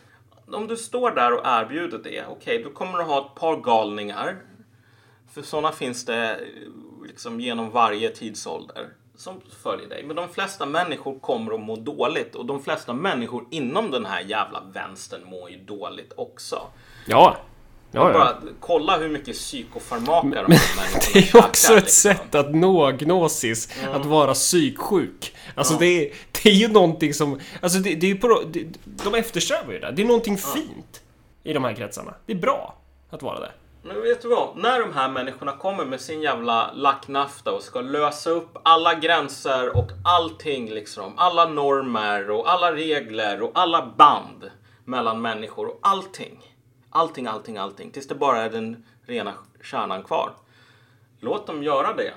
Om 0.52 0.68
du 0.68 0.78
står 0.78 1.12
där 1.12 1.34
och 1.34 1.42
erbjuder 1.46 1.98
det, 2.04 2.26
okej, 2.30 2.64
då 2.64 2.70
kommer 2.70 2.98
du 2.98 3.04
ha 3.04 3.26
ett 3.26 3.40
par 3.40 3.58
galningar. 3.58 4.38
För 5.34 5.42
sådana 5.42 5.72
finns 5.72 6.06
det 6.06 6.40
liksom 7.10 7.40
genom 7.40 7.70
varje 7.70 8.10
tidsålder 8.10 8.88
som 9.18 9.42
följer 9.64 9.90
dig. 9.90 10.04
Men 10.04 10.16
de 10.16 10.30
flesta 10.30 10.66
människor 10.66 11.20
kommer 11.20 11.54
att 11.54 11.60
må 11.60 11.76
dåligt 11.76 12.36
och 12.36 12.46
de 12.46 12.64
flesta 12.64 12.94
människor 12.94 13.46
inom 13.52 13.92
den 13.92 14.06
här 14.06 14.22
jävla 14.22 14.64
vänstern 14.74 15.22
mår 15.26 15.50
ju 15.50 15.58
dåligt 15.58 16.14
också. 16.16 16.62
Ja. 17.08 17.38
Ja, 17.92 18.12
ja. 18.12 18.14
Bara 18.14 18.38
kolla 18.60 18.98
hur 18.98 19.10
mycket 19.10 19.36
psykofarmaka 19.36 20.28
de 20.28 20.36
här 20.36 20.48
människorna 20.48 21.00
Det 21.14 21.20
är 21.20 21.34
ju 21.34 21.40
också 21.40 21.74
ett 21.74 21.84
liksom. 21.84 22.12
sätt 22.14 22.36
att 22.36 22.56
nå 22.56 22.92
gnosis, 22.92 23.70
att 23.94 24.06
vara 24.06 24.34
psyksjuk. 24.34 25.36
Alltså 25.56 25.74
det, 25.74 25.86
är, 25.86 26.14
det 26.32 26.50
är 26.50 26.54
ju 26.54 26.68
någonting 26.68 27.14
som... 27.14 27.40
Alltså 27.62 27.80
det, 27.80 27.96
det 27.96 28.12
är 28.12 28.16
på... 28.16 28.44
Det, 28.52 28.66
de 29.04 29.16
eftersträvar 29.16 29.74
ju 29.74 29.80
det. 29.80 29.92
Det 29.92 30.02
är 30.02 30.06
någonting 30.06 30.38
fint 30.38 31.02
i 31.44 31.54
de 31.54 31.64
här 31.64 31.74
kretsarna. 31.74 32.14
Det 32.26 32.34
är 32.34 32.38
bra 32.38 32.76
att 33.10 33.22
vara 33.22 33.40
det. 33.40 33.52
Men 33.82 34.02
vet 34.02 34.22
du 34.22 34.28
vad? 34.28 34.58
När 34.58 34.80
de 34.80 34.94
här 34.94 35.10
människorna 35.10 35.52
kommer 35.52 35.86
med 35.86 36.02
sin 36.02 36.22
jävla 36.22 36.72
lacknafta 36.74 37.52
och 37.52 37.64
ska 37.64 37.82
lösa 37.82 38.30
upp 38.30 38.58
alla 38.64 38.94
gränser 38.94 39.78
och 39.78 39.92
allting 40.06 40.70
liksom. 40.70 41.14
Alla 41.18 41.46
normer 41.46 42.32
och 42.32 42.52
alla 42.52 42.74
regler 42.74 43.42
och 43.42 43.52
alla 43.54 43.94
band 43.98 44.52
mellan 44.86 45.22
människor 45.22 45.68
och 45.68 45.80
allting. 45.82 46.56
Allting, 46.90 47.28
allting, 47.28 47.58
allting. 47.58 47.92
Tills 47.92 48.08
det 48.08 48.16
bara 48.16 48.38
är 48.38 48.50
den 48.50 48.86
rena 49.06 49.34
kärnan 49.64 50.04
kvar. 50.04 50.32
Låt 51.20 51.48
dem 51.48 51.64
göra 51.64 51.94
det. 51.94 52.14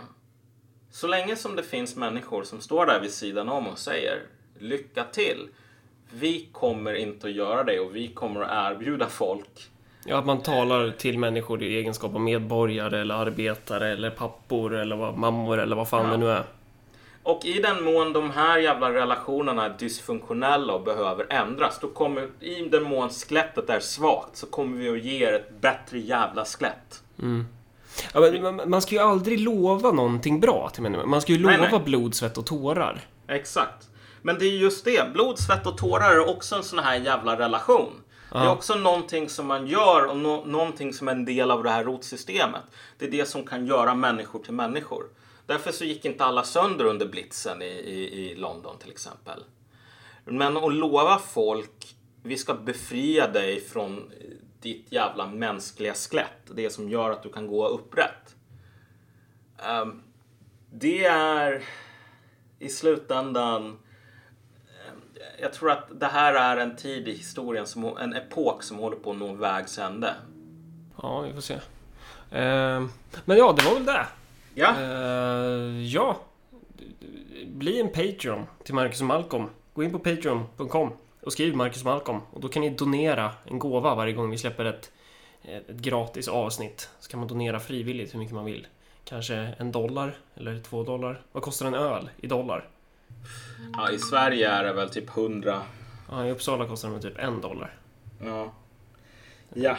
Så 0.90 1.06
länge 1.06 1.36
som 1.36 1.56
det 1.56 1.62
finns 1.62 1.97
människor 1.97 2.44
som 2.44 2.60
står 2.60 2.86
där 2.86 3.01
vid 3.01 3.12
sidan 3.12 3.48
om 3.48 3.66
och 3.66 3.78
säger 3.78 4.22
lycka 4.59 5.05
till. 5.05 5.48
Vi 6.12 6.48
kommer 6.52 6.94
inte 6.94 7.26
att 7.26 7.32
göra 7.32 7.64
det 7.64 7.80
och 7.80 7.97
vi 7.97 8.09
kommer 8.09 8.40
att 8.40 8.72
erbjuda 8.72 9.09
folk 9.09 9.72
Ja, 10.04 10.16
att 10.18 10.26
man 10.26 10.42
talar 10.42 10.90
till 10.90 11.18
människor 11.18 11.62
i 11.62 11.76
egenskap 11.76 12.14
av 12.14 12.20
medborgare 12.20 13.00
eller 13.00 13.14
arbetare 13.14 13.92
eller 13.92 14.10
pappor 14.10 14.74
eller 14.76 14.96
vad, 14.96 15.16
mammor 15.18 15.60
eller 15.60 15.76
vad 15.76 15.88
fan 15.88 16.04
Ja. 16.04 16.10
det 16.10 16.16
nu 16.16 16.30
är. 16.30 16.44
Och 17.24 17.44
i 17.44 17.52
den 17.52 17.84
mån 17.84 18.12
de 18.12 18.30
här 18.30 18.58
jävla 18.58 18.92
relationerna 18.92 19.64
är 19.64 19.74
dysfunktionella 19.78 20.72
och 20.72 20.82
behöver 20.84 21.26
ändras, 21.32 21.78
då 21.80 21.88
kommer, 21.88 22.28
i 22.40 22.68
den 22.68 22.82
mån 22.82 23.08
skelettet 23.10 23.70
är 23.70 23.80
svagt, 23.80 24.36
så 24.36 24.46
kommer 24.46 24.76
vi 24.76 24.88
att 24.90 25.04
ge 25.04 25.26
er 25.28 25.32
ett 25.32 25.60
bättre 25.60 25.98
jävla 25.98 26.44
skelett. 26.44 27.02
Ja, 28.14 28.20
men 28.20 28.70
man- 28.70 28.82
ska 28.82 28.94
ju 28.94 29.00
aldrig 29.00 29.40
lova 29.40 29.90
någonting 29.92 30.40
bra 30.40 30.70
till 30.74 30.82
människor. 30.82 31.06
Man 31.06 31.20
ska 31.22 31.32
ju 31.32 31.46
Nej, 31.46 31.56
lova 31.56 31.68
nej. 31.70 31.80
blod, 31.84 32.14
svett 32.14 32.38
och 32.38 32.46
tårar. 32.46 33.00
Exakt. 33.28 33.88
Men 34.22 34.38
det 34.38 34.44
är 34.44 34.56
just 34.58 34.84
det. 34.84 35.12
Blod, 35.12 35.38
svett 35.38 35.66
och 35.66 35.78
tårar 35.78 36.10
är 36.10 36.28
också 36.30 36.56
en 36.56 36.62
sån 36.62 36.78
här 36.78 36.96
jävla 36.96 37.38
relation. 37.38 37.92
Det 38.32 38.38
är 38.38 38.50
också 38.50 38.74
någonting 38.74 39.28
som 39.28 39.46
man 39.46 39.66
gör 39.66 40.04
och 40.06 40.16
no- 40.16 40.46
någonting 40.46 40.92
som 40.92 41.09
är 41.09 41.12
en 41.12 41.24
del 41.24 41.50
av 41.50 41.62
det 41.62 41.70
här 41.70 41.84
rotsystemet. 41.84 42.62
Det 42.98 43.04
är 43.04 43.10
det 43.10 43.28
som 43.28 43.44
kan 43.46 43.66
göra 43.66 43.94
människor 43.94 44.38
till 44.38 44.54
människor. 44.54 45.04
Därför 45.46 45.72
så 45.72 45.84
gick 45.84 46.04
inte 46.04 46.24
alla 46.24 46.44
sönder 46.44 46.84
under 46.84 47.06
blitzen 47.06 47.62
i, 47.62 47.66
i, 47.66 48.30
i 48.30 48.34
London 48.34 48.78
till 48.78 48.90
exempel. 48.90 49.44
Men 50.24 50.56
att 50.56 50.74
lova 50.74 51.18
folk, 51.18 51.96
vi 52.22 52.36
ska 52.36 52.54
befria 52.54 53.28
dig 53.28 53.60
från 53.60 54.12
ditt 54.60 54.92
jävla 54.92 55.26
mänskliga 55.26 55.94
skelett. 55.94 56.50
Det 56.54 56.70
som 56.70 56.88
gör 56.88 57.10
att 57.10 57.22
du 57.22 57.32
kan 57.32 57.46
gå 57.46 57.68
upprätt. 57.68 58.36
Ehm, 59.59 60.02
det 60.72 61.04
är 61.04 61.62
i 62.59 62.68
slutändan 62.68 63.78
jag 65.43 65.52
tror 65.52 65.70
att 65.70 66.01
det 66.01 66.06
här 66.06 66.35
är 66.35 66.56
en 66.56 66.77
tid 66.77 67.09
i 67.09 67.12
historien, 67.12 67.66
som, 67.66 67.97
en 67.97 68.14
epok 68.14 68.62
som 68.62 68.78
håller 68.78 68.97
på 68.97 69.10
att 69.10 69.16
nå 69.16 69.32
vägs 69.32 69.78
ände. 69.78 70.14
Ja, 71.02 71.20
vi 71.20 71.32
får 71.32 71.40
se. 71.40 71.55
Eh, 72.31 72.82
men 73.24 73.36
ja, 73.36 73.55
det 73.59 73.64
var 73.64 73.74
väl 73.74 73.85
det. 73.85 74.06
Ja, 74.55 74.74
Eh, 74.81 75.82
ja. 75.86 76.16
Bli 77.47 77.81
en 77.81 77.89
Patreon 77.89 78.47
till 78.64 78.74
Marcus 78.74 79.01
och 79.01 79.06
Malcolm. 79.06 79.51
Gå 79.74 79.82
in 79.82 79.93
på 79.93 79.98
Patreon.com 79.98 80.90
och 81.20 81.32
skriv 81.32 81.56
Marcus 81.56 81.81
och 81.81 81.86
Malcolm. 81.86 82.20
Och 82.32 82.40
då 82.40 82.48
kan 82.48 82.62
ni 82.62 82.70
donera 82.70 83.31
en 83.44 83.59
gåva 83.59 83.94
varje 83.94 84.12
gång 84.12 84.31
vi 84.31 84.39
släpper 84.39 84.64
ett, 84.64 84.93
ett 85.43 85.69
gratis 85.69 86.28
avsnitt. 86.28 86.90
Så 87.01 87.10
kan 87.10 87.20
man 87.20 87.28
donera 87.28 87.60
frivilligt 87.60 88.14
hur 88.14 88.19
mycket 88.19 88.35
man 88.35 88.44
vill. 88.44 88.66
Kanske 89.05 89.35
en 89.35 89.73
dollar 89.73 90.16
eller 90.35 90.60
två 90.60 90.82
dollar. 90.82 91.23
Vad 91.32 91.43
kostar 91.43 91.66
en 91.66 91.74
öl 91.74 92.10
i 92.16 92.27
dollar? 92.27 92.69
Ja 93.77 93.90
i 93.90 93.99
Sverige 93.99 94.49
är 94.51 94.65
det 94.65 94.73
väl 94.73 94.90
typ 94.90 95.16
100. 95.16 95.62
Ja, 96.11 96.27
I 96.27 96.31
Uppsala 96.31 96.66
kostar 96.66 96.90
den 96.90 97.01
typ 97.03 97.19
en 97.19 97.40
dollar. 97.40 97.74
Ja, 98.24 98.53
ja. 99.55 99.77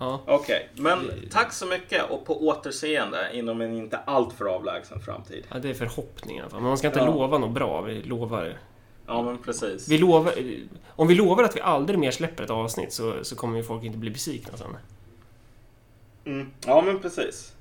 Ja, 0.00 0.20
okej. 0.26 0.68
Men 0.74 1.10
tack 1.30 1.52
så 1.52 1.66
mycket 1.66 2.10
och 2.10 2.26
på 2.26 2.46
återseende 2.48 3.30
inom 3.32 3.60
en 3.60 3.76
inte 3.76 3.98
alltför 3.98 4.44
avlägsen 4.44 5.00
framtid. 5.00 5.44
ja 5.52 5.58
det 5.58 5.70
är 5.70 5.74
förhoppning 5.74 6.36
i 6.36 6.40
alla 6.40 6.50
fall. 6.50 6.60
Men 6.60 6.68
man 6.68 6.78
ska 6.78 6.86
inte 6.86 6.98
Ja. 6.98 7.06
lova 7.06 7.38
något 7.38 7.50
bra. 7.54 7.80
Vi 7.80 8.02
lovar. 8.02 8.58
Ja, 9.06 9.22
men 9.22 9.38
precis. 9.38 9.88
Vi 9.88 9.98
lovar 9.98 10.32
om 10.88 11.08
vi 11.08 11.14
lovar 11.14 11.44
att 11.44 11.56
vi 11.56 11.60
aldrig 11.60 11.98
mer 11.98 12.10
släpper 12.10 12.44
ett 12.44 12.50
avsnitt 12.50 12.92
så, 12.92 13.24
så 13.24 13.36
kommer 13.36 13.56
ju 13.58 13.64
folk 13.64 13.84
inte 13.84 13.98
bli 13.98 14.10
besvikna 14.10 14.56
sen. 14.56 14.76
Mm. 16.24 16.50
Ja, 16.66 16.82
men 16.82 16.98
precis. 17.00 17.52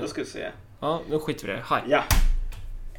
Då 0.00 0.06
ska 0.06 0.20
vi 0.22 0.26
se. 0.28 0.50
Ja, 0.80 1.00
nu 1.10 1.18
skiter 1.18 1.46
vi 1.46 1.52
i 1.52 1.56
det. 1.56 1.62
Hej! 1.66 1.82
Ja. 1.88 2.02